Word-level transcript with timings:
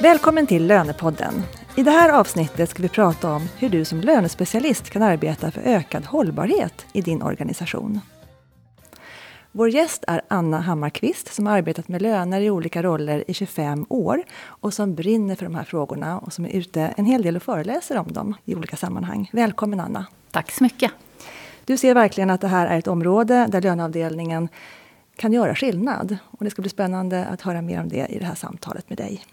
Välkommen 0.00 0.46
till 0.46 0.66
Lönepodden. 0.66 1.42
I 1.76 1.82
det 1.82 1.90
här 1.90 2.08
avsnittet 2.12 2.70
ska 2.70 2.82
vi 2.82 2.88
prata 2.88 3.32
om 3.32 3.48
hur 3.58 3.68
du 3.68 3.84
som 3.84 4.00
lönespecialist 4.00 4.90
kan 4.90 5.02
arbeta 5.02 5.50
för 5.50 5.60
ökad 5.60 6.04
hållbarhet 6.04 6.86
i 6.92 7.00
din 7.00 7.22
organisation. 7.22 8.00
Vår 9.52 9.68
gäst 9.68 10.04
är 10.06 10.20
Anna 10.28 10.60
Hammarkvist 10.60 11.34
som 11.34 11.46
har 11.46 11.56
arbetat 11.56 11.88
med 11.88 12.02
löner 12.02 12.40
i 12.40 12.50
olika 12.50 12.82
roller 12.82 13.24
i 13.30 13.34
25 13.34 13.86
år 13.88 14.24
och 14.44 14.74
som 14.74 14.94
brinner 14.94 15.34
för 15.34 15.44
de 15.44 15.54
här 15.54 15.64
frågorna 15.64 16.18
och 16.18 16.32
som 16.32 16.44
är 16.44 16.50
ute 16.50 16.80
en 16.80 17.04
hel 17.04 17.22
del 17.22 17.36
och 17.36 17.42
föreläser 17.42 17.98
om 17.98 18.12
dem 18.12 18.34
i 18.44 18.54
olika 18.54 18.76
sammanhang. 18.76 19.30
Välkommen 19.32 19.80
Anna! 19.80 20.06
Tack 20.30 20.50
så 20.50 20.64
mycket! 20.64 20.92
Du 21.64 21.76
ser 21.76 21.94
verkligen 21.94 22.30
att 22.30 22.40
det 22.40 22.48
här 22.48 22.66
är 22.66 22.78
ett 22.78 22.88
område 22.88 23.46
där 23.48 23.62
löneavdelningen 23.62 24.48
kan 25.16 25.32
göra 25.32 25.54
skillnad. 25.54 26.16
Och 26.24 26.44
det 26.44 26.50
ska 26.50 26.62
bli 26.62 26.70
spännande 26.70 27.26
att 27.26 27.42
höra 27.42 27.62
mer 27.62 27.80
om 27.80 27.88
det 27.88 28.06
i 28.06 28.18
det 28.18 28.24
här 28.24 28.34
samtalet 28.34 28.88
med 28.88 28.98
dig. 28.98 29.24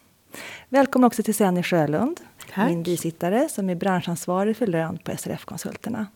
Välkommen 0.70 1.07
också 1.07 1.23
till 1.23 1.35
Senny 1.35 1.63
Sjölund, 1.63 2.20
Tack. 2.53 2.70
min 2.70 2.84
bisittare 2.84 3.49
som 3.49 3.70
är 3.70 3.76
branschansvarig 3.76 4.57
för 4.57 4.67
lön 4.67 4.98
på 4.98 5.17
SRF-konsulterna. 5.17 6.07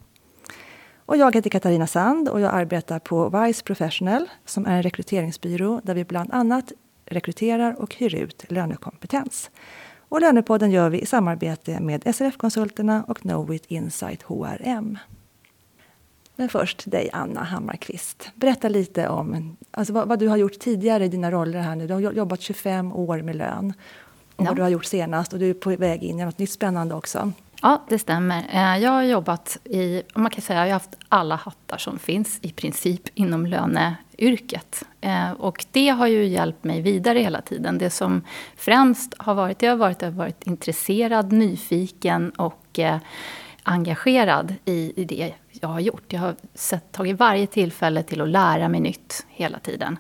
Och 1.06 1.18
jag 1.18 1.36
heter 1.36 1.50
Katarina 1.50 1.88
Sand 1.88 2.30
och 2.30 2.42
jag 2.42 2.54
arbetar 2.54 3.00
på 3.00 3.30
Wise 3.30 3.64
Professional 3.64 4.30
som 4.46 4.66
är 4.66 4.78
en 4.78 4.84
rekryteringsbyrå 4.84 5.82
där 5.84 5.94
vi 5.94 6.06
bland 6.06 6.34
annat 6.34 6.72
rekryterar 7.06 7.82
och 7.82 7.96
hyr 7.96 8.16
ut 8.16 8.46
lönekompetens. 8.50 9.50
Och 10.10 10.22
Lönepodden 10.22 10.72
gör 10.72 10.90
vi 10.90 11.00
i 11.00 11.06
samarbete 11.06 11.80
med 11.80 12.16
SRF-konsulterna 12.16 13.04
och 13.08 13.18
Knowit 13.18 13.66
Insight 13.68 14.24
HRM. 14.24 14.98
Men 16.36 16.50
först 16.50 16.92
dig, 16.92 17.10
Anna 17.14 17.44
Hammarkvist. 17.44 18.30
Berätta 18.36 18.70
lite 18.70 19.08
om 19.08 19.58
alltså 19.72 19.94
vad, 19.94 20.08
vad, 20.08 20.20
du 20.20 20.28
har 20.28 20.38
gjort 20.38 20.60
tidigare 20.60 21.06
i 21.06 21.08
dina 21.08 21.32
roller 21.32 21.60
här 21.60 21.76
nu. 21.76 21.88
Du 21.88 21.94
har 21.94 22.02
jobbat 22.02 22.42
25 22.42 22.94
år 22.94 23.22
med 23.22 23.36
lön. 23.36 23.74
Och 24.38 24.46
ja. 24.46 24.48
vad 24.48 24.56
du 24.56 24.62
har 24.62 24.70
gjort 24.70 24.86
senast 24.86 25.34
och 25.34 25.40
du 25.40 25.50
är 25.50 25.54
på 25.54 25.76
väg 25.76 26.04
in 26.04 26.20
i 26.20 26.26
något 26.26 26.40
nytt 26.40 26.52
spännande 26.52 26.96
också. 26.96 27.32
Ja, 27.62 27.84
det 27.90 28.00
stämmer. 28.00 28.46
Eh, 28.52 28.84
jag 28.84 28.92
har 28.92 29.04
jobbat 29.04 29.58
i, 29.64 30.02
man 30.16 30.32
kan 30.32 30.42
säga, 30.42 30.60
jag 30.60 30.66
har 30.66 30.74
haft 30.74 30.98
alla 31.10 31.36
hattar 31.36 31.78
som 31.78 32.00
finns 32.00 32.40
i 32.42 32.52
princip 32.52 33.02
inom 33.14 33.46
löneyrket. 33.46 34.84
Eh, 35.02 35.32
och 35.32 35.66
det 35.72 35.90
har 35.90 36.08
ju 36.08 36.26
hjälpt 36.26 36.64
mig 36.64 36.82
vidare 36.82 37.20
hela 37.20 37.42
tiden. 37.42 37.78
Det 37.78 37.90
som 37.90 38.22
främst 38.56 39.14
har 39.18 39.34
varit, 39.34 39.60
det 39.60 39.68
har 39.68 39.76
varit 39.76 39.96
att 39.96 40.02
jag 40.02 40.12
har 40.12 40.18
varit 40.18 40.48
intresserad, 40.48 41.32
nyfiken 41.32 42.30
och 42.30 42.80
eh, 42.80 42.98
engagerad 43.64 44.56
i, 44.66 44.94
i 44.96 45.06
det 45.06 45.34
jag 45.62 45.70
har 45.70 45.80
gjort. 45.80 46.14
Jag 46.14 46.20
har 46.20 46.36
sett, 46.54 46.92
tagit 46.92 47.20
varje 47.20 47.48
tillfälle 47.48 48.04
till 48.04 48.22
att 48.22 48.30
lära 48.30 48.70
mig 48.70 48.80
nytt 48.80 49.26
hela 49.30 49.60
tiden. 49.60 49.98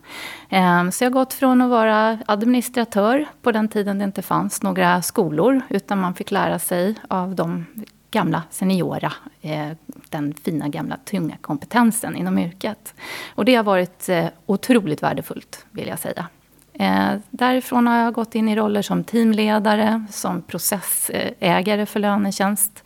Ehm, 0.49 0.91
så 0.91 1.03
jag 1.03 1.09
har 1.09 1.13
gått 1.13 1.33
från 1.33 1.61
att 1.61 1.69
vara 1.69 2.19
administratör 2.25 3.25
på 3.41 3.51
den 3.51 3.67
tiden 3.67 3.97
det 3.97 4.03
inte 4.03 4.21
fanns 4.21 4.63
några 4.63 5.01
skolor 5.01 5.61
utan 5.69 5.99
man 5.99 6.13
fick 6.13 6.31
lära 6.31 6.59
sig 6.59 6.95
av 7.07 7.35
de 7.35 7.65
gamla 8.11 8.43
seniora, 8.49 9.13
eh, 9.41 9.69
den 10.09 10.33
fina 10.33 10.67
gamla 10.67 10.97
tunga 11.05 11.37
kompetensen 11.41 12.15
inom 12.15 12.37
yrket. 12.37 12.93
Och 13.35 13.45
det 13.45 13.55
har 13.55 13.63
varit 13.63 14.09
eh, 14.09 14.25
otroligt 14.45 15.03
värdefullt 15.03 15.65
vill 15.71 15.87
jag 15.87 15.99
säga. 15.99 16.27
Eh, 16.73 17.19
därifrån 17.29 17.87
har 17.87 17.97
jag 17.97 18.13
gått 18.13 18.35
in 18.35 18.49
i 18.49 18.55
roller 18.55 18.81
som 18.81 19.03
teamledare, 19.03 20.05
som 20.11 20.41
processägare 20.41 21.85
för 21.85 21.99
lönetjänst 21.99 22.83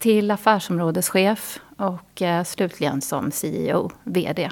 till 0.00 0.30
affärsområdeschef 0.30 1.60
och 1.76 2.22
eh, 2.22 2.44
slutligen 2.44 3.00
som 3.00 3.30
CEO, 3.30 3.90
VD. 4.04 4.50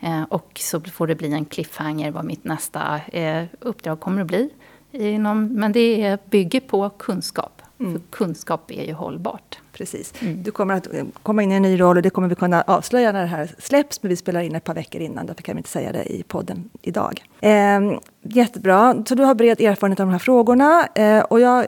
Eh, 0.00 0.22
och 0.22 0.60
så 0.60 0.80
får 0.80 1.06
det 1.06 1.14
bli 1.14 1.32
en 1.32 1.44
cliffhanger 1.44 2.10
vad 2.10 2.24
mitt 2.24 2.44
nästa 2.44 3.00
eh, 3.12 3.44
uppdrag 3.60 4.00
kommer 4.00 4.20
att 4.20 4.26
bli. 4.26 4.50
Inom, 4.90 5.46
men 5.46 5.72
det 5.72 6.18
bygger 6.30 6.60
på 6.60 6.90
kunskap. 6.90 7.62
Mm. 7.80 7.92
För 7.92 8.00
kunskap 8.10 8.70
är 8.70 8.84
ju 8.84 8.92
hållbart. 8.92 9.58
Precis. 9.72 10.22
Mm. 10.22 10.42
Du 10.42 10.50
kommer 10.50 10.74
att 10.74 10.88
komma 11.22 11.42
in 11.42 11.52
i 11.52 11.54
en 11.54 11.62
ny 11.62 11.80
roll 11.80 11.96
och 11.96 12.02
det 12.02 12.10
kommer 12.10 12.28
vi 12.28 12.34
kunna 12.34 12.62
avslöja 12.62 13.12
när 13.12 13.20
det 13.20 13.26
här 13.26 13.54
släpps. 13.58 14.02
Men 14.02 14.08
vi 14.08 14.16
spelar 14.16 14.40
in 14.40 14.54
ett 14.54 14.64
par 14.64 14.74
veckor 14.74 15.00
innan, 15.00 15.26
därför 15.26 15.42
kan 15.42 15.56
vi 15.56 15.58
inte 15.58 15.70
säga 15.70 15.92
det 15.92 16.04
i 16.04 16.22
podden 16.22 16.70
idag. 16.82 17.24
Eh, 17.40 17.80
jättebra. 18.22 19.04
Så 19.08 19.14
du 19.14 19.22
har 19.22 19.34
bred 19.34 19.60
erfarenhet 19.60 20.00
av 20.00 20.06
de 20.06 20.12
här 20.12 20.18
frågorna. 20.18 20.86
Eh, 20.94 21.20
och 21.20 21.40
jag 21.40 21.66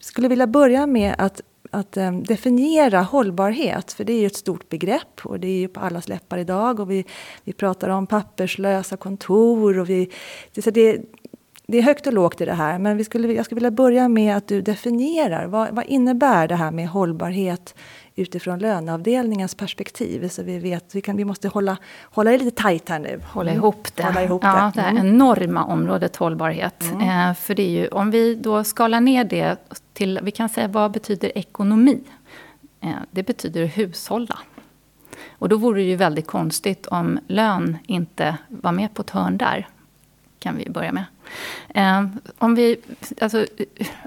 skulle 0.00 0.28
vilja 0.28 0.46
börja 0.46 0.86
med 0.86 1.14
att 1.18 1.40
att 1.74 1.96
um, 1.96 2.22
definiera 2.22 3.00
hållbarhet, 3.00 3.92
för 3.92 4.04
det 4.04 4.12
är 4.12 4.20
ju 4.20 4.26
ett 4.26 4.36
stort 4.36 4.68
begrepp 4.68 5.20
och 5.24 5.40
det 5.40 5.48
är 5.48 5.58
ju 5.58 5.68
på 5.68 5.80
allas 5.80 6.08
läppar 6.08 6.38
idag. 6.38 6.80
Och 6.80 6.90
vi, 6.90 7.04
vi 7.44 7.52
pratar 7.52 7.88
om 7.88 8.06
papperslösa 8.06 8.96
kontor 8.96 9.78
och 9.78 9.90
vi, 9.90 10.10
det, 10.54 10.70
det, 10.70 11.00
det 11.66 11.78
är 11.78 11.82
högt 11.82 12.06
och 12.06 12.12
lågt 12.12 12.40
i 12.40 12.44
det 12.44 12.52
här, 12.52 12.78
men 12.78 12.96
vi 12.96 13.04
skulle, 13.04 13.32
jag 13.32 13.44
skulle 13.44 13.56
vilja 13.56 13.70
börja 13.70 14.08
med 14.08 14.36
att 14.36 14.48
du 14.48 14.62
definierar. 14.62 15.46
Vad, 15.46 15.74
vad 15.74 15.84
innebär 15.86 16.48
det 16.48 16.56
här 16.56 16.70
med 16.70 16.88
hållbarhet 16.88 17.74
utifrån 18.16 18.58
löneavdelningens 18.58 19.54
perspektiv. 19.54 20.28
Så 20.28 20.42
vi 20.42 20.58
vet, 20.58 20.94
vi, 20.94 21.00
kan, 21.00 21.16
vi 21.16 21.24
måste 21.24 21.48
hålla, 21.48 21.76
hålla 22.02 22.30
det 22.30 22.38
lite 22.38 22.62
tajt 22.62 22.88
här 22.88 22.98
nu. 22.98 23.20
Hålla 23.32 23.52
ihop 23.52 23.88
det. 23.94 24.02
Hålla 24.02 24.22
ihop 24.22 24.44
ja, 24.44 24.72
det. 24.74 24.80
Mm. 24.80 24.94
det 24.94 25.00
enorma 25.00 25.64
området 25.64 26.16
hållbarhet. 26.16 26.82
Mm. 26.82 27.30
Eh, 27.30 27.34
för 27.34 27.54
det 27.54 27.62
är 27.62 27.70
ju, 27.70 27.88
om 27.88 28.10
vi 28.10 28.34
då 28.34 28.64
skalar 28.64 29.00
ner 29.00 29.24
det 29.24 29.56
till, 29.92 30.20
vi 30.22 30.30
kan 30.30 30.48
säga 30.48 30.68
vad 30.68 30.92
betyder 30.92 31.38
ekonomi? 31.38 32.00
Eh, 32.80 32.90
det 33.10 33.22
betyder 33.22 33.66
hushålla. 33.66 34.38
Och 35.30 35.48
då 35.48 35.56
vore 35.56 35.80
det 35.80 35.86
ju 35.86 35.96
väldigt 35.96 36.26
konstigt 36.26 36.86
om 36.86 37.18
lön 37.26 37.78
inte 37.86 38.36
var 38.48 38.72
med 38.72 38.94
på 38.94 39.02
ett 39.02 39.10
hörn 39.10 39.38
där. 39.38 39.68
Kan 40.38 40.56
vi 40.56 40.70
börja 40.70 40.92
med. 40.92 41.04
Eh, 41.74 42.06
om 42.38 42.54
vi, 42.54 42.76
alltså, 43.20 43.46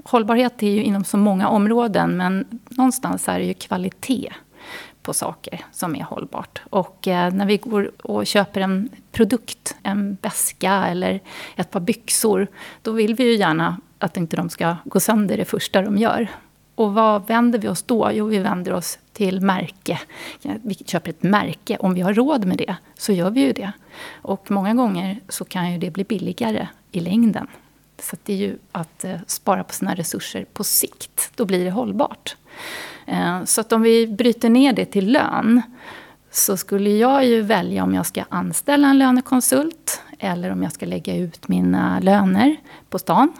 hållbarhet 0.04 0.62
är 0.62 0.70
ju 0.70 0.82
inom 0.82 1.04
så 1.04 1.16
många 1.16 1.48
områden, 1.48 2.16
men 2.16 2.60
någonstans 2.68 3.28
är 3.28 3.38
det 3.38 3.44
ju 3.44 3.54
kvalitet 3.54 4.32
på 5.02 5.14
saker 5.14 5.60
som 5.72 5.96
är 5.96 6.02
hållbart. 6.02 6.62
Och 6.70 7.08
eh, 7.08 7.32
när 7.32 7.46
vi 7.46 7.56
går 7.56 7.90
och 8.02 8.26
köper 8.26 8.60
en 8.60 8.88
produkt, 9.12 9.76
en 9.82 10.16
väska 10.22 10.86
eller 10.86 11.20
ett 11.56 11.70
par 11.70 11.80
byxor, 11.80 12.46
då 12.82 12.92
vill 12.92 13.14
vi 13.14 13.24
ju 13.24 13.36
gärna 13.36 13.80
att 13.98 14.16
inte 14.16 14.36
de 14.36 14.50
ska 14.50 14.76
gå 14.84 15.00
sönder 15.00 15.36
det 15.36 15.44
första 15.44 15.82
de 15.82 15.98
gör. 15.98 16.28
Och 16.74 16.94
vad 16.94 17.26
vänder 17.26 17.58
vi 17.58 17.68
oss 17.68 17.82
då? 17.82 18.10
Jo, 18.12 18.26
vi 18.26 18.38
vänder 18.38 18.72
oss 18.72 18.98
till 19.12 19.40
märke. 19.40 20.00
Vi 20.42 20.74
köper 20.74 21.10
ett 21.10 21.22
märke. 21.22 21.76
Om 21.80 21.94
vi 21.94 22.00
har 22.00 22.14
råd 22.14 22.44
med 22.44 22.58
det, 22.58 22.76
så 22.94 23.12
gör 23.12 23.30
vi 23.30 23.40
ju 23.40 23.52
det. 23.52 23.72
Och 24.22 24.50
många 24.50 24.74
gånger 24.74 25.20
så 25.28 25.44
kan 25.44 25.72
ju 25.72 25.78
det 25.78 25.90
bli 25.90 26.04
billigare 26.04 26.68
i 26.92 27.00
längden. 27.00 27.46
Så 27.98 28.16
det 28.24 28.32
är 28.32 28.36
ju 28.36 28.58
att 28.72 29.04
eh, 29.04 29.16
spara 29.26 29.64
på 29.64 29.72
sina 29.72 29.94
resurser 29.94 30.46
på 30.52 30.64
sikt. 30.64 31.30
Då 31.34 31.44
blir 31.44 31.64
det 31.64 31.70
hållbart. 31.70 32.36
Eh, 33.06 33.44
så 33.44 33.60
att 33.60 33.72
om 33.72 33.82
vi 33.82 34.06
bryter 34.06 34.48
ner 34.48 34.72
det 34.72 34.84
till 34.84 35.12
lön 35.12 35.62
så 36.30 36.56
skulle 36.56 36.90
jag 36.90 37.26
ju 37.26 37.42
välja 37.42 37.82
om 37.82 37.94
jag 37.94 38.06
ska 38.06 38.24
anställa 38.28 38.88
en 38.88 38.98
lönekonsult 38.98 40.02
eller 40.18 40.50
om 40.50 40.62
jag 40.62 40.72
ska 40.72 40.86
lägga 40.86 41.16
ut 41.16 41.48
mina 41.48 42.00
löner 42.00 42.56
på 42.90 42.98
stan. 42.98 43.32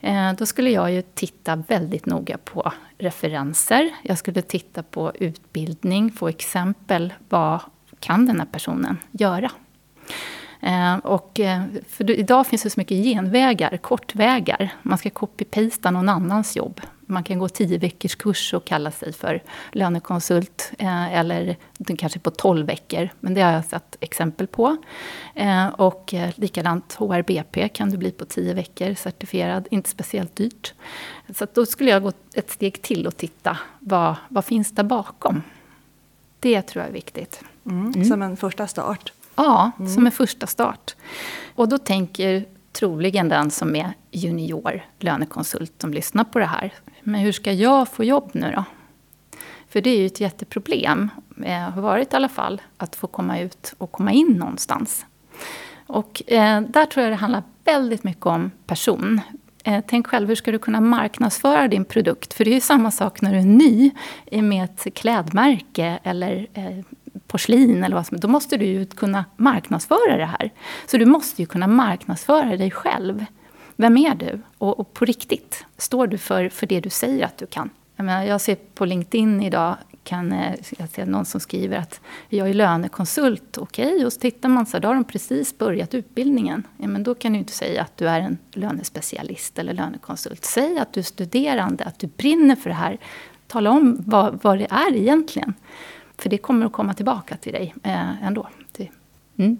Eh, 0.00 0.32
då 0.32 0.46
skulle 0.46 0.70
jag 0.70 0.92
ju 0.92 1.02
titta 1.02 1.56
väldigt 1.56 2.06
noga 2.06 2.38
på 2.38 2.72
referenser. 2.98 3.90
Jag 4.02 4.18
skulle 4.18 4.42
titta 4.42 4.82
på 4.82 5.12
utbildning, 5.14 6.12
få 6.12 6.28
exempel. 6.28 7.14
Vad 7.28 7.60
kan 8.00 8.26
den 8.26 8.38
här 8.38 8.46
personen 8.46 8.98
göra? 9.10 9.50
Eh, 10.60 10.96
och, 10.96 11.40
eh, 11.40 11.62
för 11.88 12.10
idag 12.10 12.46
finns 12.46 12.62
det 12.62 12.70
så 12.70 12.80
mycket 12.80 13.04
genvägar, 13.04 13.76
kortvägar. 13.76 14.74
Man 14.82 14.98
ska 14.98 15.10
copy-pasta 15.10 15.90
någon 15.90 16.08
annans 16.08 16.56
jobb. 16.56 16.80
Man 17.08 17.24
kan 17.24 17.38
gå 17.38 17.48
tio 17.48 17.78
veckors 17.78 18.14
kurs 18.14 18.54
och 18.54 18.64
kalla 18.64 18.90
sig 18.90 19.12
för 19.12 19.42
lönekonsult. 19.72 20.72
Eh, 20.78 21.14
eller 21.14 21.56
kanske 21.98 22.18
på 22.18 22.30
tolv 22.30 22.66
veckor, 22.66 23.08
men 23.20 23.34
det 23.34 23.40
har 23.40 23.52
jag 23.52 23.64
sett 23.64 23.96
exempel 24.00 24.46
på. 24.46 24.76
Och 25.76 26.14
likadant 26.34 26.94
HRBP 26.94 27.68
kan 27.68 27.90
du 27.90 27.96
bli 27.96 28.10
på 28.10 28.24
tio 28.24 28.54
veckor, 28.54 28.94
certifierad. 28.94 29.68
Inte 29.70 29.90
speciellt 29.90 30.36
dyrt. 30.36 30.74
Så 31.34 31.46
då 31.54 31.66
skulle 31.66 31.90
jag 31.90 32.02
gå 32.02 32.12
ett 32.34 32.50
steg 32.50 32.82
till 32.82 33.06
och 33.06 33.16
titta, 33.16 33.58
vad, 33.78 34.14
vad 34.28 34.44
finns 34.44 34.72
där 34.72 34.84
bakom? 34.84 35.42
Det 36.40 36.62
tror 36.62 36.82
jag 36.82 36.88
är 36.88 36.94
viktigt. 36.94 37.42
Mm, 37.66 37.92
mm. 37.92 38.04
Som 38.04 38.22
en 38.22 38.36
första 38.36 38.66
start. 38.66 39.12
Ja, 39.36 39.70
mm. 39.78 39.94
som 39.94 40.06
en 40.06 40.12
första 40.12 40.46
start. 40.46 40.96
Och 41.54 41.68
då 41.68 41.78
tänker 41.78 42.44
troligen 42.72 43.28
den 43.28 43.50
som 43.50 43.76
är 43.76 43.92
junior 44.10 44.84
lönekonsult 44.98 45.72
som 45.78 45.92
lyssnar 45.92 46.24
på 46.24 46.38
det 46.38 46.46
här. 46.46 46.72
Men 47.02 47.20
hur 47.20 47.32
ska 47.32 47.52
jag 47.52 47.88
få 47.88 48.04
jobb 48.04 48.30
nu 48.32 48.52
då? 48.56 48.64
För 49.68 49.80
det 49.80 49.90
är 49.90 49.98
ju 49.98 50.06
ett 50.06 50.20
jätteproblem, 50.20 51.10
eh, 51.44 51.58
har 51.58 51.82
varit 51.82 52.12
i 52.12 52.16
alla 52.16 52.28
fall, 52.28 52.62
att 52.76 52.96
få 52.96 53.06
komma 53.06 53.40
ut 53.40 53.74
och 53.78 53.92
komma 53.92 54.12
in 54.12 54.32
någonstans. 54.32 55.06
Och 55.86 56.22
eh, 56.26 56.60
där 56.60 56.86
tror 56.86 57.02
jag 57.04 57.12
det 57.12 57.16
handlar 57.16 57.42
väldigt 57.64 58.04
mycket 58.04 58.26
om 58.26 58.50
person. 58.66 59.20
Eh, 59.64 59.84
tänk 59.86 60.06
själv, 60.06 60.28
hur 60.28 60.34
ska 60.34 60.52
du 60.52 60.58
kunna 60.58 60.80
marknadsföra 60.80 61.68
din 61.68 61.84
produkt? 61.84 62.34
För 62.34 62.44
det 62.44 62.50
är 62.50 62.54
ju 62.54 62.60
samma 62.60 62.90
sak 62.90 63.20
när 63.20 63.32
du 63.32 63.38
är 63.38 63.42
ny 63.42 63.90
med 64.30 64.64
ett 64.64 64.94
klädmärke 64.94 65.98
eller 66.02 66.46
eh, 66.54 66.84
porslin 67.36 67.84
eller 67.84 67.96
vad 67.96 68.06
som 68.06 68.20
Då 68.20 68.28
måste 68.28 68.56
du 68.56 68.64
ju 68.64 68.86
kunna 68.86 69.24
marknadsföra 69.36 70.16
det 70.16 70.24
här. 70.24 70.52
Så 70.86 70.96
du 70.96 71.06
måste 71.06 71.42
ju 71.42 71.46
kunna 71.46 71.66
marknadsföra 71.66 72.56
dig 72.56 72.70
själv. 72.70 73.24
vem 73.76 73.96
är 73.96 74.14
du? 74.14 74.40
Och, 74.58 74.80
och, 74.80 74.94
på 74.94 75.04
riktigt, 75.04 75.64
står 75.76 76.06
du 76.06 76.18
för, 76.18 76.48
för 76.48 76.66
det 76.66 76.80
du 76.80 76.90
säger 76.90 77.24
att 77.24 77.38
du 77.38 77.46
kan? 77.46 77.70
Jag, 77.96 78.04
menar, 78.04 78.24
jag 78.24 78.40
ser 78.40 78.56
på 78.74 78.84
LinkedIn 78.84 79.42
idag, 79.42 79.76
kan 80.04 80.32
eh, 80.32 80.54
jag 80.78 80.88
ser 80.88 81.06
någon 81.06 81.24
som 81.24 81.40
skriver 81.40 81.78
att 81.78 82.00
jag 82.28 82.48
är 82.48 82.54
lönekonsult. 82.54 83.58
Okej, 83.58 83.94
okay, 83.94 84.04
och 84.04 84.12
så 84.12 84.20
tittar 84.20 84.48
man 84.48 84.66
så 84.66 84.78
då 84.78 84.88
har 84.88 84.94
de 84.94 85.04
precis 85.04 85.58
börjat 85.58 85.94
utbildningen. 85.94 86.62
Ja, 86.76 86.88
men 86.88 87.02
då 87.02 87.14
kan 87.14 87.32
du 87.32 87.38
inte 87.38 87.52
säga 87.52 87.82
att 87.82 87.96
du 87.96 88.08
är 88.08 88.20
en 88.20 88.38
lönespecialist 88.52 89.58
eller 89.58 89.72
lönekonsult. 89.72 90.44
Säg 90.44 90.78
att 90.78 90.92
du 90.92 91.00
är 91.00 91.04
studerande, 91.04 91.84
att 91.84 91.98
du 91.98 92.06
brinner 92.06 92.56
för 92.56 92.70
det 92.70 92.76
här. 92.76 92.98
Tala 93.46 93.70
om 93.70 93.96
vad, 94.06 94.38
vad 94.42 94.58
det 94.58 94.66
är 94.70 94.96
egentligen. 94.96 95.54
För 96.18 96.30
det 96.30 96.38
kommer 96.38 96.66
att 96.66 96.72
komma 96.72 96.94
tillbaka 96.94 97.36
till 97.36 97.52
dig 97.52 97.74
eh, 97.82 98.24
ändå. 98.24 98.48
Mm 99.38 99.58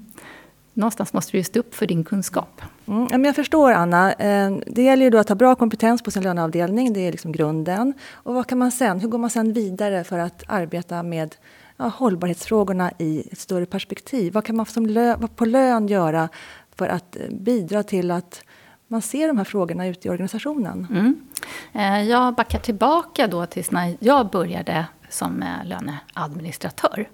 någonstans 0.76 1.12
måste 1.12 1.36
du 1.36 1.42
stå 1.42 1.60
upp 1.60 1.74
för 1.74 1.86
din 1.86 2.04
kunskap. 2.04 2.62
Mm, 2.86 3.24
jag 3.24 3.34
förstår 3.34 3.72
Anna. 3.72 4.12
Eh, 4.12 4.56
det 4.66 4.82
gäller 4.82 5.04
ju 5.04 5.10
då 5.10 5.18
att 5.18 5.28
ha 5.28 5.36
bra 5.36 5.54
kompetens 5.54 6.02
på 6.02 6.10
sin 6.10 6.22
löneavdelning, 6.22 6.92
det 6.92 7.00
är 7.00 7.12
liksom 7.12 7.32
grunden. 7.32 7.94
Och 8.12 8.34
vad 8.34 8.46
kan 8.46 8.58
man 8.58 8.72
sen, 8.72 9.00
hur 9.00 9.08
går 9.08 9.18
man 9.18 9.30
sen 9.30 9.52
vidare 9.52 10.04
för 10.04 10.18
att 10.18 10.42
arbeta 10.46 11.02
med 11.02 11.36
ja, 11.76 11.84
hållbarhetsfrågorna 11.84 12.92
i 12.98 13.28
ett 13.32 13.38
större 13.38 13.66
perspektiv? 13.66 14.32
Vad 14.32 14.44
kan 14.44 14.56
man 14.56 14.66
som 14.66 14.86
lö, 14.86 15.16
på 15.36 15.44
lön 15.44 15.88
göra 15.88 16.28
för 16.74 16.88
att 16.88 17.16
eh, 17.16 17.22
bidra 17.30 17.82
till 17.82 18.10
att 18.10 18.42
man 18.88 19.02
ser 19.02 19.28
de 19.28 19.38
här 19.38 19.44
frågorna 19.44 19.86
ute 19.86 20.08
i 20.08 20.10
organisationen? 20.10 20.86
Mm. 20.90 21.20
Jag 22.08 22.34
backar 22.34 22.58
tillbaka 22.58 23.26
då 23.26 23.46
tills 23.46 23.70
när 23.70 23.96
jag 24.00 24.30
började 24.30 24.86
som 25.08 25.42
eh, 25.42 25.64
löneadministratör. 25.64 27.08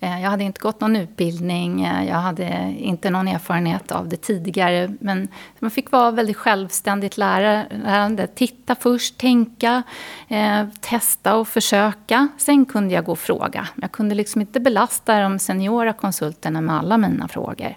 Eh, 0.00 0.22
jag 0.22 0.30
hade 0.30 0.44
inte 0.44 0.60
gått 0.60 0.80
någon 0.80 0.96
utbildning, 0.96 1.84
eh, 1.84 2.08
jag 2.08 2.14
hade 2.14 2.74
inte 2.78 3.10
någon 3.10 3.28
erfarenhet 3.28 3.92
av 3.92 4.08
det 4.08 4.16
tidigare. 4.16 4.94
Men 5.00 5.28
man 5.58 5.70
fick 5.70 5.90
vara 5.90 6.10
väldigt 6.10 6.36
självständigt 6.36 7.16
lärande. 7.16 8.26
Titta 8.26 8.74
först, 8.74 9.18
tänka, 9.18 9.82
eh, 10.28 10.64
testa 10.80 11.36
och 11.36 11.48
försöka. 11.48 12.28
Sen 12.38 12.64
kunde 12.64 12.94
jag 12.94 13.04
gå 13.04 13.12
och 13.12 13.18
fråga. 13.18 13.68
Jag 13.74 13.92
kunde 13.92 14.14
liksom 14.14 14.40
inte 14.40 14.60
belasta 14.60 15.20
de 15.20 15.38
seniora 15.38 15.92
konsulterna 15.92 16.60
med 16.60 16.78
alla 16.78 16.98
mina 16.98 17.28
frågor. 17.28 17.74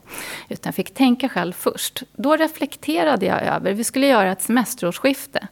Utan 0.49 0.69
jag 0.69 0.75
fick 0.75 0.93
tänka 0.93 1.29
själv 1.29 1.53
först. 1.53 2.03
Då 2.15 2.35
reflekterade 2.35 3.25
jag 3.25 3.41
över, 3.41 3.73
vi 3.73 3.83
skulle 3.83 4.07
göra 4.07 4.31
ett 4.31 4.41
semesterårsskifte. 4.41 5.47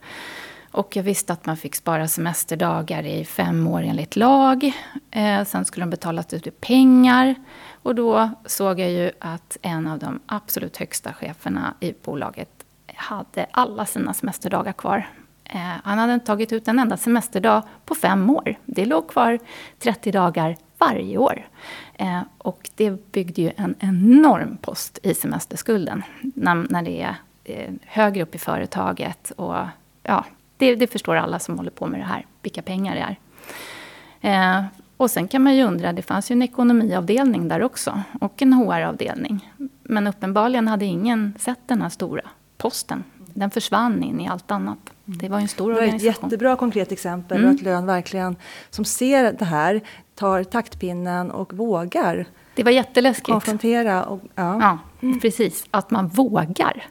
Och 0.71 0.95
jag 0.95 1.03
visste 1.03 1.33
att 1.33 1.45
man 1.45 1.57
fick 1.57 1.75
spara 1.75 2.07
semesterdagar 2.07 3.05
i 3.05 3.25
fem 3.25 3.67
år 3.67 3.81
enligt 3.81 4.15
lag. 4.15 4.71
Eh, 5.11 5.43
sen 5.45 5.65
skulle 5.65 5.85
de 5.85 5.89
betalas 5.89 6.33
ut 6.33 6.47
i 6.47 6.51
pengar. 6.51 7.35
Och 7.83 7.95
då 7.95 8.29
såg 8.45 8.79
jag 8.79 8.91
ju 8.91 9.11
att 9.19 9.57
en 9.61 9.87
av 9.87 9.99
de 9.99 10.19
absolut 10.25 10.77
högsta 10.77 11.13
cheferna 11.13 11.73
i 11.79 11.93
bolaget 12.03 12.49
hade 12.95 13.45
alla 13.51 13.85
sina 13.85 14.13
semesterdagar 14.13 14.73
kvar. 14.73 15.09
Eh, 15.43 15.73
han 15.83 15.97
hade 15.97 16.13
inte 16.13 16.25
tagit 16.25 16.51
ut 16.51 16.67
en 16.67 16.79
enda 16.79 16.97
semesterdag 16.97 17.63
på 17.85 17.95
fem 17.95 18.29
år. 18.29 18.55
Det 18.65 18.85
låg 18.85 19.09
kvar 19.09 19.39
30 19.79 20.11
dagar 20.11 20.57
varje 20.77 21.17
år. 21.17 21.47
Eh, 21.93 22.21
och 22.37 22.69
det 22.75 23.11
byggde 23.11 23.41
ju 23.41 23.51
en 23.57 23.75
enorm 23.79 24.57
post 24.57 24.99
i 25.03 25.13
semesterskulden 25.13 26.03
när, 26.21 26.55
när 26.69 26.81
det 26.81 27.01
är 27.01 27.15
eh, 27.43 27.73
högre 27.85 28.23
upp 28.23 28.35
i 28.35 28.37
företaget. 28.37 29.31
Och 29.31 29.55
ja, 30.03 30.25
det, 30.59 30.75
det, 30.75 30.87
förstår 30.87 31.15
alla 31.15 31.39
som 31.39 31.57
håller 31.57 31.71
på 31.71 31.87
med 31.87 31.99
det 31.99 32.05
här, 32.05 32.25
vilka 32.41 32.61
pengar 32.61 32.95
det 32.95 33.01
är. 33.01 34.59
Eh, 34.59 34.65
och 34.97 35.11
sen 35.11 35.27
kan 35.27 35.43
man 35.43 35.55
ju 35.55 35.63
undra, 35.63 35.93
det 35.93 36.01
fanns 36.01 36.31
ju 36.31 36.33
en 36.33 36.41
ekonomiavdelning 36.41 37.47
där 37.47 37.63
också 37.63 38.01
och 38.21 38.41
en 38.41 38.53
HR-avdelning. 38.53 39.53
Men 39.83 40.07
uppenbarligen 40.07 40.67
hade 40.67 40.85
ingen 40.85 41.33
sett 41.39 41.59
den 41.67 41.81
här 41.81 41.89
stora 41.89 42.21
posten. 42.57 43.03
Den 43.33 43.51
försvann 43.51 44.03
in 44.03 44.19
i 44.19 44.27
allt 44.27 44.51
annat. 44.51 44.77
Det 45.05 45.29
var 45.29 45.39
en 45.39 45.47
stor 45.47 45.71
organisation. 45.71 45.99
Det 45.99 46.05
var 46.05 46.11
ett 46.11 46.23
jättebra 46.23 46.55
konkret 46.55 46.91
exempel 46.91 47.37
mm. 47.37 47.55
att 47.55 47.61
Lön 47.61 47.85
verkligen, 47.85 48.35
som 48.69 48.85
ser 48.85 49.33
det 49.33 49.45
här, 49.45 49.81
tar 50.15 50.43
taktpinnen 50.43 51.31
och 51.31 51.53
vågar. 51.53 52.25
Det 52.55 52.63
var 52.63 52.71
jätteläskigt. 52.71 53.29
Konfrontera. 53.29 54.03
Och, 54.03 54.21
ja. 54.35 54.79
ja, 55.01 55.09
precis. 55.21 55.65
Att 55.71 55.91
man 55.91 56.07
vågar 56.07 56.85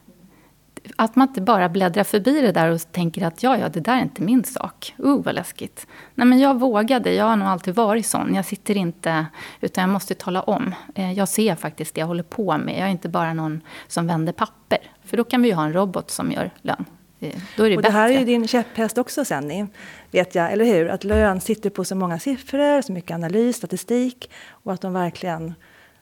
att 0.97 1.17
man 1.17 1.29
inte 1.29 1.41
bara 1.41 1.69
bläddrar 1.69 2.05
förbi 2.05 2.41
det 2.41 2.53
där 2.53 2.71
och 2.71 2.93
tänker 2.93 3.27
att 3.27 3.43
ja, 3.43 3.59
ja, 3.59 3.69
det 3.69 3.81
där 3.81 3.97
är 3.97 4.03
inte 4.03 4.23
min 4.23 4.45
sak. 4.45 4.95
Uh, 5.05 5.23
vad 5.23 5.35
läskigt. 5.35 5.87
Nej, 6.15 6.27
men 6.27 6.39
jag 6.39 6.61
vågade. 6.61 7.15
Jag 7.15 7.25
har 7.25 7.37
nog 7.37 7.49
alltid 7.49 7.75
varit 7.75 8.07
sån. 8.07 8.35
Jag 8.35 8.45
sitter 8.45 8.77
inte, 8.77 9.27
utan 9.61 9.83
jag 9.83 9.91
måste 9.91 10.15
tala 10.15 10.43
om. 10.43 10.75
Eh, 10.95 11.13
jag 11.13 11.29
ser 11.29 11.55
faktiskt 11.55 11.95
det 11.95 12.01
jag 12.01 12.07
håller 12.07 12.23
på 12.23 12.59
med. 12.59 12.75
Jag 12.75 12.87
är 12.87 12.91
inte 12.91 13.09
bara 13.09 13.35
någon 13.35 13.61
som 13.89 14.07
vänder 14.07 14.33
papper. 14.33 14.79
För 15.05 15.17
då 15.17 15.25
kan 15.25 15.43
vi 15.43 15.49
ju 15.49 15.55
ha 15.55 15.65
en 15.65 15.73
robot 15.73 16.11
som 16.11 16.33
gör 16.33 16.51
lön. 16.63 16.85
Eh, 17.21 17.35
då 17.57 17.67
är 17.67 17.71
det 17.71 17.77
och 17.77 17.83
det 17.83 17.91
här 17.91 18.11
är 18.11 18.19
ju 18.19 18.25
din 18.25 18.49
käpphäst 18.49 18.99
också 18.99 19.25
Senni, 19.25 19.67
vet 20.11 20.35
jag, 20.35 20.53
eller 20.53 20.65
hur? 20.65 20.89
Att 20.89 21.05
lön 21.05 21.41
sitter 21.41 21.71
på 21.71 21.85
så 21.85 21.95
många 21.95 22.19
siffror, 22.19 22.83
så 22.83 22.93
mycket 22.93 23.15
analys, 23.15 23.57
statistik 23.57 24.31
och 24.51 24.73
att 24.73 24.81
de 24.81 24.93
verkligen 24.93 25.55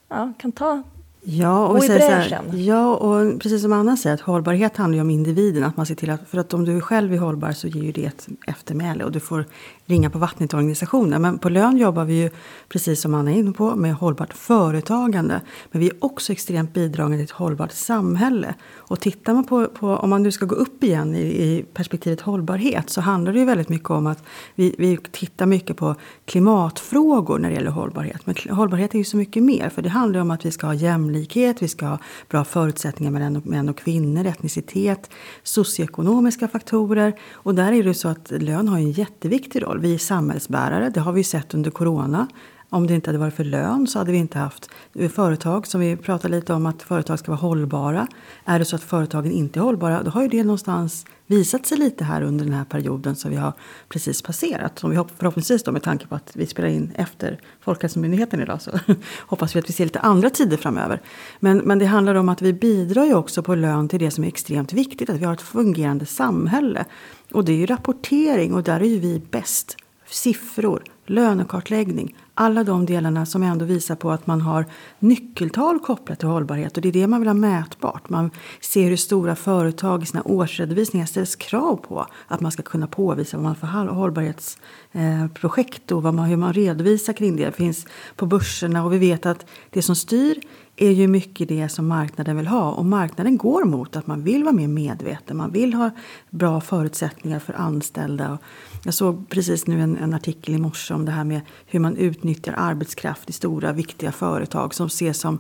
ja, 0.09 0.33
kan 0.39 0.53
ta 0.53 0.83
Ja, 1.29 1.67
och, 1.67 1.77
vi 1.77 1.81
säger 1.81 2.01
så 2.01 2.35
här, 2.35 2.55
ja, 2.55 2.97
och 2.97 3.41
precis 3.41 3.63
som 3.63 3.73
Anna 3.73 3.97
säger, 3.97 4.15
att 4.15 4.21
hållbarhet 4.21 4.77
handlar 4.77 4.95
ju 4.97 5.01
om 5.01 5.11
individen. 5.11 5.65
Att 5.65 5.77
man 5.77 5.87
ser 5.87 5.95
till 5.95 6.11
att, 6.11 6.29
för 6.29 6.39
att 6.39 6.55
om 6.55 6.65
du 6.65 6.81
själv 6.81 7.15
är 7.15 7.19
hållbar 7.19 7.53
så 7.53 7.69
ger 7.69 7.83
ju 7.83 7.93
det 7.93 8.05
ett 8.05 8.29
eftermäle 8.47 9.05
och 9.05 9.13
du 9.13 9.21
får 9.21 9.45
ringa 9.87 10.11
på 10.11 10.19
vattnet 10.19 10.53
i 10.53 10.57
organisationen. 10.57 11.23
Men 11.23 11.39
på 11.39 11.49
lön 11.49 11.77
jobbar 11.77 12.05
vi 12.05 12.23
ju, 12.23 12.31
precis 12.69 13.01
som 13.01 13.15
Anna 13.15 13.33
är 13.33 13.35
inne 13.35 13.53
på, 13.53 13.75
med 13.75 13.95
hållbart 13.95 14.33
företagande. 14.33 15.41
Men 15.71 15.81
vi 15.81 15.87
är 15.87 16.05
också 16.05 16.33
extremt 16.33 16.75
bidragande 16.75 17.17
till 17.17 17.25
ett 17.25 17.31
hållbart 17.31 17.73
samhälle. 17.73 18.55
Och 18.75 19.01
tittar 19.01 19.35
man 19.35 19.45
på, 19.45 19.67
på 19.67 19.89
om 19.89 20.11
man 20.11 20.23
nu 20.23 20.33
ska 20.33 20.47
gå 20.47 20.55
upp 20.55 20.85
igen 20.85 21.15
i, 21.15 21.21
i, 21.21 21.65
perspektivet 21.75 22.21
hållbarhet 22.21 22.91
så 22.91 23.01
handlar 23.01 23.33
det 23.33 23.39
ju 23.39 23.45
väldigt 23.45 23.69
mycket 23.69 23.91
om 23.91 24.07
att 24.07 24.23
vi, 24.55 24.75
vi 24.79 24.97
tittar 24.97 25.47
mycket 25.47 25.77
på 25.77 25.95
klimatfrågor 26.25 27.39
när 27.39 27.49
det 27.49 27.55
gäller 27.55 27.71
hållbarhet. 27.71 28.27
Men 28.27 28.35
hållbarhet 28.51 28.95
är 28.95 28.99
ju 28.99 29.05
så 29.05 29.17
mycket 29.17 29.43
mer, 29.43 29.69
för 29.69 29.83
det 29.83 29.89
handlar 29.89 30.21
om 30.21 30.31
att 30.31 30.47
vi 30.47 30.51
ska 30.51 30.67
ha 30.67 30.75
jämlikhet, 30.75 31.16
vi 31.61 31.69
ska 31.69 31.87
ha 31.87 31.99
bra 32.29 32.45
förutsättningar 32.45 33.13
mellan 33.13 33.43
män 33.45 33.69
och 33.69 33.79
kvinnor, 33.79 34.27
etnicitet, 34.27 35.11
socioekonomiska 35.43 36.49
faktorer. 36.49 37.13
Och 37.33 37.55
där 37.55 37.73
är 37.73 37.85
det 37.85 37.95
så 37.95 38.09
att 38.09 38.31
lön 38.31 38.69
har 38.69 38.79
en 38.79 38.91
jätteviktig 38.91 39.63
roll. 39.63 39.81
Vi 39.81 39.95
är 39.95 39.99
samhällsbärare, 39.99 40.91
det 40.91 41.01
har 41.01 41.13
vi 41.13 41.25
sett 41.25 41.55
under 41.55 41.71
corona. 41.71 42.29
Om 42.69 42.87
det 42.87 42.95
inte 42.95 43.11
hade 43.11 43.19
varit 43.19 43.35
för 43.35 43.45
lön 43.45 43.87
så 43.87 43.99
hade 43.99 44.13
vi 44.13 44.19
inte 44.19 44.39
haft 44.39 44.71
företag 45.15 45.67
som 45.67 45.81
vi 45.81 45.97
pratar 45.97 46.29
lite 46.29 46.53
om 46.53 46.67
att 46.67 46.83
företag 46.83 47.19
ska 47.19 47.31
vara 47.31 47.41
hållbara. 47.41 48.07
Är 48.45 48.59
det 48.59 48.65
så 48.65 48.77
att 48.77 48.83
företagen 48.83 49.33
inte 49.33 49.59
är 49.59 49.63
hållbara 49.63 50.03
då 50.03 50.11
har 50.11 50.23
ju 50.23 50.29
det 50.29 50.45
någonstans 50.45 51.07
visat 51.27 51.67
sig 51.67 51.79
lite 51.79 52.05
här 52.05 52.23
under 52.23 52.45
den 52.45 52.55
här 52.55 52.65
perioden 52.65 53.17
som 53.17 53.31
vi 53.31 53.37
har 53.37 53.53
precis 53.89 54.23
passerat. 54.23 54.79
Som 54.79 54.91
vi 54.91 55.05
förhoppningsvis 55.19 55.63
då 55.63 55.73
med 55.73 55.83
tanke 55.83 56.07
på 56.07 56.15
att 56.15 56.31
vi 56.35 56.47
spelar 56.47 56.69
in 56.69 56.93
efter 56.95 57.41
Folkhälsomyndigheten 57.61 58.41
idag 58.41 58.63
så 58.63 58.71
hoppas 59.19 59.57
vi 59.57 59.61
att 59.61 59.69
vi 59.69 59.73
ser 59.73 59.85
lite 59.85 60.01
andra 60.01 60.31
tider 60.31 60.57
framöver. 60.57 61.03
Men, 61.41 61.59
men 61.59 61.79
det 61.79 61.87
handlar 61.87 62.15
om 62.15 62.29
att 62.29 62.43
vi 62.43 62.53
bidrar 62.53 63.05
ju 63.05 63.15
också 63.15 63.43
på 63.43 63.55
lön 63.55 63.89
till 63.89 63.99
det 63.99 64.11
som 64.11 64.25
är 64.25 64.29
extremt 64.29 64.73
viktigt. 64.73 65.11
Att 65.11 65.17
vi 65.17 65.25
har 65.25 65.33
ett 65.33 65.43
fungerande 65.43 66.07
samhälle. 66.07 66.85
Och 67.33 67.45
det 67.45 67.53
är 67.53 67.57
ju 67.57 67.67
rapportering 67.67 68.55
och 68.55 68.63
där 68.63 68.81
är 68.81 68.85
ju 68.85 68.99
vi 68.99 69.23
bäst. 69.31 69.77
Siffror, 70.09 70.83
lönekartläggning, 71.07 72.15
alla 72.39 72.65
de 72.65 72.87
delarna 72.87 73.27
som 73.27 73.43
ändå 73.43 73.65
visar 73.65 73.95
på 73.95 74.11
att 74.11 74.27
man 74.27 74.41
har 74.41 74.65
nyckeltal 74.99 75.79
kopplat 75.79 76.19
till 76.19 76.29
hållbarhet 76.29 76.77
och 76.77 76.83
det 76.83 76.89
är 76.89 76.93
det 76.93 77.07
man 77.07 77.21
vill 77.21 77.29
ha 77.29 77.35
mätbart. 77.35 78.09
Man 78.09 78.31
ser 78.61 78.89
hur 78.89 78.97
stora 78.97 79.37
företag 79.37 80.03
i 80.03 80.07
sina 80.07 80.23
årsredovisningar 80.23 81.07
ställs 81.07 81.37
krav 81.37 81.77
på 81.77 82.07
att 82.27 82.41
man 82.41 82.53
ska 82.53 82.63
kunna 82.63 82.87
påvisa 82.87 83.37
vad 83.37 83.45
man 83.45 83.57
för 83.57 83.67
hållbarhetsprojekt 83.67 85.91
eh, 85.91 85.97
och 85.97 86.03
vad 86.03 86.15
man, 86.15 86.29
hur 86.29 86.37
man 86.37 86.53
redovisar 86.53 87.13
kring 87.13 87.37
det. 87.37 87.45
Det 87.45 87.53
finns 87.53 87.87
på 88.17 88.27
börserna 88.27 88.85
och 88.85 88.93
vi 88.93 88.99
vet 88.99 89.27
att 89.27 89.47
det 89.71 89.83
som 89.83 89.97
styr 89.97 90.41
är 90.77 90.91
ju 90.91 91.09
mycket 91.09 91.49
det 91.49 91.69
som 91.69 91.87
marknaden 91.87 92.37
vill 92.37 92.47
ha. 92.47 92.73
Och 92.73 92.85
marknaden 92.85 93.37
går 93.37 93.65
mot 93.65 93.97
att 93.97 94.07
man 94.07 94.23
vill 94.23 94.45
vara 94.45 94.55
mer 94.55 94.69
medveten. 94.69 95.37
Man 95.37 95.53
vill 95.53 95.75
ha 95.75 95.91
bra 96.31 96.61
förutsättningar 96.61 97.39
för 97.39 97.53
anställda. 97.53 98.39
Jag 98.85 98.95
såg 98.95 99.29
precis 99.29 99.67
nu 99.67 99.81
en, 99.81 99.97
en 99.97 100.15
artikel 100.15 100.55
i 100.55 100.59
morse 100.59 100.95
om 100.95 101.05
det 101.05 101.13
här 101.13 101.25
med 101.25 101.41
hur 101.67 101.81
man 101.81 101.97
utnyttjar 101.97 102.55
arbetskraft 102.57 103.31
i 103.31 103.33
stora 103.33 103.73
viktiga 103.73 104.13
företag 104.13 104.75
som 104.75 104.87
ses 104.87 105.21
som, 105.21 105.39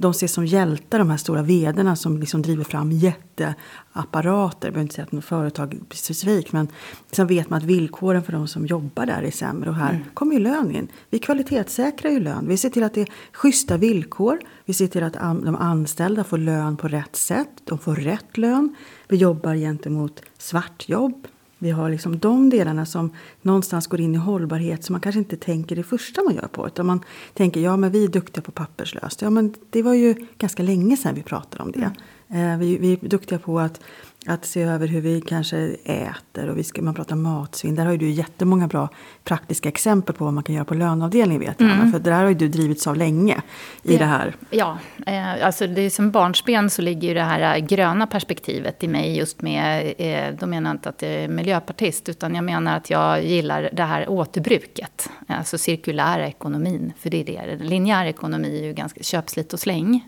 de 0.00 0.10
ses 0.10 0.32
som 0.32 0.46
hjältar, 0.46 0.98
de 0.98 1.10
här 1.10 1.16
stora 1.16 1.42
vederna 1.42 1.96
som 1.96 2.18
liksom 2.18 2.42
driver 2.42 2.64
fram 2.64 2.92
jätteapparater. 2.92 4.68
Jag 4.68 4.72
behöver 4.72 4.82
inte 4.82 4.94
säga 4.94 5.04
att 5.04 5.12
något 5.12 5.24
företag 5.24 5.80
specifikt 5.90 6.52
men 6.52 6.68
sen 7.12 7.26
vet 7.26 7.50
man 7.50 7.58
att 7.58 7.64
villkoren 7.64 8.22
för 8.22 8.32
de 8.32 8.48
som 8.48 8.66
jobbar 8.66 9.06
där 9.06 9.22
är 9.22 9.30
sämre. 9.30 9.70
Och 9.70 9.76
här 9.76 9.90
mm. 9.90 10.04
kommer 10.14 10.32
ju 10.32 10.38
lön 10.38 10.76
in. 10.76 10.88
Vi 11.10 11.18
kvalitetssäkrar 11.18 12.10
ju 12.10 12.20
lön. 12.20 12.48
Vi 12.48 12.56
ser 12.56 12.70
till 12.70 12.82
att 12.82 12.94
det 12.94 13.00
är 13.00 13.08
schyssta 13.32 13.76
villkor. 13.76 14.40
Vi 14.64 14.72
ser 14.72 14.86
till 14.86 15.02
att 15.02 15.12
de 15.12 15.56
anställda 15.56 16.24
får 16.24 16.38
lön 16.38 16.76
på 16.76 16.88
rätt 16.88 17.16
sätt. 17.16 17.50
De 17.64 17.78
får 17.78 17.94
rätt 17.94 18.36
lön. 18.36 18.74
Vi 19.08 19.16
jobbar 19.16 19.54
gentemot 19.54 20.22
svartjobb. 20.38 21.26
Vi 21.58 21.70
har 21.70 21.90
liksom 21.90 22.18
de 22.18 22.50
delarna 22.50 22.86
som 22.86 23.10
någonstans 23.42 23.86
går 23.86 24.00
in 24.00 24.14
i 24.14 24.18
hållbarhet 24.18 24.84
som 24.84 24.92
man 24.92 25.00
kanske 25.00 25.18
inte 25.18 25.36
tänker 25.36 25.76
det 25.76 25.82
första 25.82 26.22
man 26.22 26.34
gör 26.34 26.48
på. 26.48 26.66
Utan 26.66 26.86
man 26.86 27.04
tänker, 27.34 27.60
ja 27.60 27.76
men 27.76 27.90
vi 27.90 28.04
är 28.04 28.08
duktiga 28.08 28.42
på 28.42 28.50
papperslöst. 28.50 29.22
Ja 29.22 29.30
men 29.30 29.54
det 29.70 29.82
var 29.82 29.94
ju 29.94 30.14
ganska 30.38 30.62
länge 30.62 30.96
sedan 30.96 31.14
vi 31.14 31.22
pratade 31.22 31.62
om 31.62 31.72
det. 31.72 31.90
Eh, 32.38 32.58
vi, 32.58 32.78
vi 32.78 32.92
är 32.92 33.08
duktiga 33.08 33.38
på 33.38 33.60
att 33.60 33.80
att 34.28 34.44
se 34.44 34.62
över 34.62 34.86
hur 34.86 35.00
vi 35.00 35.20
kanske 35.20 35.76
äter 35.84 36.48
och 36.48 36.58
vi 36.58 36.64
ska, 36.64 36.82
man 36.82 36.94
pratar 36.94 37.16
matsvinn. 37.16 37.74
Där 37.74 37.84
har 37.84 37.92
ju 37.92 37.98
du 37.98 38.10
jättemånga 38.10 38.66
bra 38.66 38.88
praktiska 39.24 39.68
exempel 39.68 40.14
på 40.14 40.24
vad 40.24 40.34
man 40.34 40.44
kan 40.44 40.54
göra 40.54 40.64
på 40.64 40.74
löneavdelningen 40.74 41.40
vet 41.40 41.60
jag. 41.60 41.70
Mm. 41.70 41.92
För 41.92 41.98
det 41.98 42.10
där 42.10 42.22
har 42.22 42.28
ju 42.28 42.34
du 42.34 42.48
drivits 42.48 42.86
av 42.86 42.96
länge 42.96 43.42
i 43.82 43.92
det, 43.92 43.98
det 43.98 44.04
här. 44.04 44.34
Ja, 44.50 44.78
eh, 45.06 45.46
alltså 45.46 45.66
det 45.66 45.80
är 45.80 45.90
som 45.90 46.10
barnsben 46.10 46.70
så 46.70 46.82
ligger 46.82 47.08
ju 47.08 47.14
det 47.14 47.22
här 47.22 47.56
eh, 47.56 47.64
gröna 47.64 48.06
perspektivet 48.06 48.84
i 48.84 48.88
mig 48.88 49.16
just 49.16 49.42
med, 49.42 49.94
eh, 49.98 50.34
då 50.40 50.46
menar 50.46 50.70
jag 50.70 50.74
inte 50.74 50.88
att 50.88 51.02
jag 51.02 51.12
är 51.12 51.28
miljöpartist, 51.28 52.08
utan 52.08 52.34
jag 52.34 52.44
menar 52.44 52.76
att 52.76 52.90
jag 52.90 53.24
gillar 53.24 53.70
det 53.72 53.84
här 53.84 54.08
återbruket. 54.08 55.10
Alltså 55.26 55.58
cirkulära 55.58 56.26
ekonomin, 56.26 56.92
för 56.98 57.10
det 57.10 57.20
är 57.20 57.24
det. 57.24 57.64
Linjär 57.64 58.06
ekonomi 58.06 58.60
är 58.60 58.64
ju 58.64 58.72
ganska 58.72 59.02
köp, 59.02 59.30
slit 59.30 59.52
och 59.52 59.60
släng 59.60 60.04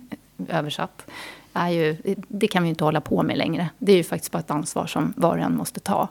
översatt 0.49 1.07
är 1.53 1.69
ju, 1.69 1.97
det 2.29 2.49
kan 2.49 2.63
vi 2.63 2.69
inte 2.69 2.85
hålla 2.85 3.01
på 3.01 3.23
med 3.23 3.39
längre. 3.39 3.69
Det 3.79 3.93
är 3.93 3.97
ju 3.97 4.05
faktiskt 4.05 4.33
bara 4.33 4.39
ett 4.39 4.51
ansvar 4.51 4.87
som 4.87 5.13
var 5.17 5.39
och 5.39 5.45
en 5.45 5.57
måste 5.57 5.81
ta. 5.81 6.09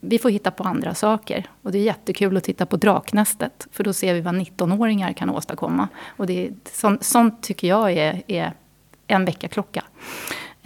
Vi 0.00 0.18
får 0.18 0.30
hitta 0.30 0.50
på 0.50 0.64
andra 0.64 0.94
saker. 0.94 1.46
Och 1.62 1.72
det 1.72 1.78
är 1.78 1.82
jättekul 1.82 2.36
att 2.36 2.44
titta 2.44 2.66
på 2.66 2.76
Draknästet. 2.76 3.66
För 3.72 3.84
då 3.84 3.92
ser 3.92 4.14
vi 4.14 4.20
vad 4.20 4.34
19-åringar 4.34 5.12
kan 5.12 5.30
åstadkomma. 5.30 5.88
Och 6.06 6.26
det 6.26 6.50
sånt, 6.72 7.04
sånt 7.04 7.42
tycker 7.42 7.68
jag 7.68 7.92
är, 7.92 8.22
är 8.26 8.52
en 9.06 9.24
väckarklocka. 9.24 9.84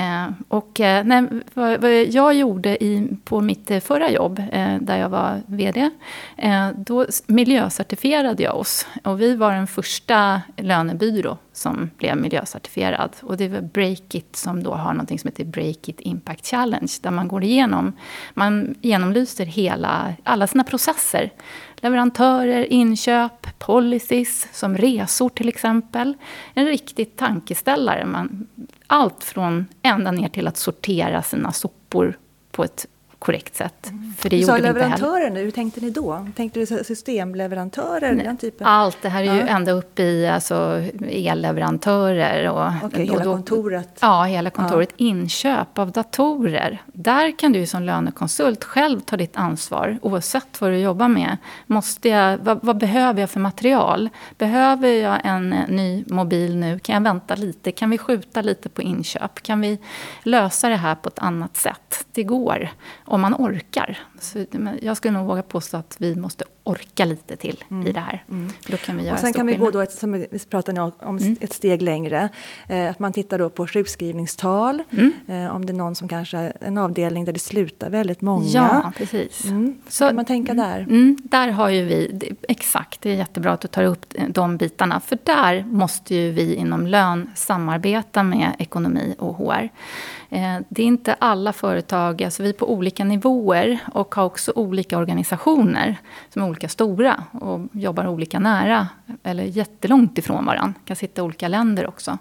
Eh, 0.00 0.28
och, 0.48 0.80
eh, 0.80 1.04
nej, 1.04 1.24
vad, 1.54 1.80
vad, 1.80 1.90
jag 2.04 2.34
gjorde 2.34 2.84
i, 2.84 3.08
på 3.24 3.40
mitt 3.40 3.70
eh, 3.70 3.80
förra 3.80 4.10
jobb, 4.10 4.42
eh, 4.52 4.76
där 4.80 4.96
jag 4.96 5.08
var 5.08 5.42
VD, 5.46 5.90
eh, 6.36 6.68
då 6.76 7.06
miljöcertifierade 7.26 8.42
jag 8.42 8.56
oss. 8.56 8.86
Och 9.04 9.20
vi 9.20 9.36
var 9.36 9.52
den 9.52 9.66
första 9.66 10.42
lönebyrå 10.56 11.36
som 11.52 11.90
blev 11.96 12.16
miljöcertifierad. 12.16 13.10
Och 13.20 13.36
det 13.36 13.48
var 13.48 13.60
Breakit 13.60 14.36
som 14.36 14.62
då 14.62 14.74
har 14.74 14.94
något 14.94 15.20
som 15.20 15.28
heter 15.28 15.44
Breakit 15.44 16.00
Impact 16.00 16.46
Challenge, 16.46 16.92
där 17.02 17.10
man 17.10 17.28
går 17.28 17.44
igenom, 17.44 17.92
man 18.34 18.74
genomlyser 18.80 19.46
hela, 19.46 20.14
alla 20.24 20.46
sina 20.46 20.64
processer. 20.64 21.32
Leverantörer, 21.76 22.72
inköp, 22.72 23.58
policies, 23.58 24.48
som 24.52 24.76
resor 24.76 25.28
till 25.28 25.48
exempel. 25.48 26.14
En 26.54 26.66
riktig 26.66 27.16
tankeställare. 27.16 28.06
Man 28.06 28.46
allt 28.88 29.24
från 29.24 29.66
ända 29.82 30.10
ner 30.10 30.28
till 30.28 30.48
att 30.48 30.56
sortera 30.56 31.22
sina 31.22 31.52
sopor 31.52 32.18
på 32.50 32.64
ett 32.64 32.86
korrekt 33.18 33.56
sätt. 33.56 33.90
Mm. 33.90 34.14
För 34.18 34.30
det 34.30 34.36
du 34.36 34.42
sa 34.42 34.56
leverantörer 34.56 35.30
nu, 35.30 35.42
hur 35.42 35.50
tänkte 35.50 35.80
ni 35.80 35.90
då? 35.90 36.26
Tänkte 36.36 36.60
du 36.60 36.66
systemleverantörer? 36.66 38.12
Nej, 38.12 38.24
den 38.24 38.36
typen? 38.36 38.66
Allt, 38.66 38.98
det 39.02 39.08
här 39.08 39.22
är 39.22 39.26
ja. 39.26 39.34
ju 39.34 39.40
ända 39.40 39.72
upp 39.72 39.98
i 39.98 40.26
alltså, 40.26 40.82
elleverantörer. 41.08 42.50
Och, 42.50 42.86
okay, 42.86 43.04
hela 43.04 43.24
då, 43.24 43.32
kontoret? 43.32 43.98
Ja, 44.00 44.24
hela 44.24 44.50
kontoret. 44.50 44.88
Ja. 44.96 45.06
Inköp 45.06 45.78
av 45.78 45.92
datorer. 45.92 46.82
Där 46.86 47.38
kan 47.38 47.52
du 47.52 47.66
som 47.66 47.82
lönekonsult 47.82 48.64
själv 48.64 49.00
ta 49.00 49.16
ditt 49.16 49.36
ansvar, 49.36 49.98
oavsett 50.02 50.60
vad 50.60 50.70
du 50.70 50.78
jobbar 50.78 51.08
med. 51.08 51.36
Måste 51.66 52.08
jag, 52.08 52.38
vad, 52.38 52.58
vad 52.62 52.78
behöver 52.78 53.20
jag 53.20 53.30
för 53.30 53.40
material? 53.40 54.08
Behöver 54.38 54.88
jag 54.88 55.20
en 55.24 55.50
ny 55.68 56.04
mobil 56.06 56.56
nu? 56.56 56.78
Kan 56.78 56.94
jag 56.94 57.02
vänta 57.02 57.34
lite? 57.34 57.72
Kan 57.72 57.90
vi 57.90 57.98
skjuta 57.98 58.42
lite 58.42 58.68
på 58.68 58.82
inköp? 58.82 59.42
Kan 59.42 59.60
vi 59.60 59.78
lösa 60.22 60.68
det 60.68 60.76
här 60.76 60.94
på 60.94 61.08
ett 61.08 61.18
annat 61.18 61.56
sätt? 61.56 62.04
Det 62.12 62.22
går 62.22 62.68
om 63.08 63.20
man 63.20 63.34
orkar. 63.34 63.98
Så 64.20 64.44
jag 64.82 64.96
skulle 64.96 65.18
nog 65.18 65.26
våga 65.26 65.42
påstå 65.42 65.76
att 65.76 65.96
vi 65.98 66.16
måste 66.16 66.44
orka 66.68 67.04
lite 67.04 67.36
till 67.36 67.64
mm. 67.70 67.86
i 67.86 67.92
det 67.92 68.00
här. 68.00 68.24
Mm. 68.30 68.50
Då 68.66 68.76
kan 68.76 68.96
vi 68.96 69.02
göra 69.02 69.14
och 69.14 69.20
sen 69.20 69.32
kan 69.32 69.46
vi 69.46 69.54
gå 69.54 69.70
då, 69.70 69.80
ett, 69.80 69.92
som 69.92 70.12
vi 70.12 70.26
pratade 70.50 70.80
om, 70.80 71.18
mm. 71.18 71.36
ett 71.40 71.52
steg 71.52 71.82
längre. 71.82 72.28
Eh, 72.68 72.90
att 72.90 72.98
man 72.98 73.12
tittar 73.12 73.38
då 73.38 73.50
på 73.50 73.66
sjukskrivningstal. 73.66 74.82
Mm. 74.90 75.12
Eh, 75.28 75.56
om 75.56 75.66
det 75.66 75.72
är 75.72 75.74
någon 75.74 75.94
som 75.94 76.08
kanske, 76.08 76.38
en 76.38 76.78
avdelning 76.78 77.24
där 77.24 77.32
det 77.32 77.38
slutar 77.38 77.90
väldigt 77.90 78.20
många. 78.20 78.46
Ja, 78.48 78.92
precis. 78.96 79.44
Mm. 79.44 79.78
Så 79.88 80.06
kan 80.06 80.16
man 80.16 80.24
tänka 80.24 80.52
mm. 80.52 80.66
där? 80.66 80.80
Mm. 80.80 81.16
Där 81.22 81.48
har 81.48 81.68
ju 81.68 81.84
vi, 81.84 82.10
det, 82.14 82.28
exakt, 82.48 83.00
det 83.00 83.10
är 83.10 83.14
jättebra 83.14 83.52
att 83.52 83.60
du 83.60 83.68
tar 83.68 83.84
upp 83.84 84.14
de 84.28 84.56
bitarna. 84.56 85.00
För 85.00 85.18
där 85.22 85.64
måste 85.64 86.14
ju 86.14 86.30
vi 86.32 86.54
inom 86.54 86.86
lön 86.86 87.30
samarbeta 87.34 88.22
med 88.22 88.52
ekonomi 88.58 89.14
och 89.18 89.36
HR. 89.36 89.68
Eh, 90.30 90.58
det 90.68 90.82
är 90.82 90.86
inte 90.86 91.14
alla 91.14 91.52
företag, 91.52 92.22
alltså 92.22 92.42
vi 92.42 92.48
är 92.48 92.52
på 92.52 92.72
olika 92.72 93.04
nivåer 93.04 93.78
och 93.92 94.14
har 94.14 94.24
också 94.24 94.52
olika 94.54 94.98
organisationer 94.98 95.96
som 96.28 96.42
är 96.42 96.48
olika 96.48 96.68
stora 96.68 97.24
och 97.32 97.60
jobbar 97.72 98.06
olika 98.06 98.38
nära 98.38 98.88
eller 99.22 99.44
jättelångt 99.44 100.18
ifrån 100.18 100.44
varandra. 100.46 100.74
kan 100.84 100.96
sitta 100.96 101.22
i 101.22 101.24
olika 101.24 101.48
länder 101.48 101.86
också. 101.86 102.18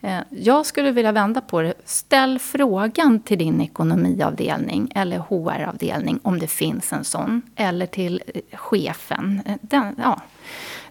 Eh, 0.00 0.18
jag 0.30 0.66
skulle 0.66 0.90
vilja 0.90 1.12
vända 1.12 1.40
på 1.40 1.62
det. 1.62 1.74
Ställ 1.84 2.38
frågan 2.38 3.20
till 3.20 3.38
din 3.38 3.60
ekonomiavdelning 3.60 4.92
eller 4.94 5.18
HR-avdelning 5.18 6.20
om 6.22 6.38
det 6.38 6.46
finns 6.46 6.92
en 6.92 7.04
sån. 7.04 7.42
Eller 7.56 7.86
till 7.86 8.22
chefen, 8.52 9.42
eh, 9.46 9.56
den, 9.60 9.96
ja, 9.98 10.20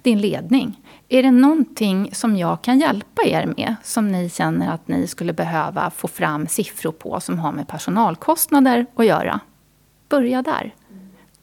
din 0.02 0.22
ledning. 0.22 0.80
Är 1.14 1.24
det 1.24 1.32
någonting 1.32 2.10
som 2.14 2.38
jag 2.38 2.62
kan 2.62 2.80
hjälpa 2.80 3.22
er 3.26 3.46
med 3.58 3.76
som 3.84 4.12
ni 4.12 4.30
känner 4.30 4.74
att 4.74 4.88
ni 4.88 5.08
skulle 5.08 5.34
behöva 5.34 5.90
få 5.90 6.08
fram 6.08 6.48
siffror 6.48 6.92
på 6.92 7.20
som 7.20 7.40
har 7.40 7.52
med 7.52 7.68
personalkostnader 7.68 8.86
att 8.96 9.06
göra? 9.06 9.40
Börja 10.10 10.42
där. 10.42 10.76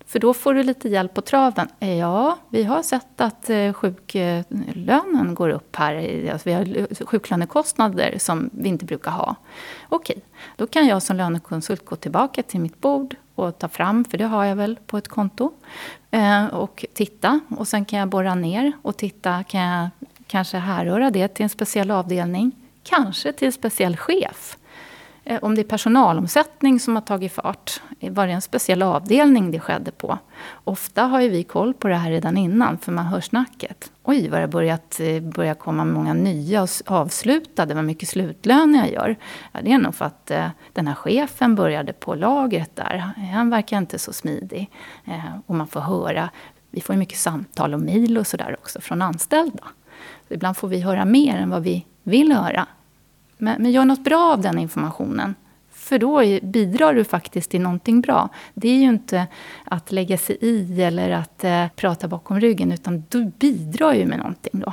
För 0.06 0.18
då 0.18 0.34
får 0.34 0.54
du 0.54 0.62
lite 0.62 0.88
hjälp 0.88 1.14
på 1.14 1.20
traven. 1.20 1.68
Ja, 1.78 2.38
vi 2.48 2.64
har 2.64 2.82
sett 2.82 3.20
att 3.20 3.50
eh, 3.50 3.72
sjuklönen 3.72 5.34
går 5.34 5.48
upp 5.48 5.76
här. 5.76 6.28
Alltså 6.32 6.48
vi 6.48 6.54
har 6.54 7.04
sjuklönekostnader 7.04 8.14
som 8.18 8.50
vi 8.52 8.68
inte 8.68 8.84
brukar 8.84 9.10
ha. 9.10 9.34
Okej, 9.88 10.22
då 10.56 10.66
kan 10.66 10.86
jag 10.86 11.02
som 11.02 11.16
lönekonsult 11.16 11.84
gå 11.84 11.96
tillbaka 11.96 12.42
till 12.42 12.60
mitt 12.60 12.80
bord 12.80 13.16
och 13.38 13.58
ta 13.58 13.68
fram, 13.68 14.04
för 14.04 14.18
det 14.18 14.24
har 14.24 14.44
jag 14.44 14.56
väl 14.56 14.78
på 14.86 14.98
ett 14.98 15.08
konto. 15.08 15.52
Eh, 16.10 16.46
och 16.46 16.84
titta. 16.94 17.40
Och 17.48 17.68
sen 17.68 17.84
kan 17.84 17.98
jag 17.98 18.08
borra 18.08 18.34
ner 18.34 18.72
och 18.82 18.96
titta. 18.96 19.44
Kan 19.44 19.60
jag 19.60 19.88
kanske 20.26 20.58
härröra 20.58 21.10
det 21.10 21.28
till 21.28 21.42
en 21.42 21.48
speciell 21.48 21.90
avdelning? 21.90 22.52
Kanske 22.82 23.32
till 23.32 23.46
en 23.46 23.52
speciell 23.52 23.96
chef. 23.96 24.57
Eh, 25.28 25.38
om 25.42 25.54
det 25.54 25.62
är 25.62 25.64
personalomsättning 25.64 26.80
som 26.80 26.94
har 26.94 27.02
tagit 27.02 27.32
fart, 27.32 27.80
eh, 28.00 28.12
var 28.12 28.26
det 28.26 28.32
en 28.32 28.40
speciell 28.40 28.82
avdelning 28.82 29.50
det 29.50 29.60
skedde 29.60 29.90
på? 29.90 30.18
Ofta 30.64 31.02
har 31.02 31.20
ju 31.20 31.28
vi 31.28 31.44
koll 31.44 31.74
på 31.74 31.88
det 31.88 31.94
här 31.94 32.10
redan 32.10 32.36
innan, 32.36 32.78
för 32.78 32.92
man 32.92 33.06
hör 33.06 33.20
snacket. 33.20 33.92
Oj, 34.02 34.28
vad 34.28 34.40
det 34.40 34.48
börjat 34.48 35.00
eh, 35.00 35.54
komma 35.54 35.84
många 35.84 36.14
nya 36.14 36.62
och 36.62 36.68
avslutade, 36.86 37.74
vad 37.74 37.84
mycket 37.84 38.08
slutlön 38.08 38.74
jag 38.74 38.92
gör. 38.92 39.16
Ja, 39.52 39.60
det 39.62 39.72
är 39.72 39.78
nog 39.78 39.94
för 39.94 40.04
att 40.04 40.30
eh, 40.30 40.48
den 40.72 40.86
här 40.86 40.94
chefen 40.94 41.54
började 41.54 41.92
på 41.92 42.14
lagret 42.14 42.76
där. 42.76 42.96
Han 43.32 43.50
verkar 43.50 43.78
inte 43.78 43.98
så 43.98 44.12
smidig. 44.12 44.70
Eh, 45.04 45.38
och 45.46 45.54
man 45.54 45.66
får 45.66 45.80
höra, 45.80 46.30
vi 46.70 46.80
får 46.80 46.94
ju 46.94 46.98
mycket 46.98 47.18
samtal 47.18 47.74
och 47.74 47.80
mejl 47.80 48.18
och 48.18 48.26
sådär 48.26 48.56
också 48.58 48.80
från 48.80 49.02
anställda. 49.02 49.64
Så 50.28 50.34
ibland 50.34 50.56
får 50.56 50.68
vi 50.68 50.80
höra 50.80 51.04
mer 51.04 51.36
än 51.36 51.50
vad 51.50 51.62
vi 51.62 51.86
vill 52.02 52.32
höra. 52.32 52.66
Men, 53.38 53.62
men 53.62 53.72
gör 53.72 53.84
något 53.84 54.04
bra 54.04 54.32
av 54.32 54.40
den 54.40 54.58
informationen. 54.58 55.34
För 55.70 55.98
då 55.98 56.40
bidrar 56.42 56.94
du 56.94 57.04
faktiskt 57.04 57.50
till 57.50 57.60
någonting 57.60 58.00
bra. 58.00 58.28
Det 58.54 58.68
är 58.68 58.76
ju 58.76 58.88
inte 58.88 59.26
att 59.64 59.92
lägga 59.92 60.18
sig 60.18 60.38
i 60.40 60.82
eller 60.82 61.10
att 61.10 61.44
eh, 61.44 61.66
prata 61.76 62.08
bakom 62.08 62.40
ryggen, 62.40 62.72
utan 62.72 63.04
du 63.08 63.32
bidrar 63.38 63.92
ju 63.92 64.06
med 64.06 64.18
någonting 64.18 64.52
då. 64.52 64.72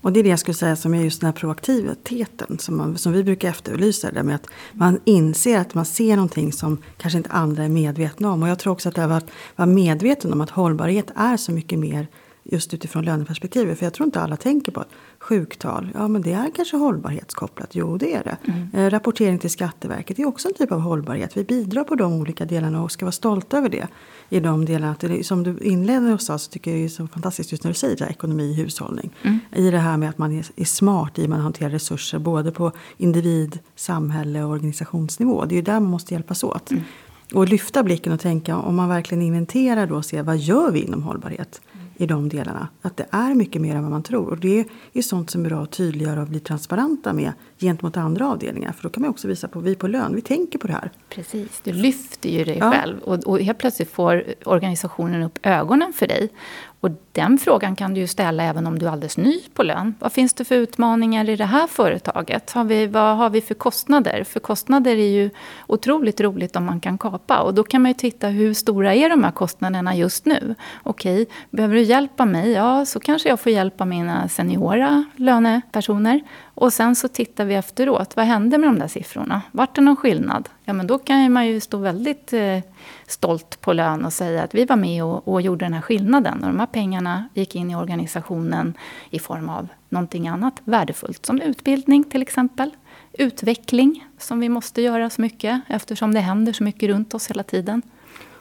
Och 0.00 0.12
det 0.12 0.20
är 0.20 0.24
det 0.24 0.30
jag 0.30 0.38
skulle 0.38 0.54
säga 0.54 0.76
som 0.76 0.94
är 0.94 1.02
just 1.02 1.20
den 1.20 1.26
här 1.26 1.32
proaktiviteten 1.32 2.58
som, 2.58 2.76
man, 2.76 2.98
som 2.98 3.12
vi 3.12 3.24
brukar 3.24 3.48
efterlysa. 3.48 4.10
Det 4.10 4.22
med 4.22 4.34
att 4.34 4.46
man 4.72 5.00
inser 5.04 5.58
att 5.58 5.74
man 5.74 5.84
ser 5.84 6.16
någonting 6.16 6.52
som 6.52 6.78
kanske 6.96 7.16
inte 7.16 7.30
andra 7.30 7.64
är 7.64 7.68
medvetna 7.68 8.32
om. 8.32 8.42
Och 8.42 8.48
jag 8.48 8.58
tror 8.58 8.72
också 8.72 8.88
att 8.88 8.94
det 8.94 9.02
är 9.02 9.08
att 9.08 9.30
vara 9.56 9.66
medveten 9.66 10.32
om 10.32 10.40
att 10.40 10.50
hållbarhet 10.50 11.10
är 11.14 11.36
så 11.36 11.52
mycket 11.52 11.78
mer 11.78 12.06
just 12.50 12.74
utifrån 12.74 13.04
löneperspektivet. 13.04 13.78
För 13.78 13.86
jag 13.86 13.94
tror 13.94 14.06
inte 14.06 14.20
alla 14.20 14.36
tänker 14.36 14.72
på 14.72 14.80
att 14.80 14.88
sjuktal, 15.18 15.90
ja 15.94 16.08
men 16.08 16.22
det 16.22 16.32
är 16.32 16.50
kanske 16.54 16.76
hållbarhetskopplat. 16.76 17.74
Jo 17.74 17.96
det 17.96 18.14
är 18.14 18.24
det. 18.24 18.36
Mm. 18.52 18.68
Eh, 18.74 18.90
rapportering 18.90 19.38
till 19.38 19.50
Skatteverket 19.50 20.18
är 20.18 20.26
också 20.26 20.48
en 20.48 20.54
typ 20.54 20.72
av 20.72 20.80
hållbarhet. 20.80 21.36
Vi 21.36 21.44
bidrar 21.44 21.84
på 21.84 21.94
de 21.94 22.12
olika 22.12 22.44
delarna 22.44 22.82
och 22.82 22.92
ska 22.92 23.04
vara 23.04 23.12
stolta 23.12 23.58
över 23.58 23.68
det. 23.68 23.88
I 24.28 24.40
de 24.40 24.64
delarna. 24.64 24.92
Att 24.92 25.26
som 25.26 25.42
du 25.42 25.58
inledde 25.58 26.12
och 26.12 26.22
sa 26.22 26.38
så 26.38 26.50
tycker 26.50 26.70
jag 26.70 26.80
det 26.80 26.84
är 26.84 26.88
så 26.88 27.06
fantastiskt 27.06 27.52
just 27.52 27.64
när 27.64 27.70
du 27.70 27.74
säger 27.74 27.96
det, 27.96 28.06
ekonomi, 28.06 28.54
hushållning. 28.54 29.10
Mm. 29.22 29.38
I 29.52 29.70
det 29.70 29.78
här 29.78 29.96
med 29.96 30.08
att 30.08 30.18
man 30.18 30.32
är, 30.32 30.46
är 30.56 30.64
smart 30.64 31.18
i 31.18 31.22
hur 31.22 31.28
man 31.28 31.40
hanterar 31.40 31.70
resurser 31.70 32.18
både 32.18 32.52
på 32.52 32.72
individ, 32.96 33.58
samhälle 33.76 34.44
och 34.44 34.50
organisationsnivå. 34.50 35.44
Det 35.44 35.54
är 35.54 35.56
ju 35.56 35.62
där 35.62 35.80
man 35.80 35.90
måste 35.90 36.14
hjälpas 36.14 36.44
åt. 36.44 36.70
Mm. 36.70 36.82
Och 37.34 37.48
lyfta 37.48 37.82
blicken 37.82 38.12
och 38.12 38.20
tänka 38.20 38.56
om 38.56 38.76
man 38.76 38.88
verkligen 38.88 39.22
inventerar 39.22 39.86
då 39.86 39.96
och 39.96 40.04
ser 40.04 40.22
vad 40.22 40.38
gör 40.38 40.70
vi 40.70 40.80
inom 40.80 41.02
hållbarhet 41.02 41.60
i 42.00 42.06
de 42.06 42.28
delarna. 42.28 42.68
Att 42.82 42.96
det 42.96 43.06
är 43.10 43.34
mycket 43.34 43.62
mer 43.62 43.76
än 43.76 43.82
vad 43.82 43.90
man 43.90 44.02
tror. 44.02 44.30
Och 44.30 44.38
det 44.38 44.64
är 44.92 45.02
sånt 45.02 45.30
som 45.30 45.44
är 45.44 45.48
bra 45.48 45.62
att 45.62 45.70
tydliggöra 45.70 46.22
och 46.22 46.28
bli 46.28 46.40
transparenta 46.40 47.12
med 47.12 47.32
gentemot 47.58 47.96
andra 47.96 48.28
avdelningar. 48.28 48.72
För 48.72 48.82
då 48.82 48.88
kan 48.88 49.02
man 49.02 49.10
också 49.10 49.28
visa 49.28 49.48
på, 49.48 49.60
vi 49.60 49.74
på 49.74 49.88
lön, 49.88 50.14
vi 50.14 50.20
tänker 50.20 50.58
på 50.58 50.66
det 50.66 50.72
här. 50.72 50.90
Precis, 51.08 51.60
du 51.64 51.72
lyfter 51.72 52.28
ju 52.28 52.44
dig 52.44 52.58
ja. 52.58 52.72
själv 52.72 52.98
och, 52.98 53.26
och 53.26 53.40
helt 53.40 53.58
plötsligt 53.58 53.90
får 53.90 54.24
organisationen 54.44 55.22
upp 55.22 55.38
ögonen 55.42 55.92
för 55.92 56.06
dig. 56.06 56.28
Och 56.80 56.90
den 57.12 57.38
frågan 57.38 57.76
kan 57.76 57.94
du 57.94 58.00
ju 58.00 58.06
ställa 58.06 58.42
även 58.42 58.66
om 58.66 58.78
du 58.78 58.86
är 58.86 58.90
alldeles 58.90 59.16
ny 59.16 59.40
på 59.54 59.62
lön. 59.62 59.94
Vad 59.98 60.12
finns 60.12 60.32
det 60.32 60.44
för 60.44 60.54
utmaningar 60.54 61.28
i 61.28 61.36
det 61.36 61.44
här 61.44 61.66
företaget? 61.66 62.50
Har 62.50 62.64
vi, 62.64 62.86
vad 62.86 63.16
har 63.16 63.30
vi 63.30 63.40
för 63.40 63.54
kostnader? 63.54 64.24
För 64.24 64.40
kostnader 64.40 64.90
är 64.90 65.10
ju 65.10 65.30
otroligt 65.66 66.20
roligt 66.20 66.56
om 66.56 66.64
man 66.64 66.80
kan 66.80 66.98
kapa. 66.98 67.40
Och 67.40 67.54
då 67.54 67.62
kan 67.62 67.82
man 67.82 67.90
ju 67.90 67.94
titta 67.94 68.28
hur 68.28 68.54
stora 68.54 68.94
är 68.94 69.08
de 69.08 69.24
här 69.24 69.30
kostnaderna 69.30 69.96
just 69.96 70.26
nu? 70.26 70.54
Okej, 70.82 71.26
behöver 71.50 71.74
du 71.74 71.82
hjälp 71.82 72.20
av 72.20 72.28
mig? 72.28 72.50
Ja, 72.50 72.86
så 72.86 73.00
kanske 73.00 73.28
jag 73.28 73.40
får 73.40 73.52
hjälp 73.52 73.80
av 73.80 73.86
mina 73.86 74.28
seniora 74.28 75.04
lönepersoner. 75.16 76.20
Och 76.54 76.72
sen 76.72 76.96
så 76.96 77.08
tittar 77.08 77.44
vi 77.44 77.54
efteråt. 77.54 78.16
Vad 78.16 78.26
hände 78.26 78.58
med 78.58 78.68
de 78.68 78.78
där 78.78 78.88
siffrorna? 78.88 79.42
Vart 79.52 79.74
det 79.74 79.80
någon 79.80 79.96
skillnad? 79.96 80.48
Ja, 80.64 80.72
men 80.72 80.86
då 80.86 80.98
kan 80.98 81.32
man 81.32 81.46
ju 81.46 81.60
stå 81.60 81.78
väldigt 81.78 82.32
eh, 82.32 82.58
stolt 83.06 83.60
på 83.60 83.72
lön 83.72 84.04
och 84.04 84.12
säga 84.12 84.42
att 84.42 84.54
vi 84.54 84.64
var 84.64 84.76
med 84.76 85.04
och, 85.04 85.28
och, 85.28 85.42
gjorde 85.42 85.64
den 85.64 85.72
här 85.72 85.80
skillnaden. 85.80 86.44
Och 86.44 86.46
de 86.46 86.60
här 86.60 86.66
pengarna 86.66 86.99
gick 87.34 87.54
in 87.54 87.70
i 87.70 87.76
organisationen 87.76 88.74
i 89.10 89.18
form 89.18 89.48
av 89.48 89.68
någonting 89.88 90.28
annat 90.28 90.60
värdefullt. 90.64 91.26
Som 91.26 91.40
utbildning 91.40 92.04
till 92.04 92.22
exempel. 92.22 92.70
Utveckling 93.12 94.06
som 94.18 94.40
vi 94.40 94.48
måste 94.48 94.82
göra 94.82 95.10
så 95.10 95.22
mycket 95.22 95.60
eftersom 95.68 96.14
det 96.14 96.20
händer 96.20 96.52
så 96.52 96.64
mycket 96.64 96.88
runt 96.88 97.14
oss 97.14 97.30
hela 97.30 97.42
tiden. 97.42 97.82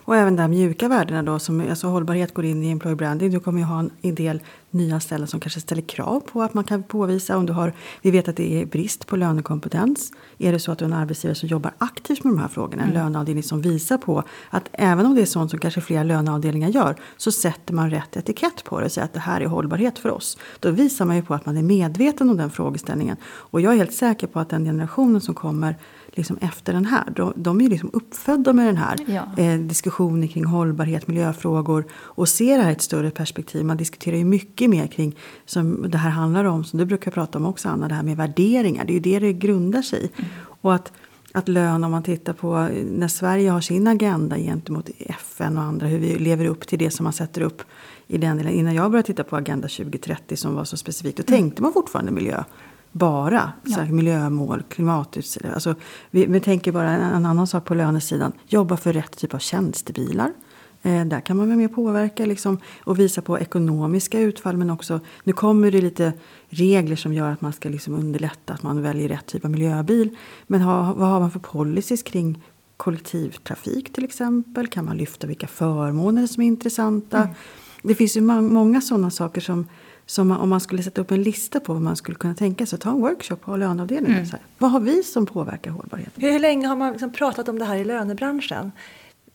Och 0.10 0.16
även 0.16 0.36
de 0.36 0.50
mjuka 0.50 0.88
värdena 0.88 1.24
då, 1.24 1.40
som 1.40 1.70
alltså 1.70 1.88
hållbarhet 1.88 2.34
går 2.34 2.46
in 2.46 2.64
i 2.64 2.70
employer 2.70 2.96
branding. 2.96 3.32
Du 3.32 3.40
kommer 3.40 3.60
ju 3.60 3.66
ha 3.66 3.86
en 4.02 4.16
del 4.16 4.42
nyanställda 4.72 5.28
som 5.28 5.40
kanske 5.40 5.60
ställer 5.60 5.82
krav 5.82 6.20
på 6.20 6.44
att 6.44 6.54
man 6.54 6.64
kan 6.64 6.84
påvisa 6.84 7.38
om 7.38 7.46
du 7.46 7.54
har, 7.54 7.74
vi 8.02 8.12
vet 8.12 8.28
att 8.28 8.36
det 8.36 8.62
är 8.62 8.66
brist 8.66 9.08
på 9.08 9.16
lönekompetens. 9.16 10.12
Är 10.38 10.52
det 10.52 10.60
så 10.60 10.72
att 10.72 10.80
du 10.80 10.86
är 10.86 10.90
en 10.90 10.96
arbetsgivare 10.96 11.36
som 11.36 11.50
jobbar 11.50 11.74
aktivt 11.78 12.24
med 12.24 12.34
de 12.34 12.40
här 12.40 12.48
frågorna, 12.48 12.84
en 12.84 12.90
mm. 12.90 13.04
löneavdelning 13.04 13.44
som 13.44 13.62
visar 13.62 13.98
på 13.98 14.24
att 14.50 14.70
även 14.72 15.06
om 15.06 15.16
det 15.16 15.22
är 15.22 15.26
sånt 15.26 15.52
som 15.52 15.60
kanske 15.60 15.82
flera 15.82 16.04
löneavdelningar 16.04 16.70
gör, 16.70 16.96
så 17.18 17.32
sätter 17.32 17.74
man 17.74 17.90
rätt 17.90 18.18
etikett 18.18 18.64
på 18.64 18.80
det 18.80 18.86
och 18.86 18.92
säger 18.92 19.06
att 19.06 19.14
det 19.14 19.20
här 19.20 19.42
är 19.42 19.46
hållbarhet 19.46 20.00
för 20.00 20.10
oss. 20.10 20.38
Då 20.60 20.72
visar 20.72 21.06
man 21.06 21.16
ju 21.16 21.22
på 21.22 21.34
att 21.34 21.46
man 21.46 21.58
är 21.58 21.64
medveten 21.64 22.30
om 22.30 22.38
den 22.38 22.52
frågeställningen. 22.52 23.18
Och 23.26 23.62
jag 23.62 23.74
är 23.74 23.78
helt 23.78 23.94
säker 23.94 24.28
på 24.28 24.40
att 24.40 24.50
den 24.50 24.66
generationen 24.66 25.22
som 25.22 25.36
kommer 25.36 25.76
liksom 26.20 26.38
efter 26.42 26.74
den 26.74 26.86
här. 26.86 27.04
De, 27.16 27.34
de 27.36 27.60
är 27.60 27.64
ju 27.64 27.70
liksom 27.70 27.90
uppfödda 27.94 28.54
med 28.54 28.66
den 28.66 28.78
här 28.78 28.98
ja. 29.08 29.44
eh, 29.44 29.60
diskussionen 29.60 30.28
kring 30.28 30.46
hållbarhet, 30.46 31.08
miljöfrågor 31.08 31.86
och 31.94 32.30
ser 32.30 32.58
det 32.58 32.64
här 32.64 32.70
i 32.70 32.74
ett 32.74 32.82
större 32.82 33.12
perspektiv. 33.12 33.66
Man 33.66 33.78
diskuterar 33.78 34.18
ju 34.18 34.26
mycket 34.26 34.70
mer 34.70 34.88
kring, 34.88 35.16
som 35.46 35.92
det 35.92 35.98
här 35.98 36.10
handlar 36.10 36.46
om, 36.46 36.64
som 36.64 36.80
du 36.80 36.86
brukar 36.86 37.12
prata 37.12 37.38
om 37.38 37.46
också 37.46 37.70
Anna, 37.70 37.88
det 37.88 37.94
här 37.94 38.04
med 38.04 38.18
värderingar. 38.18 38.86
Det 38.86 38.92
är 38.92 38.94
ju 38.94 39.00
det 39.00 39.20
det 39.20 39.34
grundar 39.34 39.82
sig 39.82 40.04
i. 40.04 40.10
Mm. 40.16 40.30
Och 40.62 40.76
att, 40.76 40.92
att 41.34 41.48
lön, 41.48 41.84
om 41.84 41.92
man 41.92 42.04
tittar 42.04 42.34
på 42.34 42.68
när 42.92 43.08
Sverige 43.08 43.50
har 43.50 43.62
sin 43.62 43.88
agenda 43.88 44.38
gentemot 44.38 44.90
FN 45.00 45.58
och 45.58 45.64
andra, 45.64 45.88
hur 45.88 46.00
vi 46.00 46.20
lever 46.20 46.46
upp 46.46 46.68
till 46.68 46.80
det 46.80 46.92
som 46.92 47.04
man 47.04 47.14
sätter 47.14 47.42
upp 47.42 47.62
i 48.08 48.18
den 48.18 48.38
delen. 48.38 48.54
Innan 48.54 48.76
jag 48.76 48.92
började 48.92 49.08
titta 49.08 49.24
på 49.24 49.36
Agenda 49.36 49.68
2030 49.68 50.38
som 50.38 50.56
var 50.56 50.64
så 50.64 50.78
specifikt, 50.78 51.18
då 51.18 51.24
mm. 51.28 51.42
tänkte 51.42 51.62
man 51.62 51.74
fortfarande 51.74 52.12
miljö 52.12 52.44
bara 52.92 53.52
ja. 53.64 53.74
så 53.74 53.80
här, 53.80 53.92
miljömål, 53.92 54.64
klimatutsläpp. 54.70 55.54
Alltså, 55.54 55.76
vi, 56.12 56.26
vi 56.26 56.40
tänker 56.40 56.72
bara 56.72 56.90
en, 56.90 57.02
en, 57.02 57.26
annan 57.26 57.48
sak 57.48 57.66
på 57.66 57.74
lönesidan. 57.74 58.32
Jobba 58.48 58.78
för 58.78 58.94
rätt 58.94 59.18
typ 59.18 59.34
av 59.34 59.40
tjänstebilar. 59.40 60.34
Eh, 60.82 61.06
där 61.06 61.20
kan 61.22 61.38
man 61.38 61.48
vara 61.48 61.58
med 61.58 61.70
och 61.70 61.76
påverka 61.76 62.26
liksom, 62.26 62.60
och 62.84 63.00
visa 63.00 63.22
på 63.22 63.40
ekonomiska 63.40 64.20
utfall. 64.20 64.58
Men 64.58 64.70
också, 64.70 65.00
nu 65.24 65.34
kommer 65.34 65.72
det 65.72 65.82
lite 65.82 66.14
regler 66.50 66.96
som 66.96 67.14
gör 67.14 67.32
att 67.32 67.42
man 67.42 67.54
ska 67.54 67.70
liksom 67.70 67.94
underlätta 67.94 68.54
att 68.54 68.64
man 68.64 68.82
väljer 68.82 69.10
rätt 69.10 69.26
typ 69.26 69.46
av 69.46 69.52
miljöbil. 69.52 70.18
Men 70.48 70.62
ha, 70.62 70.94
vad 70.94 71.08
har 71.08 71.20
man 71.20 71.32
för 71.32 71.40
policies 71.40 72.04
kring 72.04 72.44
kollektivtrafik 72.78 73.94
till 73.94 74.04
exempel? 74.04 74.68
Kan 74.68 74.86
man 74.86 74.98
lyfta 74.98 75.28
vilka 75.28 75.48
förmåner 75.48 76.28
som 76.28 76.44
är 76.44 76.48
intressanta? 76.48 77.18
Mm. 77.18 77.36
Det 77.84 77.96
finns 77.96 78.18
ju 78.18 78.22
många 78.22 78.82
sådana 78.82 79.12
saker 79.12 79.42
som 79.42 79.68
som 80.10 80.32
om 80.32 80.50
man 80.50 80.60
skulle 80.60 80.84
sätta 80.84 81.02
upp 81.02 81.12
en 81.12 81.24
lista 81.24 81.60
på 81.60 81.74
vad 81.74 81.82
man 81.82 81.96
skulle 81.96 82.16
kunna 82.16 82.36
tänka 82.36 82.66
sig. 82.66 82.80
Ta 82.80 82.90
en 82.90 83.02
workshop 83.02 83.36
på 83.36 83.58
löneavdelningen. 83.58 84.18
Mm. 84.18 84.26
Så 84.26 84.32
här. 84.32 84.42
Vad 84.58 84.72
har 84.72 84.80
vi 84.80 85.04
som 85.04 85.26
påverkar 85.26 85.72
hållbarhet? 85.72 86.10
Hur, 86.16 86.32
hur 86.32 86.40
länge 86.40 86.68
har 86.68 86.76
man 86.76 86.92
liksom 86.92 87.14
pratat 87.14 87.50
om 87.50 87.60
det 87.60 87.66
här 87.66 87.76
i 87.76 87.84
lönebranschen? 87.84 88.72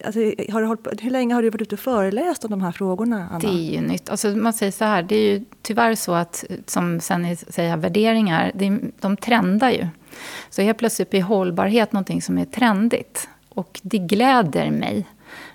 Alltså, 0.04 0.20
har 0.52 0.60
du 0.60 0.66
hållit, 0.66 0.86
hur 1.00 1.10
länge 1.10 1.34
har 1.34 1.42
du 1.42 1.50
varit 1.50 1.62
ute 1.62 1.74
och 1.74 1.80
föreläst 1.80 2.44
om 2.44 2.50
de 2.50 2.62
här 2.62 2.72
frågorna? 2.72 3.28
Anna? 3.30 3.38
Det 3.38 3.46
är 3.46 3.72
ju 3.72 3.80
nytt. 3.80 4.10
Alltså, 4.10 4.28
man 4.28 4.52
säger 4.52 4.72
så 4.72 4.84
här, 4.84 5.02
det 5.02 5.16
är 5.16 5.32
ju 5.32 5.44
tyvärr 5.62 5.94
så 5.94 6.12
att, 6.12 6.44
som 6.66 7.00
sen 7.00 7.36
säger 7.36 7.76
värderingar, 7.76 8.52
det, 8.54 8.78
de 9.00 9.16
trendar 9.16 9.70
ju. 9.70 9.86
Så 10.50 10.62
helt 10.62 10.78
plötsligt 10.78 11.10
blir 11.10 11.22
hållbarhet 11.22 11.92
någonting 11.92 12.22
som 12.22 12.38
är 12.38 12.44
trendigt. 12.44 13.28
Och 13.48 13.80
det 13.82 13.98
gläder 13.98 14.70
mig 14.70 15.06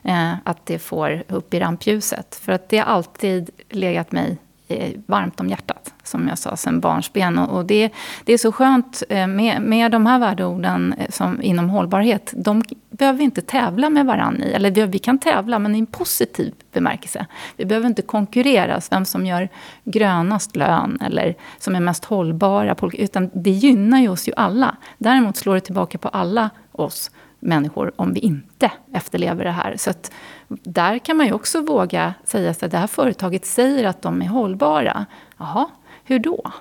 eh, 0.03 0.33
att 0.43 0.65
det 0.65 0.79
får 0.79 1.23
upp 1.27 1.53
i 1.53 1.59
rampljuset. 1.59 2.35
För 2.35 2.51
att 2.51 2.69
det 2.69 2.77
har 2.77 2.85
alltid 2.85 3.49
legat 3.69 4.11
mig 4.11 4.37
Eh, 4.71 4.91
varmt 5.05 5.39
om 5.39 5.49
hjärtat, 5.49 5.93
som 6.03 6.27
jag 6.27 6.37
sa, 6.37 6.55
sen 6.55 6.79
barnsben. 6.79 7.37
Och 7.37 7.65
det, 7.65 7.91
det 8.23 8.33
är 8.33 8.37
så 8.37 8.51
skönt 8.51 9.03
eh, 9.09 9.27
med, 9.27 9.61
med 9.61 9.91
de 9.91 10.05
här 10.05 10.19
värdeorden 10.19 10.93
eh, 10.97 11.09
som, 11.09 11.41
inom 11.41 11.69
hållbarhet. 11.69 12.33
De 12.35 12.63
behöver 12.89 13.17
vi 13.17 13.23
inte 13.23 13.41
tävla 13.41 13.89
med 13.89 14.05
varandra 14.05 14.45
i. 14.45 14.53
Eller 14.53 14.87
vi 14.87 14.99
kan 14.99 15.19
tävla, 15.19 15.59
men 15.59 15.75
i 15.75 15.79
en 15.79 15.85
positiv 15.85 16.53
bemärkelse. 16.73 17.25
Vi 17.55 17.65
behöver 17.65 17.87
inte 17.87 18.01
konkurrera, 18.01 18.81
vem 18.91 19.05
som 19.05 19.25
gör 19.25 19.49
grönast 19.83 20.55
lön 20.55 20.97
eller 21.01 21.35
som 21.59 21.75
är 21.75 21.79
mest 21.79 22.05
hållbara. 22.05 22.75
Utan 22.93 23.29
det 23.33 23.51
gynnar 23.51 23.99
ju 23.99 24.09
oss 24.09 24.27
ju 24.27 24.33
alla. 24.35 24.75
Däremot 24.97 25.37
slår 25.37 25.55
det 25.55 25.61
tillbaka 25.61 25.97
på 25.97 26.07
alla 26.07 26.49
oss 26.71 27.11
människor 27.39 27.91
om 27.95 28.13
vi 28.13 28.19
inte 28.19 28.71
efterlever 28.93 29.43
det 29.43 29.51
här. 29.51 29.77
Så 29.77 29.89
att 29.89 30.11
där 30.47 30.97
kan 30.99 31.17
man 31.17 31.25
ju 31.25 31.33
också 31.33 31.61
våga 31.61 32.13
säga 32.23 32.49
att 32.49 32.71
det 32.71 32.77
här 32.77 32.87
företaget 32.87 33.45
säger 33.45 33.87
att 33.87 34.01
de 34.01 34.21
är 34.21 34.27
hållbara. 34.27 35.05
Jaha, 35.37 35.69
hur 36.03 36.19
då? 36.19 36.51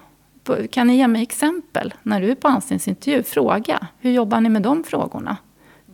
Kan 0.71 0.87
ni 0.87 0.97
ge 0.97 1.09
mig 1.09 1.23
exempel? 1.23 1.95
När 2.03 2.21
du 2.21 2.31
är 2.31 2.35
på 2.35 2.49
anställningsintervju, 2.49 3.23
fråga. 3.23 3.87
Hur 3.99 4.11
jobbar 4.11 4.41
ni 4.41 4.49
med 4.49 4.63
de 4.63 4.85
frågorna? 4.85 5.37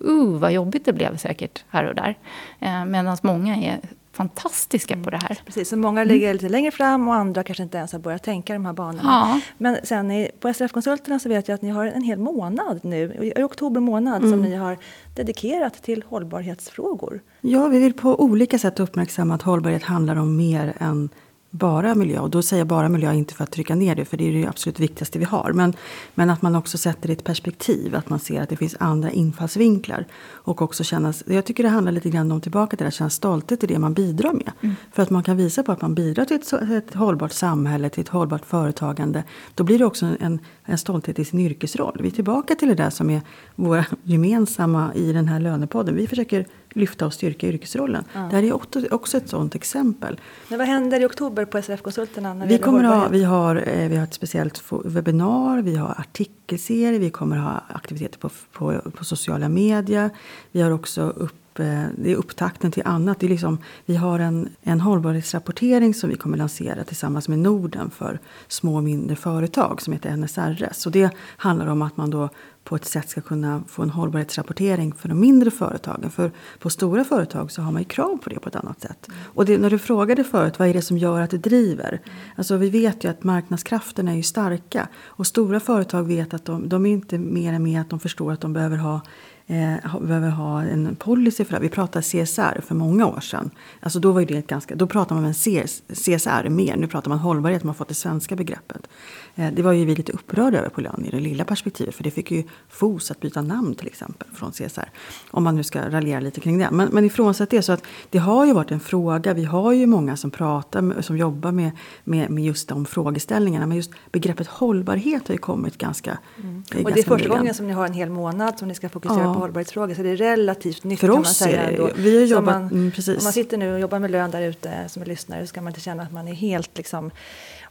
Uh, 0.04 0.38
vad 0.38 0.52
jobbigt 0.52 0.84
det 0.84 0.92
blev 0.92 1.16
säkert 1.16 1.64
här 1.68 1.84
och 1.84 1.94
där. 1.94 2.18
Eh, 2.58 2.84
Medan 2.84 3.16
många 3.22 3.56
är 3.56 3.80
fantastiska 4.14 4.96
på 5.04 5.10
det 5.10 5.16
här. 5.16 5.38
Precis, 5.46 5.68
så 5.68 5.76
många 5.76 6.04
ligger 6.04 6.32
lite 6.32 6.48
längre 6.48 6.70
fram 6.70 7.08
och 7.08 7.14
andra 7.14 7.42
kanske 7.42 7.62
inte 7.62 7.78
ens 7.78 7.92
har 7.92 7.98
börjat 7.98 8.22
tänka 8.22 8.52
de 8.52 8.66
här 8.66 8.72
banorna. 8.72 9.02
Ja. 9.02 9.40
Men 9.58 9.76
sen 9.82 10.10
i, 10.10 10.30
på 10.40 10.52
SRF-konsulterna 10.52 11.18
så 11.18 11.28
vet 11.28 11.48
jag 11.48 11.54
att 11.54 11.62
ni 11.62 11.70
har 11.70 11.86
en 11.86 12.02
hel 12.02 12.18
månad 12.18 12.80
nu, 12.82 13.32
i 13.36 13.42
oktober 13.42 13.80
månad, 13.80 14.16
mm. 14.16 14.30
som 14.30 14.42
ni 14.42 14.54
har 14.54 14.78
dedikerat 15.14 15.82
till 15.82 16.04
hållbarhetsfrågor. 16.08 17.20
Ja, 17.40 17.68
vi 17.68 17.78
vill 17.78 17.92
på 17.92 18.20
olika 18.20 18.58
sätt 18.58 18.80
uppmärksamma 18.80 19.34
att 19.34 19.42
hållbarhet 19.42 19.82
handlar 19.82 20.16
om 20.16 20.36
mer 20.36 20.74
än 20.78 21.08
bara 21.54 21.94
miljö. 21.94 22.18
Och 22.18 22.30
då 22.30 22.42
säger 22.42 22.60
jag 22.60 22.66
bara 22.66 22.88
miljö 22.88 23.12
inte 23.12 23.34
för 23.34 23.44
att 23.44 23.50
trycka 23.50 23.74
ner 23.74 23.94
det, 23.94 24.04
för 24.04 24.16
det 24.16 24.28
är 24.28 24.32
det 24.32 24.46
absolut 24.46 24.80
viktigaste 24.80 25.18
vi 25.18 25.24
har. 25.24 25.52
Men, 25.52 25.74
men 26.14 26.30
att 26.30 26.42
man 26.42 26.56
också 26.56 26.78
sätter 26.78 27.08
det 27.08 27.12
i 27.12 27.16
ett 27.16 27.24
perspektiv, 27.24 27.94
att 27.94 28.08
man 28.08 28.18
ser 28.18 28.42
att 28.42 28.48
det 28.48 28.56
finns 28.56 28.76
andra 28.80 29.10
infallsvinklar. 29.10 30.06
Och 30.30 30.62
också 30.62 30.84
känna, 30.84 31.12
jag 31.26 31.44
tycker 31.44 31.62
det 31.62 31.68
handlar 31.68 31.92
lite 31.92 32.10
grann 32.10 32.32
om 32.32 32.40
tillbaka 32.40 32.76
till 32.76 32.86
att 32.86 32.94
känna 32.94 33.10
stolthet 33.10 33.64
i 33.64 33.66
det 33.66 33.78
man 33.78 33.94
bidrar 33.94 34.32
med. 34.32 34.52
Mm. 34.60 34.74
För 34.92 35.02
att 35.02 35.10
man 35.10 35.22
kan 35.22 35.36
visa 35.36 35.62
på 35.62 35.72
att 35.72 35.82
man 35.82 35.94
bidrar 35.94 36.24
till 36.24 36.36
ett, 36.36 36.52
ett 36.52 36.94
hållbart 36.94 37.32
samhälle, 37.32 37.88
till 37.88 38.00
ett 38.00 38.08
hållbart 38.08 38.44
företagande. 38.44 39.24
Då 39.54 39.64
blir 39.64 39.78
det 39.78 39.84
också 39.84 40.06
en, 40.20 40.38
en 40.64 40.78
stolthet 40.78 41.18
i 41.18 41.24
sin 41.24 41.40
yrkesroll. 41.40 41.98
Vi 42.00 42.08
är 42.08 42.12
tillbaka 42.12 42.54
till 42.54 42.68
det 42.68 42.74
där 42.74 42.90
som 42.90 43.10
är 43.10 43.22
våra 43.54 43.84
gemensamma 44.02 44.94
i 44.94 45.12
den 45.12 45.28
här 45.28 45.40
lönepodden. 45.40 45.96
Vi 45.96 46.06
försöker 46.06 46.46
lyfta 46.74 47.06
och 47.06 47.12
styrka 47.12 47.46
yrkesrollen. 47.46 48.04
Ja. 48.12 48.20
Det 48.20 48.36
här 48.36 48.42
är 48.42 48.94
också 48.94 49.16
ett 49.16 49.28
sådant 49.28 49.54
exempel. 49.54 50.20
Men 50.48 50.58
vad 50.58 50.68
händer 50.68 51.00
i 51.00 51.04
oktober 51.04 51.44
på 51.44 51.62
SRF-konsulterna? 51.62 52.46
Vi, 52.46 52.58
kommer 52.58 52.84
ha, 52.84 53.08
vi, 53.08 53.24
har, 53.24 53.56
eh, 53.56 53.88
vi 53.88 53.96
har 53.96 54.04
ett 54.04 54.14
speciellt 54.14 54.62
webbinar, 54.84 55.62
vi 55.62 55.76
har 55.76 55.94
artikelserie, 55.98 56.98
vi 56.98 57.10
kommer 57.10 57.36
ha 57.36 57.62
aktiviteter 57.68 58.18
på, 58.18 58.30
på, 58.52 58.80
på 58.96 59.04
sociala 59.04 59.48
medier. 59.48 60.10
Vi 60.52 60.60
har 60.60 60.70
också 60.70 61.02
upp 61.02 61.43
Eh, 61.60 61.84
det 61.96 62.12
är 62.12 62.16
upptakten 62.16 62.70
till 62.72 62.82
annat. 62.86 63.20
Det 63.20 63.26
är 63.26 63.30
liksom, 63.30 63.58
vi 63.84 63.96
har 63.96 64.18
en, 64.18 64.48
en 64.62 64.80
hållbarhetsrapportering 64.80 65.94
som 65.94 66.10
vi 66.10 66.16
kommer 66.16 66.38
lansera 66.38 66.84
tillsammans 66.84 67.28
med 67.28 67.38
Norden 67.38 67.90
för 67.90 68.20
små 68.48 68.76
och 68.76 68.84
mindre 68.84 69.16
företag 69.16 69.82
som 69.82 69.92
heter 69.92 70.16
NSRS. 70.16 70.86
Och 70.86 70.92
det 70.92 71.10
handlar 71.36 71.66
om 71.66 71.82
att 71.82 71.96
man 71.96 72.10
då 72.10 72.28
på 72.64 72.76
ett 72.76 72.84
sätt 72.84 73.08
ska 73.08 73.20
kunna 73.20 73.62
få 73.68 73.82
en 73.82 73.90
hållbarhetsrapportering 73.90 74.92
för 74.94 75.08
de 75.08 75.20
mindre 75.20 75.50
företagen. 75.50 76.10
För 76.10 76.30
på 76.58 76.70
stora 76.70 77.04
företag 77.04 77.50
så 77.50 77.62
har 77.62 77.72
man 77.72 77.82
ju 77.82 77.88
krav 77.88 78.16
på 78.16 78.30
det 78.30 78.40
på 78.40 78.48
ett 78.48 78.56
annat 78.56 78.80
sätt. 78.80 79.08
Och 79.24 79.44
det, 79.44 79.58
när 79.58 79.70
du 79.70 79.78
frågade 79.78 80.24
förut, 80.24 80.58
vad 80.58 80.68
är 80.68 80.74
det 80.74 80.82
som 80.82 80.98
gör 80.98 81.20
att 81.20 81.30
det 81.30 81.38
driver? 81.38 82.00
Alltså 82.36 82.56
vi 82.56 82.70
vet 82.70 83.04
ju 83.04 83.08
att 83.08 83.24
marknadskrafterna 83.24 84.12
är 84.12 84.16
ju 84.16 84.22
starka. 84.22 84.88
Och 85.04 85.26
stora 85.26 85.60
företag 85.60 86.02
vet 86.02 86.34
att 86.34 86.44
de, 86.44 86.68
de 86.68 86.86
är 86.86 86.90
inte 86.90 87.18
mer 87.18 87.52
än 87.52 87.62
med 87.62 87.80
att 87.80 87.90
de 87.90 88.00
förstår 88.00 88.32
att 88.32 88.40
de 88.40 88.52
behöver 88.52 88.76
ha 88.76 89.00
eh, 89.46 90.00
behöver 90.00 90.30
ha 90.30 90.62
en 90.62 90.96
policy 90.96 91.44
för 91.44 91.52
det. 91.52 91.60
Vi 91.60 91.68
pratade 91.68 92.02
CSR 92.02 92.60
för 92.60 92.74
många 92.74 93.06
år 93.06 93.20
sedan. 93.20 93.50
Alltså 93.80 93.98
då, 93.98 94.12
var 94.12 94.24
det 94.24 94.36
ett 94.36 94.46
ganska, 94.46 94.74
då 94.74 94.86
pratade 94.86 95.20
man 95.20 95.28
om 95.28 95.34
CSR 95.34 96.48
mer. 96.48 96.76
Nu 96.76 96.86
pratar 96.86 97.08
man 97.08 97.18
hållbarhet, 97.18 97.62
man 97.62 97.68
har 97.68 97.74
fått 97.74 97.88
det 97.88 97.94
svenska 97.94 98.36
begreppet. 98.36 98.88
Eh, 99.36 99.52
det 99.52 99.62
var 99.62 99.72
ju 99.72 99.84
vi 99.84 99.94
lite 99.94 100.12
upprörda 100.12 100.58
över 100.58 100.68
på 100.68 100.80
lön 100.80 101.04
i 101.06 101.10
det 101.10 101.20
lilla 101.20 101.44
perspektivet. 101.44 101.94
För 101.94 102.04
det 102.04 102.10
fick 102.10 102.30
ju 102.30 102.44
FOS 102.68 103.10
att 103.10 103.20
byta 103.20 103.42
namn 103.42 103.74
till 103.74 103.86
exempel 103.86 104.28
från 104.34 104.52
CSR. 104.52 104.90
Om 105.30 105.44
man 105.44 105.56
nu 105.56 105.64
ska 105.64 105.90
raljera 105.90 106.20
lite 106.20 106.40
kring 106.40 106.58
det. 106.58 106.68
Men, 106.72 106.88
men 106.92 107.04
ifrånsett 107.04 107.50
det 107.50 107.62
så 107.62 107.72
att 107.72 107.82
det 108.10 108.18
har 108.18 108.46
ju 108.46 108.52
varit 108.52 108.70
en 108.70 108.80
fråga. 108.80 109.34
Vi 109.34 109.44
har 109.44 109.72
ju 109.72 109.86
många 109.86 110.16
som 110.16 110.30
pratar, 110.30 111.02
som 111.02 111.16
jobbar 111.16 111.52
med, 111.52 111.70
med, 112.04 112.30
med 112.30 112.44
just 112.44 112.68
de 112.68 112.86
frågeställningarna. 112.86 113.66
Men 113.66 113.76
just 113.76 113.90
begreppet 114.12 114.46
hållbarhet 114.46 115.28
har 115.28 115.34
ju 115.34 115.38
kommit 115.38 115.78
ganska 115.78 116.18
mm. 116.42 116.62
Och 116.68 116.74
ganska 116.74 116.94
det 116.94 117.00
är 117.00 117.02
första 117.02 117.16
nyligen. 117.16 117.38
gången 117.38 117.54
som 117.54 117.66
ni 117.66 117.72
har 117.72 117.86
en 117.86 117.92
hel 117.92 118.10
månad 118.10 118.58
som 118.58 118.68
ni 118.68 118.74
ska 118.74 118.88
fokusera 118.88 119.22
ja. 119.22 119.34
på 119.34 119.40
hållbarhetsfrågor. 119.40 119.94
Så 119.94 120.02
det 120.02 120.10
är 120.10 120.16
relativt 120.16 120.84
nytt 120.84 121.00
För 121.00 121.06
kan 121.06 121.16
man 121.16 121.24
säga. 121.24 121.62
Ändå. 121.62 121.90
Vi 121.96 122.18
har 122.18 122.26
jobbat, 122.26 122.54
man, 122.54 122.62
mm, 122.62 122.90
precis. 122.90 123.18
Om 123.18 123.24
man 123.24 123.32
sitter 123.32 123.58
nu 123.58 123.74
och 123.74 123.80
jobbar 123.80 123.98
med 123.98 124.10
lön 124.10 124.30
där 124.30 124.42
ute 124.42 124.88
som 124.88 125.02
är 125.02 125.06
lyssnare 125.06 125.40
så 125.40 125.46
ska 125.46 125.60
man 125.60 125.70
inte 125.70 125.80
känna 125.80 126.02
att 126.02 126.12
man 126.12 126.28
är 126.28 126.34
helt 126.34 126.76
liksom 126.76 127.10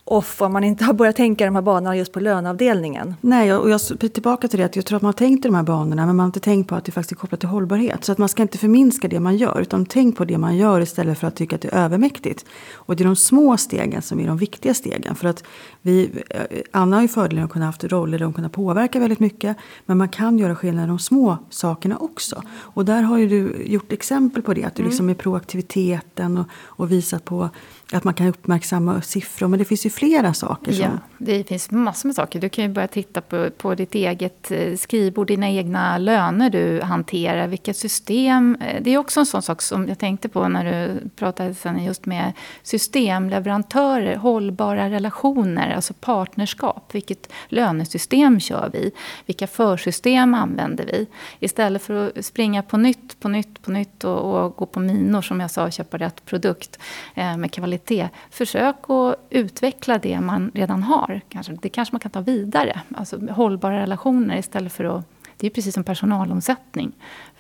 off 0.05 0.41
om 0.41 0.53
man 0.53 0.63
inte 0.63 0.83
har 0.83 0.93
börjat 0.93 1.15
tänka 1.15 1.45
de 1.45 1.55
här 1.55 1.61
banorna 1.61 1.97
just 1.97 2.11
på 2.11 2.19
löneavdelningen. 2.19 3.15
Nej, 3.21 3.53
och 3.53 3.69
jag 3.69 3.81
tillbaka 4.13 4.47
till 4.47 4.59
det 4.59 4.65
att 4.65 4.75
jag 4.75 4.85
tror 4.85 4.95
att 4.95 5.01
man 5.01 5.07
har 5.07 5.13
tänkt 5.13 5.45
i 5.45 5.47
de 5.47 5.55
här 5.55 5.63
banorna 5.63 6.05
men 6.05 6.15
man 6.15 6.19
har 6.19 6.25
inte 6.27 6.39
tänkt 6.39 6.67
på 6.69 6.75
att 6.75 6.85
det 6.85 6.91
faktiskt 6.91 7.11
är 7.11 7.15
kopplat 7.15 7.39
till 7.39 7.49
hållbarhet. 7.49 8.05
Så 8.05 8.11
att 8.11 8.17
man 8.17 8.29
ska 8.29 8.41
inte 8.41 8.57
förminska 8.57 9.07
det 9.07 9.19
man 9.19 9.37
gör 9.37 9.61
utan 9.61 9.85
tänk 9.85 10.17
på 10.17 10.25
det 10.25 10.37
man 10.37 10.57
gör 10.57 10.81
istället 10.81 11.19
för 11.19 11.27
att 11.27 11.35
tycka 11.35 11.55
att 11.55 11.61
det 11.61 11.67
är 11.67 11.85
övermäktigt. 11.85 12.45
Och 12.73 12.95
det 12.95 13.03
är 13.03 13.05
de 13.05 13.15
små 13.15 13.57
stegen 13.57 14.01
som 14.01 14.19
är 14.19 14.27
de 14.27 14.37
viktiga 14.37 14.73
stegen. 14.73 15.15
För 15.15 15.27
att 15.27 15.43
vi, 15.81 16.09
eh, 16.29 16.41
Anna 16.71 16.95
har 16.95 17.01
ju 17.01 17.07
fördelen 17.07 17.43
att 17.43 17.51
kunna 17.51 17.65
haft 17.65 17.83
roller 17.83 18.19
där 18.19 18.25
hon 18.25 18.33
kunna 18.33 18.49
påverka 18.49 18.99
väldigt 18.99 19.19
mycket. 19.19 19.57
Men 19.85 19.97
man 19.97 20.09
kan 20.09 20.37
göra 20.39 20.55
skillnad 20.55 20.85
i 20.85 20.87
de 20.87 20.99
små 20.99 21.37
sakerna 21.49 21.97
också. 21.97 22.43
Och 22.59 22.85
där 22.85 23.01
har 23.01 23.17
ju 23.17 23.27
du 23.27 23.63
gjort 23.65 23.91
exempel 23.91 24.41
på 24.41 24.53
det. 24.53 24.63
Att 24.63 24.75
du 24.75 24.81
mm. 24.81 24.89
liksom 24.89 25.09
är 25.09 25.13
proaktiviteten 25.13 26.37
och, 26.37 26.45
och 26.63 26.91
visat 26.91 27.25
på 27.25 27.49
att 27.93 28.03
man 28.03 28.13
kan 28.13 28.27
uppmärksamma 28.27 29.01
siffror. 29.01 29.47
Men 29.47 29.60
det 29.60 29.65
finns 29.65 29.86
ju 29.86 29.89
flera 29.89 30.34
saker. 30.34 30.71
Som... 30.71 30.84
Ja, 30.84 30.91
det 31.17 31.43
finns 31.43 31.71
massor 31.71 32.10
med 32.10 32.15
saker. 32.15 32.39
Du 32.39 32.49
kan 32.49 32.63
ju 32.63 32.69
börja 32.69 32.88
titta 32.88 33.21
på, 33.21 33.49
på 33.58 33.75
ditt 33.75 33.95
eget 33.95 34.51
eh, 34.51 34.75
skrivbord, 34.75 35.27
dina 35.27 35.49
egna 35.49 35.97
löner 35.97 36.49
du 36.49 36.82
hanterar, 36.82 37.47
vilka 37.47 37.73
system. 37.73 38.58
Eh, 38.62 38.82
det 38.84 38.93
är 38.93 38.97
också 38.97 39.19
en 39.19 39.25
sån 39.25 39.41
sak 39.41 39.62
som 39.62 39.88
jag 39.88 39.99
tänkte 39.99 40.29
på 40.29 40.47
när 40.47 40.63
du 40.71 41.10
pratade 41.10 41.53
sen 41.53 41.84
just 41.84 42.06
med 42.06 42.34
systemleverantörer, 42.63 44.15
hållbara 44.15 44.89
relationer, 44.89 45.75
alltså 45.75 45.93
partnerskap. 45.93 46.95
Vilket 46.95 47.32
lönesystem 47.47 48.39
kör 48.39 48.69
vi? 48.73 48.91
Vilka 49.25 49.47
försystem 49.47 50.34
använder 50.34 50.86
vi? 50.86 51.08
Istället 51.39 51.82
för 51.82 52.08
att 52.08 52.25
springa 52.25 52.63
på 52.63 52.77
nytt, 52.77 53.19
på 53.19 53.29
nytt, 53.29 53.62
på 53.62 53.71
nytt 53.71 54.03
och, 54.03 54.45
och 54.45 54.56
gå 54.56 54.65
på 54.65 54.79
minor, 54.79 55.21
som 55.21 55.39
jag 55.39 55.51
sa, 55.51 55.63
och 55.63 55.73
köpa 55.73 55.97
rätt 55.97 56.25
produkt 56.25 56.79
eh, 57.15 57.38
med 57.38 57.51
kvalitet 57.51 57.83
kvalitet. 57.84 58.10
Försök 58.30 58.76
att 58.89 59.15
utveckla 59.30 59.98
det 59.98 60.22
man 60.22 60.52
redan 60.54 60.84
har. 60.84 61.22
Kanske, 61.30 61.58
det 61.62 61.69
kanske 61.69 61.93
man 61.93 62.00
kan 62.00 62.12
ta 62.12 62.22
vidare. 62.22 62.82
Alltså 62.96 63.19
hållbara 63.32 63.80
relationer 63.80 64.38
istället 64.38 64.74
för 64.74 64.84
att... 64.98 65.06
Det 65.38 65.48
är 65.48 65.52
precis 65.52 65.74
som 65.74 65.84
personalomsättning. 65.84 66.91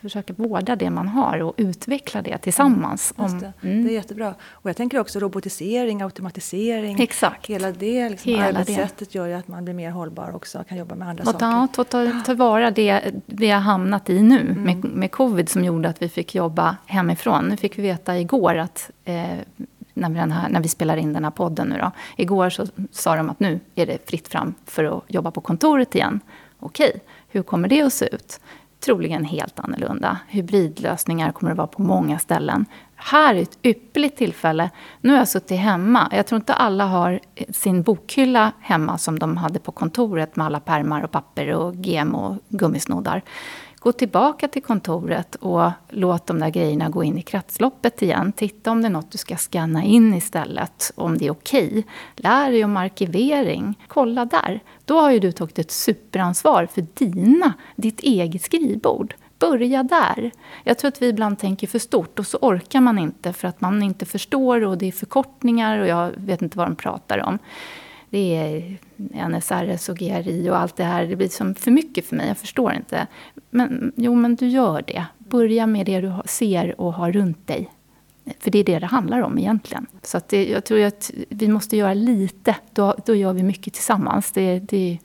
Försöka 0.01 0.33
vårda 0.33 0.75
det 0.75 0.89
man 0.89 1.07
har 1.07 1.41
och 1.41 1.53
utveckla 1.57 2.21
det 2.21 2.37
tillsammans. 2.37 3.13
Mm, 3.17 3.39
det. 3.39 3.53
Mm. 3.61 3.83
det. 3.83 3.89
är 3.89 3.93
jättebra. 3.93 4.35
Och 4.51 4.69
jag 4.69 4.77
tänker 4.77 4.99
också 4.99 5.19
robotisering, 5.19 6.01
automatisering. 6.01 6.99
Exakt. 6.99 7.47
Hela 7.47 7.71
det 7.71 8.09
liksom, 8.09 8.31
Hela 8.31 8.45
arbetssättet 8.45 9.11
det. 9.11 9.15
gör 9.15 9.27
ju 9.27 9.33
att 9.33 9.47
man 9.47 9.63
blir 9.63 9.73
mer 9.73 9.91
hållbar 9.91 10.35
också. 10.35 10.63
Kan 10.69 10.77
jobba 10.77 10.95
med 10.95 11.07
andra 11.07 11.21
och 11.21 11.29
saker. 11.29 11.45
Ja, 11.45 11.67
ta, 11.73 11.83
ta, 11.83 12.21
ta 12.25 12.33
vara 12.33 12.71
det 12.71 13.01
vi 13.25 13.49
har 13.49 13.59
hamnat 13.59 14.09
i 14.09 14.21
nu 14.21 14.41
mm. 14.41 14.63
med, 14.63 14.85
med 14.85 15.11
covid 15.11 15.49
som 15.49 15.63
gjorde 15.63 15.89
att 15.89 16.01
vi 16.01 16.09
fick 16.09 16.35
jobba 16.35 16.77
hemifrån. 16.85 17.45
Nu 17.45 17.57
fick 17.57 17.77
vi 17.77 17.81
veta 17.81 18.19
igår 18.19 18.55
att 18.57 18.91
eh, 19.05 19.37
när 19.93 20.09
vi, 20.09 20.19
här, 20.19 20.49
när 20.49 20.61
vi 20.61 20.67
spelar 20.67 20.97
in 20.97 21.13
den 21.13 21.23
här 21.23 21.31
podden 21.31 21.67
nu 21.67 21.77
då. 21.77 21.91
Igår 22.17 22.49
så 22.49 22.67
sa 22.91 23.15
de 23.15 23.29
att 23.29 23.39
nu 23.39 23.59
är 23.75 23.85
det 23.85 24.09
fritt 24.09 24.27
fram 24.27 24.53
för 24.65 24.83
att 24.83 25.03
jobba 25.07 25.31
på 25.31 25.41
kontoret 25.41 25.95
igen. 25.95 26.19
Okej, 26.59 27.01
hur 27.29 27.43
kommer 27.43 27.67
det 27.67 27.81
att 27.81 27.93
se 27.93 28.15
ut? 28.15 28.39
Troligen 28.79 29.25
helt 29.25 29.59
annorlunda. 29.59 30.17
Hybridlösningar 30.27 31.31
kommer 31.31 31.51
det 31.51 31.57
vara 31.57 31.67
på 31.67 31.81
många 31.81 32.19
ställen. 32.19 32.65
Här 32.95 33.35
är 33.35 33.41
ett 33.41 33.57
ypperligt 33.63 34.17
tillfälle. 34.17 34.69
Nu 35.01 35.11
har 35.11 35.17
jag 35.17 35.27
suttit 35.27 35.59
hemma. 35.59 36.09
Jag 36.11 36.27
tror 36.27 36.37
inte 36.37 36.53
alla 36.53 36.85
har 36.85 37.19
sin 37.49 37.81
bokhylla 37.81 38.51
hemma 38.59 38.97
som 38.97 39.19
de 39.19 39.37
hade 39.37 39.59
på 39.59 39.71
kontoret 39.71 40.35
med 40.35 40.45
alla 40.45 40.59
pärmar 40.59 41.03
och 41.03 41.11
papper 41.11 41.53
och 41.53 41.75
gem 41.75 42.15
och 42.15 42.37
gummisnoddar. 42.49 43.21
Gå 43.83 43.91
tillbaka 43.91 44.47
till 44.47 44.63
kontoret 44.63 45.35
och 45.35 45.71
låt 45.89 46.27
de 46.27 46.39
där 46.39 46.49
grejerna 46.49 46.89
gå 46.89 47.03
in 47.03 47.17
i 47.17 47.21
kretsloppet 47.21 48.01
igen. 48.01 48.31
Titta 48.31 48.71
om 48.71 48.81
det 48.81 48.87
är 48.87 48.89
något 48.89 49.11
du 49.11 49.17
ska 49.17 49.35
scanna 49.37 49.83
in 49.83 50.13
istället, 50.13 50.91
om 50.95 51.17
det 51.17 51.25
är 51.25 51.31
okej. 51.31 51.67
Okay. 51.67 51.83
Lär 52.15 52.51
dig 52.51 52.65
om 52.65 52.77
arkivering. 52.77 53.79
Kolla 53.87 54.25
där. 54.25 54.59
Då 54.85 54.99
har 54.99 55.11
ju 55.11 55.19
du 55.19 55.31
tagit 55.31 55.59
ett 55.59 55.71
superansvar 55.71 56.65
för 56.65 56.85
dina, 56.93 57.53
ditt 57.75 57.99
eget 57.99 58.41
skrivbord. 58.41 59.15
Börja 59.39 59.83
där. 59.83 60.31
Jag 60.63 60.77
tror 60.77 60.87
att 60.87 61.01
vi 61.01 61.07
ibland 61.07 61.39
tänker 61.39 61.67
för 61.67 61.79
stort 61.79 62.19
och 62.19 62.27
så 62.27 62.37
orkar 62.37 62.81
man 62.81 62.99
inte 62.99 63.33
för 63.33 63.47
att 63.47 63.61
man 63.61 63.83
inte 63.83 64.05
förstår 64.05 64.63
och 64.63 64.77
det 64.77 64.87
är 64.87 64.91
förkortningar 64.91 65.79
och 65.79 65.87
jag 65.87 66.11
vet 66.15 66.41
inte 66.41 66.57
vad 66.57 66.67
de 66.67 66.75
pratar 66.75 67.23
om 67.23 67.39
det 68.13 68.35
är 68.35 68.77
NSRS 69.29 69.89
och 69.89 69.97
GRI 69.97 70.49
och 70.49 70.57
allt 70.57 70.75
det 70.75 70.83
här. 70.83 71.05
Det 71.05 71.15
blir 71.15 71.29
som 71.29 71.55
för 71.55 71.71
mycket 71.71 72.05
för 72.05 72.15
mig, 72.15 72.27
jag 72.27 72.37
förstår 72.37 72.73
inte. 72.73 73.07
Men 73.49 73.91
jo, 73.95 74.15
men 74.15 74.35
du 74.35 74.47
gör 74.47 74.83
det. 74.87 75.05
Börja 75.17 75.67
med 75.67 75.85
det 75.85 76.01
du 76.01 76.13
ser 76.25 76.81
och 76.81 76.93
har 76.93 77.11
runt 77.11 77.47
dig. 77.47 77.69
För 78.39 78.51
det 78.51 78.59
är 78.59 78.63
det 78.63 78.79
det 78.79 78.85
handlar 78.85 79.21
om 79.21 79.37
egentligen. 79.37 79.85
Så 80.01 80.17
att 80.17 80.29
det, 80.29 80.49
jag 80.49 80.65
tror 80.65 80.83
att 80.83 81.11
vi 81.29 81.47
måste 81.47 81.77
göra 81.77 81.93
lite, 81.93 82.55
då, 82.73 82.95
då 83.05 83.15
gör 83.15 83.33
vi 83.33 83.43
mycket 83.43 83.73
tillsammans. 83.73 84.31
Det, 84.31 84.59
det, 84.59 84.99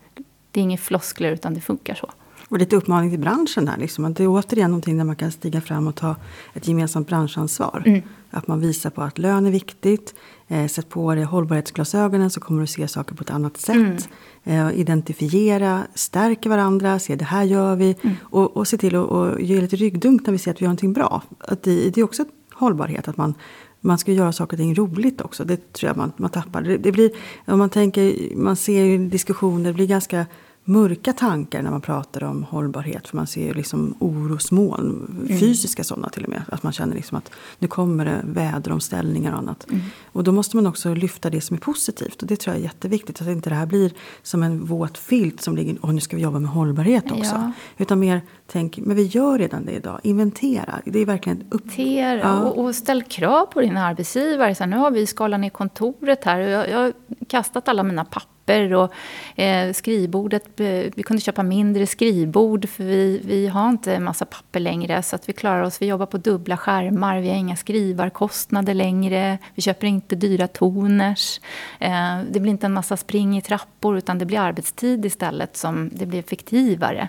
det 0.50 0.60
är 0.60 0.62
inget 0.62 0.80
floskler 0.80 1.32
utan 1.32 1.54
det 1.54 1.60
funkar 1.60 1.94
så. 1.94 2.10
Och 2.48 2.58
lite 2.58 2.76
uppmaning 2.76 3.10
till 3.10 3.20
branschen 3.20 3.64
där. 3.64 3.76
Liksom. 3.76 4.14
Det 4.14 4.22
är 4.22 4.28
återigen 4.28 4.70
någonting 4.70 4.98
där 4.98 5.04
man 5.04 5.16
kan 5.16 5.32
stiga 5.32 5.60
fram 5.60 5.86
och 5.86 5.94
ta 5.94 6.16
ett 6.54 6.68
gemensamt 6.68 7.08
branschansvar. 7.08 7.82
Mm. 7.86 8.02
Att 8.30 8.46
man 8.46 8.60
visar 8.60 8.90
på 8.90 9.02
att 9.02 9.18
lön 9.18 9.46
är 9.46 9.50
viktigt. 9.50 10.14
Eh, 10.50 10.66
sätt 10.66 10.88
på 10.88 11.14
dig 11.14 11.24
hållbarhetsglasögonen 11.24 12.30
så 12.30 12.40
kommer 12.40 12.60
du 12.60 12.66
se 12.66 12.88
saker 12.88 13.14
på 13.14 13.22
ett 13.22 13.30
annat 13.30 13.56
sätt. 13.56 14.08
Mm. 14.44 14.68
Eh, 14.68 14.80
identifiera, 14.80 15.86
stärka 15.94 16.48
varandra, 16.48 16.98
se 16.98 17.16
det 17.16 17.24
här 17.24 17.44
gör 17.44 17.76
vi. 17.76 17.96
Mm. 18.02 18.16
Och, 18.22 18.56
och 18.56 18.68
se 18.68 18.78
till 18.78 18.96
att 18.96 19.40
ge 19.40 19.60
lite 19.60 19.76
ryggdunk 19.76 20.26
när 20.26 20.32
vi 20.32 20.38
ser 20.38 20.50
att 20.50 20.60
vi 20.60 20.64
gör 20.64 20.68
någonting 20.68 20.92
bra. 20.92 21.22
Att 21.38 21.62
det, 21.62 21.90
det 21.90 22.00
är 22.00 22.04
också 22.04 22.24
hållbarhet, 22.54 23.08
att 23.08 23.16
man 23.16 23.34
man 23.80 23.98
ska 23.98 24.12
göra 24.12 24.32
saker 24.32 24.56
och 24.56 24.58
ting 24.58 24.74
roligt 24.74 25.20
också. 25.20 25.44
Det 25.44 25.72
tror 25.72 25.88
jag 25.88 25.96
man, 25.96 26.12
man 26.16 26.30
tappar. 26.30 26.62
Det, 26.62 26.76
det 26.76 26.92
blir, 26.92 27.10
om 27.46 27.58
man 27.58 27.70
tänker, 27.70 28.36
man 28.36 28.56
ser 28.56 28.84
ju 28.84 29.08
diskussioner, 29.08 29.64
det 29.64 29.74
blir 29.74 29.86
ganska 29.86 30.26
mörka 30.68 31.12
tankar 31.12 31.62
när 31.62 31.70
man 31.70 31.80
pratar 31.80 32.24
om 32.24 32.42
hållbarhet. 32.42 33.08
För 33.08 33.16
man 33.16 33.26
ser 33.26 33.54
liksom 33.54 33.94
orosmoln, 33.98 35.24
mm. 35.26 35.40
fysiska 35.40 35.84
sådana 35.84 36.08
till 36.08 36.24
och 36.24 36.30
med. 36.30 36.42
Att 36.48 36.62
man 36.62 36.72
känner 36.72 36.94
liksom 36.94 37.18
att 37.18 37.30
nu 37.58 37.68
kommer 37.68 38.04
det 38.04 38.20
väderomställningar 38.24 39.32
och 39.32 39.38
annat. 39.38 39.66
Mm. 39.70 39.82
Och 40.12 40.24
då 40.24 40.32
måste 40.32 40.56
man 40.56 40.66
också 40.66 40.94
lyfta 40.94 41.30
det 41.30 41.40
som 41.40 41.56
är 41.56 41.60
positivt. 41.60 42.22
Och 42.22 42.28
det 42.28 42.36
tror 42.36 42.54
jag 42.54 42.60
är 42.60 42.64
jätteviktigt. 42.64 43.22
Att 43.22 43.28
inte 43.28 43.50
det 43.50 43.56
här 43.56 43.66
blir 43.66 43.92
som 44.22 44.42
en 44.42 44.64
våt 44.64 44.98
filt 44.98 45.40
som 45.40 45.56
ligger, 45.56 45.76
åh 45.82 45.92
nu 45.92 46.00
ska 46.00 46.16
vi 46.16 46.22
jobba 46.22 46.38
med 46.38 46.50
hållbarhet 46.50 47.10
också. 47.10 47.34
Ja. 47.34 47.52
Utan 47.76 48.00
mer 48.00 48.20
tänk, 48.46 48.78
men 48.78 48.96
vi 48.96 49.02
gör 49.02 49.38
redan 49.38 49.64
det 49.64 49.72
idag. 49.72 50.00
Inventera. 50.02 50.80
Det 50.84 50.98
är 50.98 51.06
verkligen 51.06 51.44
upp... 51.50 51.78
Inventera 51.78 52.18
ja. 52.18 52.40
och, 52.40 52.64
och, 52.64 52.74
ställ 52.74 53.02
krav 53.02 53.46
på 53.46 53.60
din 53.60 53.76
arbetsgivare. 53.76 54.54
Så 54.54 54.64
här, 54.64 54.70
nu 54.70 54.76
har 54.76 54.90
vi 54.90 55.06
skalat 55.06 55.40
ner 55.40 55.50
kontoret 55.50 56.24
här. 56.24 56.38
Jag, 56.38 56.70
jag 56.70 56.78
har 56.78 56.92
kastat 57.28 57.68
alla 57.68 57.82
mina 57.82 58.04
papper 58.04 58.37
papper 58.48 58.74
och 58.74 58.92
eh, 59.40 59.72
skrivbordet. 59.72 60.60
Eh, 60.60 60.66
vi 60.96 61.02
kunde 61.02 61.20
köpa 61.20 61.42
mindre 61.42 61.86
skrivbord 61.86 62.68
för 62.68 62.84
vi, 62.84 63.20
vi 63.24 63.46
har 63.46 63.68
inte 63.68 63.94
en 63.94 64.04
massa 64.04 64.24
papper 64.24 64.60
längre 64.60 65.02
så 65.02 65.16
att 65.16 65.28
vi 65.28 65.32
klarar 65.32 65.62
oss. 65.62 65.82
Vi 65.82 65.86
jobbar 65.86 66.06
på 66.06 66.18
dubbla 66.18 66.56
skärmar, 66.56 67.20
vi 67.20 67.28
har 67.28 67.36
inga 67.36 67.56
skrivarkostnader 67.56 68.74
längre. 68.74 69.38
Vi 69.54 69.62
köper 69.62 69.86
inte 69.86 70.16
dyra 70.16 70.48
toners. 70.48 71.40
Eh, 71.78 72.20
det 72.30 72.40
blir 72.40 72.50
inte 72.50 72.66
en 72.66 72.72
massa 72.72 72.96
spring 72.96 73.38
i 73.38 73.42
trappor 73.42 73.98
utan 73.98 74.18
det 74.18 74.26
blir 74.26 74.38
arbetstid 74.38 75.04
istället 75.04 75.56
som 75.56 75.90
det 75.92 76.06
blir 76.06 76.18
effektivare. 76.18 77.08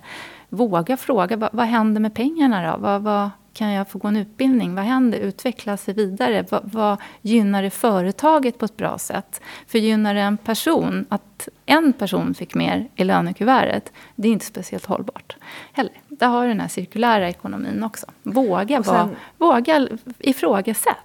Våga 0.50 0.98
fråga, 0.98 1.38
vad, 1.38 1.50
vad 1.54 1.66
händer 1.66 2.02
med 2.02 2.14
pengarna 2.14 2.72
då? 2.72 2.78
Vad, 2.78 3.02
vad, 3.02 3.30
kan 3.54 3.72
jag 3.72 3.90
få 3.90 4.00
gå 4.00 4.08
en 4.08 4.18
utbildning? 4.18 4.76
Vad 4.76 4.86
händer? 4.86 5.20
Utveckla 5.20 5.78
sig 5.78 5.94
vidare? 5.94 6.46
Vad, 6.50 6.62
vad 6.74 6.98
gynnar 7.22 7.64
det 7.64 7.70
företaget 7.70 8.58
på 8.58 8.66
ett 8.66 8.78
bra 8.78 8.98
sätt? 8.98 9.42
För 9.68 9.80
gynnar 9.80 10.14
det 10.14 10.22
en 10.22 10.38
person 10.38 11.06
att 11.10 11.50
en 11.66 11.94
person 11.94 12.34
fick 12.34 12.56
mer 12.56 12.88
i 12.96 13.04
lönekuvertet, 13.04 13.94
det 14.16 14.28
är 14.28 14.32
inte 14.32 14.46
speciellt 14.46 14.86
hållbart. 14.86 15.36
Heller. 15.74 15.94
Där 16.08 16.28
har 16.28 16.42
du 16.44 16.48
den 16.48 16.60
här 16.60 16.68
cirkulära 16.68 17.30
ekonomin 17.30 17.84
också. 17.84 18.06
Våga, 18.24 18.84
sen, 18.84 18.94
vara, 18.94 19.10
våga 19.38 19.88
ifrågasätt. 20.20 20.98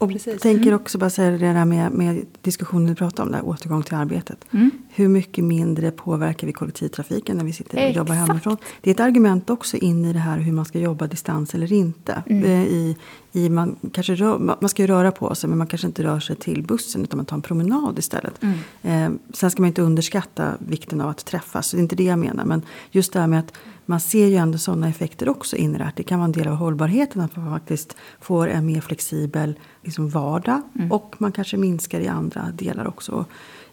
Och 0.00 0.10
Precis. 0.10 0.42
tänker 0.42 0.66
mm. 0.66 0.74
också 0.74 0.98
bara 0.98 1.10
säga 1.10 1.30
det 1.30 1.38
där 1.38 1.64
med, 1.64 1.92
med 1.92 2.26
diskussionen 2.42 2.86
du 2.86 2.94
pratade 2.94 3.22
om, 3.22 3.32
där, 3.32 3.44
återgång 3.44 3.82
till 3.82 3.94
arbetet. 3.94 4.44
Mm. 4.50 4.70
Hur 4.88 5.08
mycket 5.08 5.44
mindre 5.44 5.90
påverkar 5.90 6.46
vi 6.46 6.52
kollektivtrafiken 6.52 7.36
när 7.36 7.44
vi 7.44 7.52
sitter 7.52 7.76
och 7.76 7.82
Exakt. 7.82 7.96
jobbar 7.96 8.14
hemifrån? 8.14 8.56
Det 8.80 8.90
är 8.90 8.94
ett 8.94 9.00
argument 9.00 9.50
också 9.50 9.76
in 9.76 10.04
i 10.04 10.12
det 10.12 10.18
här 10.18 10.38
hur 10.38 10.52
man 10.52 10.64
ska 10.64 10.78
jobba 10.78 11.06
distans 11.06 11.54
eller 11.54 11.72
inte. 11.72 12.22
Mm. 12.26 12.44
Eh, 12.44 12.66
I, 12.66 12.96
i 13.32 13.48
man, 13.48 13.76
kanske 13.92 14.14
rör, 14.14 14.38
man 14.38 14.68
ska 14.68 14.82
ju 14.82 14.86
röra 14.86 15.12
på 15.12 15.34
sig 15.34 15.48
men 15.48 15.58
man 15.58 15.66
kanske 15.66 15.86
inte 15.86 16.02
rör 16.02 16.20
sig 16.20 16.36
till 16.36 16.62
bussen 16.62 17.02
utan 17.02 17.16
man 17.16 17.26
tar 17.26 17.36
en 17.36 17.42
promenad 17.42 17.98
istället. 17.98 18.42
Mm. 18.42 18.58
Eh, 18.82 19.20
sen 19.32 19.50
ska 19.50 19.62
man 19.62 19.68
inte 19.68 19.82
underskatta 19.82 20.54
vikten 20.58 21.00
av 21.00 21.08
att 21.08 21.24
träffas, 21.24 21.66
så 21.66 21.76
det 21.76 21.80
är 21.80 21.82
inte 21.82 21.96
det 21.96 22.04
jag 22.04 22.18
menar. 22.18 22.44
Men 22.44 22.62
just 22.90 23.12
det 23.12 23.20
här 23.20 23.26
med 23.26 23.38
att 23.38 23.52
man 23.86 24.00
ser 24.00 24.26
ju 24.26 24.36
ändå 24.36 24.58
sådana 24.58 24.88
effekter 24.88 25.28
också 25.28 25.56
in 25.56 25.74
i 25.74 25.78
det 25.78 25.84
här. 25.84 25.92
Det 25.96 26.02
kan 26.02 26.18
vara 26.18 26.24
en 26.24 26.32
del 26.32 26.48
av 26.48 26.54
hållbarheten 26.54 27.22
att 27.22 27.36
man 27.36 27.50
faktiskt 27.50 27.96
får 28.20 28.48
en 28.48 28.66
mer 28.66 28.80
flexibel 28.80 29.54
liksom 29.82 30.08
vardag. 30.08 30.62
Mm. 30.74 30.92
Och 30.92 31.14
man 31.18 31.32
kanske 31.32 31.56
minskar 31.56 32.00
i 32.00 32.08
andra 32.08 32.50
delar 32.54 32.86
också. 32.88 33.24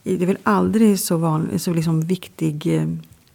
Det 0.03 0.23
är 0.23 0.25
väl 0.25 0.37
aldrig 0.43 0.99
så, 0.99 1.17
vanlig, 1.17 1.61
så 1.61 1.73
liksom 1.73 2.01
viktig 2.01 2.75
eh, 2.75 2.87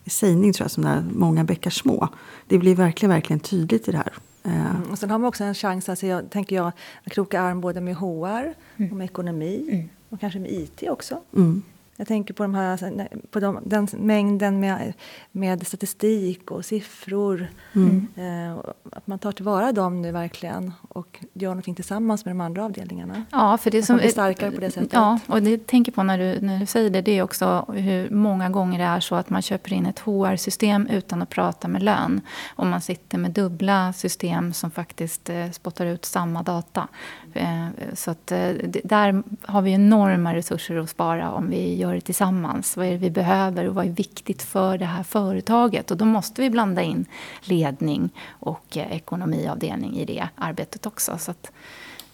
sägning 0.07 0.53
tror 0.53 0.65
jag 0.65 0.71
som 0.71 0.85
där 0.85 1.05
många 1.15 1.45
bäckar 1.45 1.71
små. 1.71 2.09
Det 2.47 2.59
blir 2.59 2.75
verkligen, 2.75 3.11
verkligen 3.11 3.41
tydligt 3.41 3.89
i 3.89 3.91
det 3.91 3.97
här. 3.99 4.13
Mm. 4.45 4.91
Och 4.91 4.99
sen 4.99 5.11
har 5.11 5.19
man 5.19 5.29
också 5.29 5.45
en 5.45 5.55
chans, 5.55 5.89
alltså 5.89 6.07
jag, 6.07 6.31
tänker 6.31 6.57
jag, 6.57 6.73
att 7.05 7.13
kroka 7.13 7.41
arm 7.41 7.61
både 7.61 7.81
med 7.81 7.97
HR 7.97 8.55
mm. 8.77 8.91
och 8.91 8.97
med 8.97 9.05
ekonomi. 9.05 9.69
Mm. 9.73 9.89
Och 10.09 10.21
kanske 10.21 10.39
med 10.39 10.51
IT 10.51 10.83
också. 10.89 11.21
Mm. 11.37 11.63
Jag 12.03 12.09
tänker 12.09 12.35
på, 12.35 12.43
de 12.43 12.55
här, 12.55 12.73
alltså, 12.73 12.91
på 13.31 13.41
de, 13.41 13.59
den 13.65 13.89
mängden 13.93 14.61
med, 14.61 14.93
med 15.33 15.67
statistik 15.67 16.51
och 16.51 16.65
siffror. 16.65 17.49
Mm. 17.73 18.07
Eh, 18.17 18.59
att 18.93 19.07
man 19.07 19.19
tar 19.19 19.33
tillvara 19.33 19.73
dem 19.73 20.03
nu 20.03 20.13
verkligen 20.13 20.73
och 20.89 21.25
gör 21.33 21.49
någonting 21.49 21.75
tillsammans 21.75 22.25
med 22.25 22.35
de 22.35 22.41
andra 22.41 22.65
avdelningarna. 22.65 23.25
Ja, 23.31 23.59
för 23.59 23.71
det 23.71 23.79
att 23.79 23.85
som, 23.85 23.97
man 23.97 24.01
blir 24.01 24.11
starkare 24.11 24.51
på 24.51 24.61
det 24.61 24.71
sättet. 24.71 24.93
Ja, 24.93 25.19
och 25.27 25.43
det 25.43 25.51
jag 25.51 25.67
tänker 25.67 25.93
på 25.93 26.03
när 26.03 26.19
du, 26.19 26.41
när 26.41 26.59
du 26.59 26.67
säger 26.67 26.91
det, 26.91 27.03
det 27.03 27.19
är 27.19 27.23
också 27.23 27.67
hur 27.75 28.11
många 28.11 28.49
gånger 28.51 28.79
det 28.79 28.85
är 28.85 29.01
så 29.01 29.15
att 29.15 29.31
man 29.31 29.43
köper 29.43 29.73
in 29.73 29.87
ett 29.87 29.99
HR-system 29.99 30.87
utan 30.87 31.23
att 31.23 31.31
prata 31.31 31.69
med 31.69 31.83
lön. 31.83 32.21
Och 32.57 32.67
man 32.67 32.81
sitter 32.81 33.19
med 33.19 33.31
dubbla 33.31 33.93
system 33.93 34.53
som 34.53 34.71
faktiskt 34.71 35.31
eh, 35.31 35.51
spottar 35.51 35.87
ut 35.87 36.05
samma 36.05 36.43
data. 36.43 36.89
Eh, 37.33 37.67
så 37.95 38.11
att, 38.11 38.33
eh, 38.33 38.51
där 38.85 39.23
har 39.43 39.63
vi 39.63 39.73
enorma 39.73 40.35
resurser 40.35 40.77
att 40.77 40.91
spara 40.91 41.33
om 41.33 41.51
vi 41.51 41.77
gör 41.77 41.92
det 41.95 42.01
tillsammans. 42.01 42.77
Vad 42.77 42.87
är 42.87 42.91
det 42.91 42.97
vi 42.97 43.11
behöver 43.11 43.69
och 43.69 43.75
vad 43.75 43.87
är 43.87 43.91
viktigt 43.91 44.43
för 44.43 44.79
det 44.79 44.85
här 44.85 45.03
företaget? 45.03 45.91
Och 45.91 45.97
då 45.97 46.05
måste 46.05 46.43
vi 46.43 46.51
blanda 46.51 46.83
in 46.83 47.05
ledning 47.43 48.11
och 48.31 48.77
eh, 48.77 48.97
ekonomiavdelning 48.97 49.97
i 49.97 50.05
det 50.05 50.29
arbetet 50.35 50.87
också. 50.87 51.19
Så 51.19 51.31
att, 51.31 51.53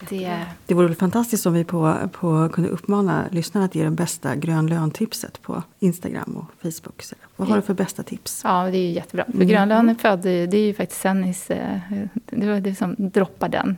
det... 0.08 0.44
det 0.66 0.74
vore 0.74 0.86
väl 0.86 0.96
fantastiskt 0.96 1.46
om 1.46 1.52
vi 1.52 1.64
på, 1.64 1.96
på 2.12 2.48
kunde 2.52 2.70
uppmana 2.70 3.24
lyssnarna 3.30 3.64
att 3.64 3.74
ge 3.74 3.84
det 3.84 3.90
bästa 3.90 4.36
grön 4.36 4.66
lön-tipset 4.66 5.42
på 5.42 5.62
Instagram 5.78 6.36
och 6.36 6.72
Facebook. 6.72 7.02
Så 7.02 7.14
vad 7.36 7.48
har 7.48 7.56
du 7.56 7.62
för 7.62 7.74
bästa 7.74 8.02
tips? 8.02 8.40
Ja, 8.44 8.70
det 8.70 8.78
är 8.78 8.90
jättebra. 8.90 9.24
För 9.24 9.32
mm. 9.32 9.48
grön 9.48 9.68
lön 9.68 9.88
är 9.88 9.94
född, 9.94 10.20
det 10.20 10.54
är 10.54 10.66
ju 10.66 10.74
faktiskt 10.74 11.00
Sennis, 11.00 11.46
det 11.46 12.46
var 12.46 12.60
det 12.60 12.74
som 12.74 12.94
droppar 12.98 13.48
den. 13.48 13.76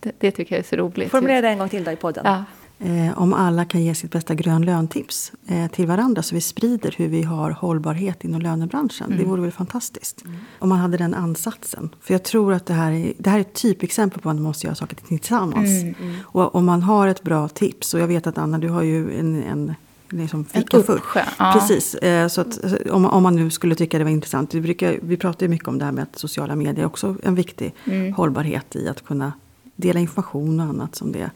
Det, 0.00 0.12
det, 0.18 0.30
tycker 0.30 0.54
jag 0.54 0.64
är 0.64 0.68
så 0.68 0.76
roligt. 0.76 1.10
Formulera 1.10 1.40
det 1.40 1.48
en 1.48 1.58
gång 1.58 1.68
till 1.68 1.84
då 1.84 1.90
i 1.90 1.96
podden. 1.96 2.24
Ja. 2.26 2.44
Eh, 2.80 3.18
om 3.18 3.32
alla 3.32 3.64
kan 3.64 3.82
ge 3.82 3.94
sitt 3.94 4.10
bästa 4.10 4.34
grön 4.34 4.62
löntips 4.62 5.32
eh, 5.46 5.70
till 5.70 5.86
varandra 5.86 6.22
så 6.22 6.34
vi 6.34 6.40
sprider 6.40 6.94
hur 6.96 7.08
vi 7.08 7.22
har 7.22 7.50
hållbarhet 7.50 8.24
inom 8.24 8.40
lönebranschen. 8.40 9.06
Mm. 9.06 9.18
Det 9.18 9.24
vore 9.24 9.42
väl 9.42 9.52
fantastiskt. 9.52 10.24
Mm. 10.24 10.36
Om 10.58 10.68
man 10.68 10.78
hade 10.78 10.96
den 10.96 11.14
ansatsen. 11.14 11.90
För 12.00 12.14
jag 12.14 12.22
tror 12.22 12.52
att 12.52 12.66
det 12.66 12.74
här 12.74 12.92
är, 12.92 13.12
det 13.18 13.30
här 13.30 13.36
är 13.36 13.40
ett 13.40 13.54
typexempel 13.54 14.22
på 14.22 14.30
att 14.30 14.36
man 14.36 14.42
måste 14.42 14.66
göra 14.66 14.74
saker 14.74 14.96
tillsammans. 14.96 15.82
Mm. 15.82 15.94
mm. 16.00 16.16
Och 16.22 16.54
om 16.54 16.64
man 16.64 16.82
har 16.82 17.08
ett 17.08 17.22
bra 17.22 17.48
tips, 17.48 17.94
och 17.94 18.00
jag 18.00 18.06
vet 18.06 18.26
att 18.26 18.38
Anna 18.38 18.58
du 18.58 18.68
har 18.68 18.82
ju 18.82 19.18
en, 19.18 19.42
en 19.42 19.74
liksom 20.08 20.44
fika 20.44 20.82
för. 20.82 21.00
Ja. 21.38 21.52
Precis. 21.52 21.94
Eh, 21.94 22.28
så 22.28 22.40
att, 22.40 22.58
om, 22.90 23.04
om 23.04 23.22
man 23.22 23.36
nu 23.36 23.50
skulle 23.50 23.74
tycka 23.74 23.98
det 23.98 24.04
var 24.04 24.10
intressant. 24.10 24.54
Vi, 24.54 24.60
brukar, 24.60 24.98
vi 25.02 25.16
pratar 25.16 25.46
ju 25.46 25.50
mycket 25.50 25.68
om 25.68 25.78
det 25.78 25.84
här 25.84 25.92
med 25.92 26.02
att 26.02 26.18
sociala 26.18 26.56
medier 26.56 26.82
är 26.82 26.86
också 26.86 27.16
en 27.22 27.34
viktig 27.34 27.74
mm. 27.84 28.12
hållbarhet 28.12 28.76
i 28.76 28.88
att 28.88 29.04
kunna 29.04 29.32
dela 29.76 30.00
information 30.00 30.60
och 30.60 30.66
annat 30.66 30.96
som 30.96 31.12
det. 31.12 31.30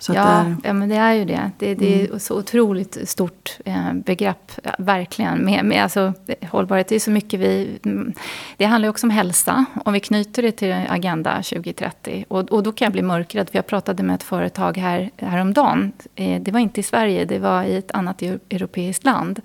Så 0.00 0.14
ja, 0.14 0.24
där... 0.24 0.56
ja, 0.64 0.72
men 0.72 0.88
det 0.88 0.96
är 0.96 1.14
ju 1.14 1.24
det. 1.24 1.50
Det, 1.58 1.74
det 1.74 1.94
mm. 1.94 2.14
är 2.14 2.18
så 2.18 2.38
otroligt 2.38 3.08
stort 3.08 3.58
eh, 3.64 3.92
begrepp, 3.92 4.52
verkligen. 4.78 5.38
Med, 5.38 5.64
med, 5.64 5.82
alltså, 5.82 6.12
hållbarhet, 6.50 6.88
det 6.88 6.94
är 6.94 7.00
så 7.00 7.10
mycket 7.10 7.40
vi... 7.40 7.78
Det 8.56 8.64
handlar 8.64 8.88
också 8.88 9.06
om 9.06 9.10
hälsa, 9.10 9.64
om 9.84 9.92
vi 9.92 10.00
knyter 10.00 10.42
det 10.42 10.52
till 10.52 10.72
Agenda 10.88 11.34
2030. 11.42 12.24
Och, 12.28 12.52
och 12.52 12.62
då 12.62 12.72
kan 12.72 12.86
jag 12.86 12.92
bli 12.92 13.02
mörkrädd, 13.02 13.50
för 13.50 13.58
jag 13.58 13.66
pratade 13.66 14.02
med 14.02 14.14
ett 14.14 14.22
företag 14.22 14.76
här, 14.76 15.10
häromdagen. 15.16 15.92
Eh, 16.14 16.42
det 16.42 16.52
var 16.52 16.60
inte 16.60 16.80
i 16.80 16.82
Sverige, 16.82 17.24
det 17.24 17.38
var 17.38 17.62
i 17.62 17.76
ett 17.76 17.90
annat 17.90 18.22
europeiskt 18.22 19.04
land. 19.04 19.40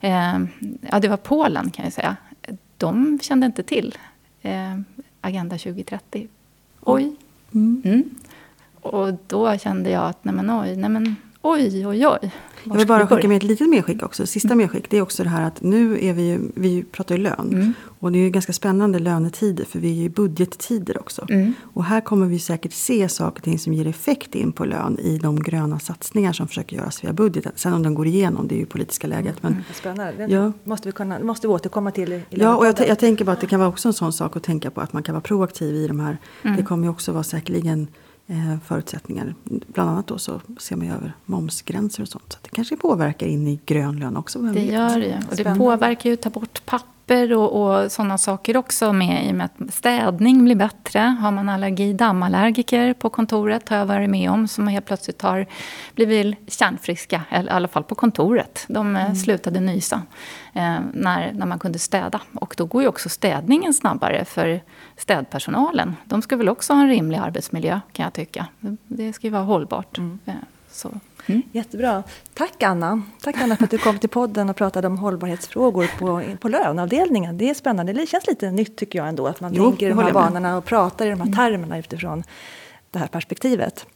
Eh, 0.00 0.38
ja, 0.90 1.00
det 1.00 1.08
var 1.08 1.16
Polen 1.16 1.70
kan 1.70 1.84
jag 1.84 1.92
säga. 1.92 2.16
De 2.76 3.18
kände 3.22 3.46
inte 3.46 3.62
till 3.62 3.98
Agenda 5.20 5.58
2030. 5.58 6.28
Oj. 6.80 7.16
Mm. 7.54 7.82
Mm. 7.84 8.10
Och 8.84 9.14
då 9.26 9.58
kände 9.58 9.90
jag 9.90 10.04
att, 10.04 10.24
nej 10.24 10.34
men 10.34 10.50
oj, 10.50 10.76
nej 10.76 10.90
men 10.90 11.16
oj, 11.42 11.86
oj, 11.86 12.06
oj. 12.06 12.30
Jag 12.64 12.74
vill 12.74 12.86
bara 12.86 13.06
skicka 13.06 13.28
med 13.28 13.36
ett 13.36 13.42
litet 13.42 13.68
medskick 13.68 14.02
också. 14.02 14.26
Sista 14.26 14.48
mm. 14.48 14.58
medskick. 14.58 14.90
Det 14.90 14.98
är 14.98 15.02
också 15.02 15.22
det 15.22 15.28
här 15.28 15.42
att 15.42 15.62
nu 15.62 16.04
är 16.04 16.12
vi 16.12 16.22
ju, 16.22 16.40
vi 16.54 16.82
pratar 16.82 17.14
ju 17.16 17.22
lön. 17.22 17.50
Mm. 17.52 17.74
Och 17.98 18.12
det 18.12 18.18
är 18.18 18.20
ju 18.20 18.30
ganska 18.30 18.52
spännande 18.52 18.98
lönetider. 18.98 19.64
För 19.64 19.78
vi 19.78 19.90
är 19.90 19.94
ju 19.94 20.04
i 20.04 20.08
budgettider 20.08 20.98
också. 20.98 21.26
Mm. 21.30 21.54
Och 21.74 21.84
här 21.84 22.00
kommer 22.00 22.26
vi 22.26 22.38
säkert 22.38 22.72
se 22.72 23.08
saker 23.08 23.40
och 23.40 23.44
ting 23.44 23.58
som 23.58 23.72
ger 23.72 23.86
effekt 23.86 24.34
in 24.34 24.52
på 24.52 24.64
lön. 24.64 24.98
I 24.98 25.18
de 25.18 25.42
gröna 25.42 25.78
satsningar 25.78 26.32
som 26.32 26.48
försöker 26.48 26.76
göras 26.76 27.04
via 27.04 27.12
budgeten. 27.12 27.52
Sen 27.56 27.72
om 27.72 27.82
den 27.82 27.94
går 27.94 28.06
igenom, 28.06 28.48
det 28.48 28.54
är 28.54 28.58
ju 28.58 28.66
politiska 28.66 29.06
läget. 29.06 29.42
Men, 29.42 29.52
mm. 29.52 29.64
Spännande. 29.74 30.26
Det 30.26 30.32
ja. 30.32 30.52
måste, 30.64 30.88
vi 30.88 30.92
kunna, 30.92 31.18
måste 31.18 31.46
vi 31.46 31.52
återkomma 31.52 31.90
till. 31.90 32.12
I, 32.12 32.22
ja, 32.30 32.56
och 32.56 32.66
jag, 32.66 32.88
jag, 32.88 32.98
tänker 32.98 33.24
bara 33.24 33.32
att 33.32 33.40
det 33.40 33.46
kan 33.46 33.60
vara 33.60 33.68
också 33.68 33.88
en 33.88 33.94
sån 33.94 34.12
sak 34.12 34.36
att 34.36 34.42
tänka 34.42 34.70
på. 34.70 34.80
Att 34.80 34.92
man 34.92 35.02
kan 35.02 35.14
vara 35.14 35.22
proaktiv 35.22 35.74
i 35.74 35.86
de 35.86 36.00
här. 36.00 36.18
Mm. 36.42 36.56
Det 36.56 36.62
kommer 36.62 36.84
ju 36.84 36.90
också 36.90 37.12
vara 37.12 37.24
säkerligen 37.24 37.88
förutsättningar. 38.64 39.34
Bland 39.44 39.90
annat 39.90 40.06
då 40.06 40.18
så 40.18 40.40
ser 40.58 40.76
man 40.76 40.86
ju 40.86 40.92
över 40.92 41.12
momsgränser 41.24 42.02
och 42.02 42.08
sånt. 42.08 42.32
Så 42.32 42.38
det 42.42 42.48
kanske 42.48 42.76
påverkar 42.76 43.26
in 43.26 43.48
i 43.48 43.60
grön 43.66 43.98
lön 43.98 44.16
också. 44.16 44.38
Det 44.38 44.64
gör 44.64 45.00
det. 45.00 45.22
Och 45.30 45.36
det 45.36 45.54
påverkar 45.54 46.10
ju 46.10 46.14
att 46.14 46.22
ta 46.22 46.30
bort 46.30 46.66
papper 47.06 47.32
och, 47.32 47.82
och 47.82 47.92
sådana 47.92 48.18
saker 48.18 48.56
också 48.56 48.92
med 48.92 49.26
i 49.26 49.30
och 49.30 49.34
med 49.34 49.44
att 49.46 49.74
städning 49.74 50.44
blir 50.44 50.54
bättre. 50.54 50.98
Har 50.98 51.30
man 51.30 51.48
allergi, 51.48 51.92
dammallergiker 51.92 52.94
på 52.94 53.10
kontoret 53.10 53.68
har 53.68 53.76
jag 53.76 53.86
varit 53.86 54.10
med 54.10 54.30
om 54.30 54.48
som 54.48 54.68
helt 54.68 54.86
plötsligt 54.86 55.22
har 55.22 55.46
blivit 55.94 56.52
kärnfriska, 56.52 57.22
i 57.30 57.48
alla 57.48 57.68
fall 57.68 57.84
på 57.84 57.94
kontoret. 57.94 58.64
De 58.68 58.96
eh, 58.96 59.04
mm. 59.04 59.16
slutade 59.16 59.60
nysa 59.60 60.02
eh, 60.52 60.76
när, 60.92 61.32
när 61.32 61.46
man 61.46 61.58
kunde 61.58 61.78
städa. 61.78 62.20
Och 62.34 62.54
då 62.56 62.66
går 62.66 62.82
ju 62.82 62.88
också 62.88 63.08
städningen 63.08 63.74
snabbare 63.74 64.24
för 64.24 64.60
städpersonalen. 64.96 65.96
De 66.04 66.22
ska 66.22 66.36
väl 66.36 66.48
också 66.48 66.72
ha 66.72 66.80
en 66.80 66.88
rimlig 66.88 67.18
arbetsmiljö 67.18 67.80
kan 67.92 68.04
jag 68.04 68.12
tycka. 68.12 68.46
Det 68.86 69.12
ska 69.12 69.26
ju 69.26 69.30
vara 69.30 69.42
hållbart. 69.42 69.98
Mm. 69.98 70.18
Så. 70.74 70.90
Mm. 71.26 71.42
Jättebra. 71.52 72.02
Tack 72.34 72.62
Anna. 72.62 73.02
Tack 73.22 73.36
Anna 73.38 73.56
för 73.56 73.64
att 73.64 73.70
du 73.70 73.78
kom 73.78 73.98
till 73.98 74.08
podden 74.08 74.50
och 74.50 74.56
pratade 74.56 74.86
om 74.86 74.98
hållbarhetsfrågor 74.98 75.90
på, 75.98 76.22
på 76.40 76.48
löneavdelningen. 76.48 77.38
Det 77.38 77.50
är 77.50 77.54
spännande. 77.54 77.92
Det 77.92 78.06
känns 78.06 78.26
lite 78.26 78.50
nytt 78.50 78.76
tycker 78.76 78.98
jag 78.98 79.08
ändå. 79.08 79.26
Att 79.26 79.40
man 79.40 79.54
jo, 79.54 79.70
tänker 79.70 79.86
i 79.86 79.88
de 79.88 79.98
här 79.98 80.12
banorna 80.12 80.56
och 80.56 80.64
pratar 80.64 81.06
i 81.06 81.10
de 81.10 81.20
här 81.20 81.26
mm. 81.26 81.36
termerna 81.36 81.78
utifrån 81.78 82.24
det 82.90 82.98
här 82.98 83.06
perspektivet 83.06 83.86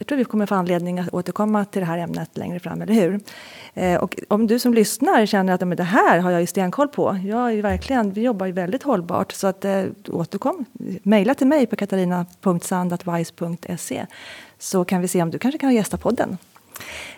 jag 0.00 0.06
tror 0.06 0.18
vi 0.18 0.24
kommer 0.24 0.46
få 0.46 0.54
anledning 0.54 0.98
att 0.98 1.14
återkomma 1.14 1.64
till 1.64 1.80
det 1.80 1.86
här 1.86 1.98
ämnet 1.98 2.36
längre 2.36 2.60
fram, 2.60 2.82
eller 2.82 2.94
hur? 2.94 3.20
Eh, 3.74 4.00
och 4.00 4.16
om 4.28 4.46
du 4.46 4.58
som 4.58 4.74
lyssnar 4.74 5.26
känner 5.26 5.52
att 5.52 5.60
men 5.60 5.76
det 5.76 5.82
här 5.82 6.18
har 6.18 6.30
jag 6.30 6.40
ju 6.40 6.46
stenkoll 6.46 6.88
på. 6.88 7.20
Jag 7.24 7.52
är 7.52 7.62
verkligen, 7.62 8.12
vi 8.12 8.20
jobbar 8.20 8.46
ju 8.46 8.52
väldigt 8.52 8.82
hållbart. 8.82 9.32
Så 9.32 9.46
att, 9.46 9.64
eh, 9.64 9.84
återkom. 10.08 10.64
Mejla 11.02 11.34
till 11.34 11.46
mig 11.46 11.66
på 11.66 11.76
katarina.sand.wise.se 11.76 14.06
så 14.60 14.84
kan 14.84 15.00
vi 15.00 15.08
se 15.08 15.22
om 15.22 15.30
du 15.30 15.38
kanske 15.38 15.58
kan 15.58 15.74
gästa 15.74 15.96
podden. 15.96 16.38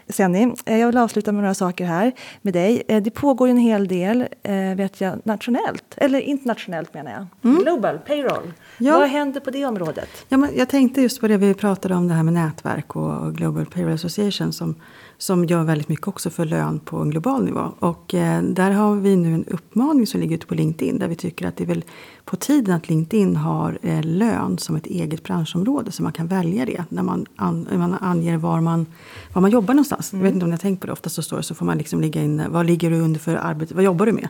Senni, 0.09 0.55
eh, 0.65 0.79
jag 0.79 0.87
vill 0.87 0.97
avsluta 0.97 1.33
med 1.33 1.43
några 1.43 1.55
saker 1.55 1.85
här 1.85 2.13
med 2.43 2.55
dig. 2.55 2.83
Eh, 2.89 3.03
det 3.03 3.11
pågår 3.11 3.49
en 3.49 3.57
hel 3.57 3.89
del, 3.89 4.29
eh, 4.43 4.55
vet 4.77 5.01
jag, 5.01 5.19
nationellt, 5.25 5.85
eller 5.97 6.21
internationellt 6.21 6.95
menar 6.95 7.11
jag. 7.13 7.27
Mm. 7.51 7.63
Global 7.63 7.99
payroll. 7.99 8.53
Ja. 8.79 8.99
Vad 8.99 9.09
händer 9.09 9.41
på 9.41 9.51
det 9.51 9.65
området? 9.65 10.09
Ja, 10.29 10.37
men 10.37 10.51
jag 10.57 10.69
tänkte 10.69 11.01
just 11.03 11.21
på 11.21 11.29
det 11.29 11.37
vi 11.37 11.55
pratade 11.55 11.95
om, 11.95 12.09
det 12.09 12.15
här 12.15 12.23
med 12.23 12.35
nätverk 12.35 12.97
och 12.97 13.35
Global 13.35 13.67
Payroll 13.67 13.95
Association 13.95 14.53
som, 14.53 14.75
som 15.23 15.45
gör 15.45 15.65
väldigt 15.65 15.89
mycket 15.89 16.09
också 16.09 16.31
för 16.31 16.45
lön 16.45 16.79
på 16.79 16.97
en 16.97 17.11
global 17.11 17.45
nivå. 17.45 17.71
Och 17.79 18.15
eh, 18.15 18.43
där 18.43 18.71
har 18.71 18.95
vi 18.95 19.17
nu 19.17 19.35
en 19.35 19.45
uppmaning 19.45 20.07
som 20.07 20.21
ligger 20.21 20.37
ute 20.37 20.47
på 20.47 20.55
LinkedIn 20.55 20.99
där 20.99 21.09
vi 21.09 21.15
tycker 21.15 21.47
att 21.47 21.57
det 21.57 21.65
är 21.65 21.67
väl 21.67 21.85
på 22.25 22.37
tiden 22.37 22.75
att 22.75 22.89
LinkedIn 22.89 23.37
har 23.37 23.79
eh, 23.83 24.03
lön 24.03 24.59
som 24.59 24.77
ett 24.77 24.87
eget 24.87 25.23
branschområde 25.23 25.93
så 25.93 26.03
man 26.03 26.13
kan 26.13 26.27
välja 26.27 26.67
det 26.67 26.85
när 26.89 27.03
man, 27.03 27.27
an, 27.37 27.69
man 27.73 27.95
anger 28.01 28.37
var 28.37 28.61
man, 28.61 28.87
var 29.33 29.43
man 29.43 29.51
jobbar 29.51 29.75
någonstans. 29.75 30.13
Mm. 30.13 30.21
Jag 30.21 30.31
vet 30.31 30.35
inte 30.35 30.45
om 30.45 30.51
ni 30.51 30.55
har 30.55 30.59
tänkt 30.59 30.81
på 30.81 30.87
det, 30.87 30.93
ofta 30.93 31.11
så 31.11 31.23
står 31.23 31.37
det 31.37 31.43
så 31.43 31.55
får 31.55 31.67
man 31.67 31.79
liksom 31.79 32.01
ligga 32.01 32.23
in, 32.23 32.43
vad 32.49 32.67
ligger 32.67 32.91
du 32.91 33.01
under 33.01 33.21
för 33.21 33.35
arbete, 33.35 33.75
vad 33.75 33.85
jobbar 33.85 34.07
du 34.07 34.13
med? 34.13 34.29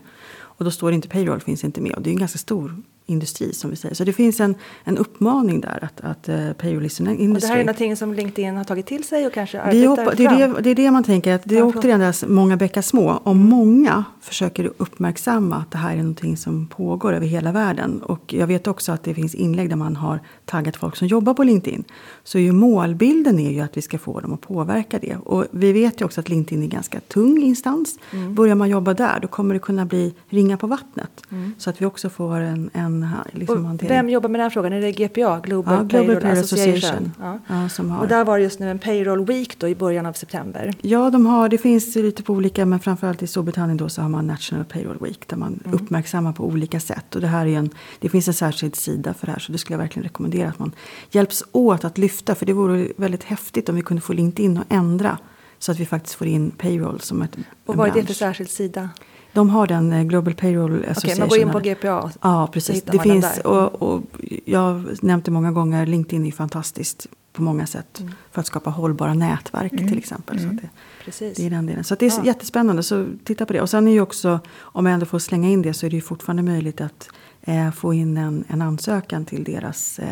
Och 0.63 0.65
då 0.65 0.71
står 0.71 0.91
det 0.91 0.95
inte 0.95 1.09
payroll, 1.09 1.41
finns 1.41 1.65
inte 1.65 1.81
med. 1.81 1.93
Och 1.93 2.03
det 2.03 2.11
är 2.11 2.13
en 2.13 2.19
ganska 2.19 2.39
stor 2.39 2.77
industri 3.07 3.53
som 3.53 3.71
vi 3.71 3.77
säger. 3.77 3.95
Så 3.95 4.05
det 4.05 4.13
finns 4.13 4.41
en, 4.41 4.55
en 4.85 4.99
uppmaning 4.99 5.61
där 5.61 5.79
att, 5.83 6.01
att 6.01 6.29
uh, 6.29 6.53
payroll 6.53 6.87
is 6.87 7.01
an 7.01 7.09
industry. 7.09 7.35
Och 7.35 7.41
det 7.41 7.47
här 7.47 7.57
är 7.57 7.65
någonting 7.65 7.97
som 7.97 8.15
LinkedIn 8.15 8.57
har 8.57 8.65
tagit 8.65 8.87
till 8.87 9.05
sig 9.05 9.27
och 9.27 9.33
kanske 9.33 9.61
arbetar 9.61 9.89
hoppa, 9.89 10.15
det, 10.15 10.25
är 10.25 10.49
det, 10.49 10.61
det 10.61 10.71
är 10.71 10.75
det 10.75 10.91
man 10.91 11.05
tänker, 11.05 11.35
att 11.35 11.43
det 11.45 11.59
är 11.59 11.63
återigen 11.63 12.01
där 12.01 12.27
många 12.27 12.57
bäckar 12.57 12.83
små. 12.83 13.21
Om 13.25 13.37
mm. 13.37 13.49
många 13.49 14.05
försöker 14.21 14.73
uppmärksamma 14.77 15.57
att 15.57 15.71
det 15.71 15.79
här 15.79 15.93
är 15.93 15.97
någonting 15.97 16.37
som 16.37 16.67
pågår 16.67 17.13
över 17.13 17.27
hela 17.27 17.53
världen. 17.53 18.03
Och 18.03 18.35
jag 18.35 18.47
vet 18.47 18.67
också 18.67 18.93
att 18.93 19.05
det 19.05 19.15
finns 19.15 19.35
inlägg 19.35 19.69
där 19.69 19.77
man 19.77 19.97
har 19.97 20.21
taggat 20.45 20.77
folk 20.77 20.97
som 20.97 21.09
jobbar 21.09 21.35
på 21.35 21.45
LinkedIn. 21.45 21.85
Så 22.25 22.39
ju 22.39 22.53
målbilden 22.53 23.39
är 23.39 23.51
ju 23.51 23.61
att 23.61 23.77
vi 23.77 23.83
ska 23.83 23.99
få 23.99 24.21
dem 24.21 24.33
att 24.33 24.41
påverka 24.41 24.99
det. 24.99 25.17
Och 25.17 25.47
vi 25.51 25.73
vet 25.73 26.01
ju 26.01 26.05
också 26.05 26.21
att 26.21 26.29
LinkedIn 26.29 26.61
är 26.61 26.65
en 26.65 26.71
ganska 26.71 27.01
tung 27.01 27.43
instans. 27.43 27.99
Mm. 28.13 28.35
Börjar 28.35 28.55
man 28.55 28.69
jobba 28.69 28.95
där 28.95 29.19
då 29.23 29.29
kommer 29.29 29.55
det 29.55 29.61
kunna 29.61 29.87
bli 29.87 30.15
ringa 30.29 30.52
på 30.57 30.67
vattnet. 30.67 31.23
Mm. 31.31 31.55
Så 31.59 31.71
att 31.71 31.83
vi 31.83 31.87
också 31.87 32.09
får 32.09 32.37
en, 32.37 32.71
en 32.73 33.09
liksom 33.33 33.79
Vem 33.83 34.09
jobbar 34.09 34.29
med 34.29 34.39
den 34.39 34.45
här 34.45 34.51
frågan? 34.51 34.73
Är 34.73 34.81
det 34.81 34.93
GPA, 34.93 35.41
Global, 35.41 35.75
ja, 35.75 35.83
Global 35.83 35.89
Payroll, 35.89 36.21
Payroll 36.21 36.39
Association? 36.39 36.75
Association. 36.75 37.13
Ja. 37.21 37.39
Ja, 37.47 37.69
som 37.69 37.91
har. 37.91 38.01
Och 38.01 38.09
där 38.09 38.25
var 38.25 38.39
det 38.39 38.45
just 38.45 38.59
nu 38.59 38.71
en 38.71 38.79
Payroll 38.79 39.27
Week 39.27 39.59
då 39.59 39.69
i 39.69 39.75
början 39.75 40.07
av 40.07 40.13
september. 40.13 40.75
Ja, 40.81 41.11
de 41.11 41.27
har, 41.27 41.49
det 41.49 41.59
finns 41.59 41.97
lite 41.97 42.23
på 42.23 42.33
olika, 42.33 42.67
men 42.67 42.81
framförallt 42.81 43.23
i 43.23 43.27
Storbritannien 43.27 43.77
då 43.77 43.89
så 43.89 44.03
har 44.03 44.09
man 44.09 44.27
National 44.27 44.65
Payroll 44.65 44.99
Week 45.01 45.29
där 45.29 45.37
man 45.37 45.61
mm. 45.65 45.79
uppmärksammar 45.79 46.33
på 46.33 46.45
olika 46.45 46.81
sätt. 46.81 47.15
Och 47.15 47.21
det 47.21 47.27
här 47.27 47.47
är 47.47 47.59
en, 47.59 47.71
det 47.99 48.09
finns 48.09 48.29
en 48.29 48.35
särskild 48.35 48.77
sida 48.77 49.15
för 49.15 49.27
det 49.27 49.33
här 49.33 49.39
så 49.39 49.53
det 49.53 49.59
skulle 49.59 49.75
jag 49.75 49.83
verkligen 49.83 50.05
rekommendera 50.05 50.49
att 50.49 50.59
man 50.59 50.73
hjälps 51.11 51.45
åt 51.53 51.85
att 51.85 51.99
lyfta. 51.99 52.35
För 52.35 52.47
det 52.47 52.53
vore 52.53 52.89
väldigt 52.97 53.25
häftigt 53.25 53.69
om 53.69 53.75
vi 53.77 53.83
kunde 53.83 54.01
få 54.01 54.13
LinkedIn 54.13 54.59
att 54.59 54.73
ändra 54.73 55.19
så 55.59 55.73
att 55.73 55.79
vi 55.79 55.87
faktiskt 55.87 56.15
får 56.15 56.27
in 56.27 56.51
payroll 56.51 57.01
som 57.01 57.23
ett 57.23 57.37
Och 57.67 57.77
vad 57.77 57.89
är 57.89 57.93
det 57.93 58.07
för 58.07 58.15
särskild 58.15 58.51
sida? 58.51 58.91
De 59.33 59.51
har 59.51 59.67
den 59.67 59.93
eh, 59.93 60.03
Global 60.03 60.35
Payroll 60.35 60.85
Association. 60.85 61.11
Okej, 61.11 61.19
man 61.19 61.29
går 61.29 61.39
in 61.39 61.77
på 61.77 61.87
GPA? 61.87 62.11
Ja, 62.21 62.49
precis. 62.53 62.83
Det 62.83 62.99
finns, 62.99 63.39
och, 63.39 63.83
och, 63.83 64.03
jag 64.45 64.59
har 64.59 65.05
nämnt 65.05 65.25
det 65.25 65.31
många 65.31 65.53
gånger, 65.53 65.87
LinkedIn 65.87 66.27
är 66.27 66.33
fantastiskt 66.33 67.07
på 67.33 67.43
många 67.43 67.67
sätt 67.67 68.01
mm. 68.01 68.13
för 68.31 68.41
att 68.41 68.47
skapa 68.47 68.71
hållbara 68.71 69.15
nätverk 69.15 69.73
mm. 69.73 69.89
till 69.89 69.99
exempel. 69.99 70.39
Mm. 70.39 70.51
Så 70.51 70.63
det, 70.63 70.69
Precis. 71.05 71.37
det 71.37 71.47
är 71.47 71.51
den 71.51 71.67
delen. 71.67 71.85
Så 71.85 71.95
det 71.95 72.07
är 72.07 72.11
ja. 72.11 72.25
jättespännande, 72.25 72.83
så 72.83 73.07
titta 73.25 73.47
på 73.47 73.53
det. 73.53 73.61
Och 73.61 73.71
sen 73.71 73.89
är 73.89 73.93
ju 73.93 74.01
också, 74.01 74.41
om 74.59 74.87
jag 74.87 74.95
ändå 74.95 75.07
får 75.07 75.19
slänga 75.19 75.49
in 75.49 75.63
det, 75.63 75.75
så 75.75 75.87
är 75.87 75.91
det 75.91 75.97
ju 75.97 76.03
fortfarande 76.03 76.43
möjligt 76.43 76.81
att 76.81 77.09
eh, 77.43 77.71
få 77.71 77.95
in 77.95 78.17
en, 78.17 78.45
en 78.49 78.63
ansökan 78.63 79.25
till 79.25 79.45
deras 79.45 79.99
eh, 79.99 80.07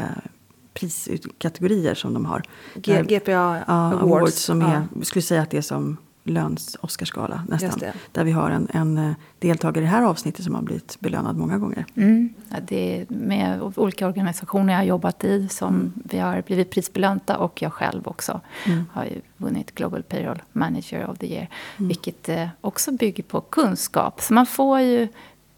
priskategorier 0.75 1.95
som 1.95 2.15
de 2.15 2.25
har. 2.25 2.43
G 2.75 3.03
GPA 3.03 3.31
ja, 3.31 3.65
Awards. 3.67 4.03
Awards 4.03 4.43
som 4.43 4.63
är, 4.63 4.87
ja. 4.95 5.05
skulle 5.05 5.23
säga 5.23 5.43
att 5.43 5.51
det 5.51 5.59
är 5.59 5.63
som 5.63 5.97
Löns 6.31 6.77
Oscarsgala 6.81 7.45
nästan. 7.49 7.81
Där 8.13 8.25
vi 8.25 8.33
har 8.33 8.51
en, 8.51 8.69
en, 8.73 8.99
eh, 8.99 9.13
deltagare 9.39 9.85
i 9.85 9.87
det 9.87 9.91
här 9.91 10.03
avsnittet 10.03 10.45
som 10.45 10.55
har 10.55 10.63
blivit 10.63 11.01
belönad 11.01 11.37
många 11.37 11.59
gånger. 11.59 11.87
Mm. 11.95 12.35
Ja, 12.51 12.57
det 12.69 13.01
är 13.01 13.07
med 13.09 13.73
olika 13.77 14.07
organisationer 14.07 14.73
jag 14.73 14.81
har 14.81 14.85
jobbat 14.85 15.25
i 15.25 15.49
som 15.49 15.75
mm. 15.75 15.93
vi 16.05 16.19
har 16.19 16.43
blivit 16.43 16.71
prisbelönta 16.71 17.37
och 17.37 17.63
jag 17.63 17.73
själv 17.73 18.09
också 18.09 18.41
mm. 18.67 18.85
har 18.93 19.05
ju 19.05 19.21
vunnit 19.37 19.75
Global 19.75 20.03
Payroll 20.03 20.43
Manager 20.53 21.11
of 21.11 21.19
the 21.19 21.27
Year. 21.27 21.49
Mm. 21.77 21.89
Vilket 21.89 22.29
eh, 22.29 22.49
också 22.61 22.93
bygger 22.93 23.23
på 23.23 23.41
kunskap. 23.41 24.21
Så 24.21 24.35
man 24.35 24.47
får 24.47 24.81
ju 24.81 25.09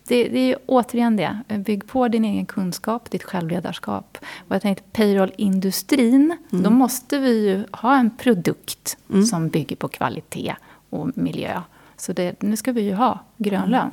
det, 0.07 0.29
det, 0.29 0.53
är 0.53 0.59
återigen 0.67 1.17
det. 1.17 1.38
Bygg 1.49 1.87
på 1.87 2.09
din 2.09 2.25
egen 2.25 2.47
kunskap, 2.47 3.11
ditt 3.11 3.23
självledarskap. 3.23 4.19
Och 4.49 4.55
jag 4.55 4.62
tänkte 4.62 4.85
payroll-industrin, 4.93 6.37
mm. 6.53 6.65
då 6.65 6.71
måste 6.71 7.19
vi 7.19 7.49
ju 7.49 7.65
ha 7.73 7.97
en 7.97 8.11
produkt 8.11 8.97
mm. 9.11 9.25
som 9.25 9.49
bygger 9.49 9.77
på 9.77 9.88
kvalitet 9.88 10.55
och 10.91 11.11
miljö. 11.15 11.61
Så 11.97 12.12
det, 12.12 12.43
nu 12.43 12.57
ska 12.57 12.73
vi 12.73 12.81
ju 12.81 12.95
ha 12.95 13.19
grönlön. 13.37 13.91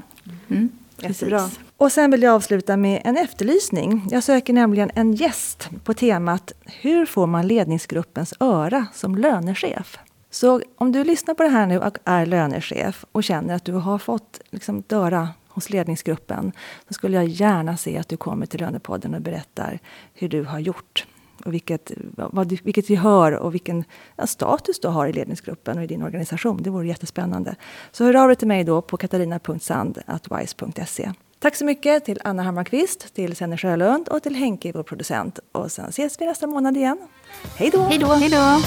Mm. 0.49 0.69
Jättebra. 1.01 1.49
Och 1.77 1.91
sen 1.91 2.11
vill 2.11 2.21
jag 2.21 2.35
avsluta 2.35 2.77
med 2.77 3.01
en 3.03 3.17
efterlysning. 3.17 4.07
Jag 4.11 4.23
söker 4.23 4.53
nämligen 4.53 4.91
en 4.95 5.13
gäst 5.13 5.69
på 5.83 5.93
temat 5.93 6.51
Hur 6.65 7.05
får 7.05 7.27
man 7.27 7.47
ledningsgruppens 7.47 8.33
öra 8.39 8.85
som 8.93 9.15
lönechef? 9.15 9.97
Så 10.31 10.61
om 10.75 10.91
du 10.91 11.03
lyssnar 11.03 11.33
på 11.33 11.43
det 11.43 11.49
här 11.49 11.65
nu 11.67 11.79
och 11.79 11.97
är 12.05 12.25
lönechef 12.25 13.05
och 13.11 13.23
känner 13.23 13.55
att 13.55 13.65
du 13.65 13.73
har 13.73 13.97
fått 13.97 14.41
liksom, 14.49 14.83
öra 14.89 15.29
hos 15.59 15.69
ledningsgruppen, 15.69 16.51
så 16.87 16.93
skulle 16.93 17.17
jag 17.17 17.27
gärna 17.27 17.77
se 17.77 17.97
att 17.97 18.09
du 18.09 18.17
kommer 18.17 18.45
till 18.45 18.59
Lönepodden 18.59 19.13
och 19.13 19.21
berättar 19.21 19.79
hur 20.13 20.29
du 20.29 20.43
har 20.43 20.59
gjort 20.59 21.07
och 21.45 21.53
vilket, 21.53 21.91
vad, 22.15 22.51
vilket 22.63 22.89
gehör 22.89 23.31
och 23.31 23.53
vilken 23.53 23.83
ja, 24.15 24.27
status 24.27 24.79
du 24.79 24.87
har 24.87 25.07
i 25.07 25.13
ledningsgruppen 25.13 25.77
och 25.77 25.83
i 25.83 25.87
din 25.87 26.03
organisation. 26.03 26.63
Det 26.63 26.69
vore 26.69 26.87
jättespännande. 26.87 27.55
Så 27.91 28.03
hör 28.03 28.15
av 28.15 28.27
dig 28.27 28.35
till 28.35 28.47
mig 28.47 28.63
då 28.63 28.81
på 28.81 28.97
katarina.sand.wise.se. 28.97 31.11
Tack 31.39 31.55
så 31.55 31.65
mycket 31.65 32.05
till 32.05 32.19
Anna 32.23 32.43
Hammarkvist, 32.43 33.13
till 33.13 33.35
Senne 33.35 33.57
Sjölund 33.57 34.07
och 34.07 34.23
till 34.23 34.35
Henke, 34.35 34.71
vår 34.75 34.83
producent. 34.83 35.39
Och 35.51 35.71
sen 35.71 35.89
ses 35.89 36.21
vi 36.21 36.25
nästa 36.25 36.47
månad 36.47 36.77
igen. 36.77 36.97
Hej 37.55 37.69
då! 37.69 37.83
Hej 37.83 38.29
då! 38.29 38.61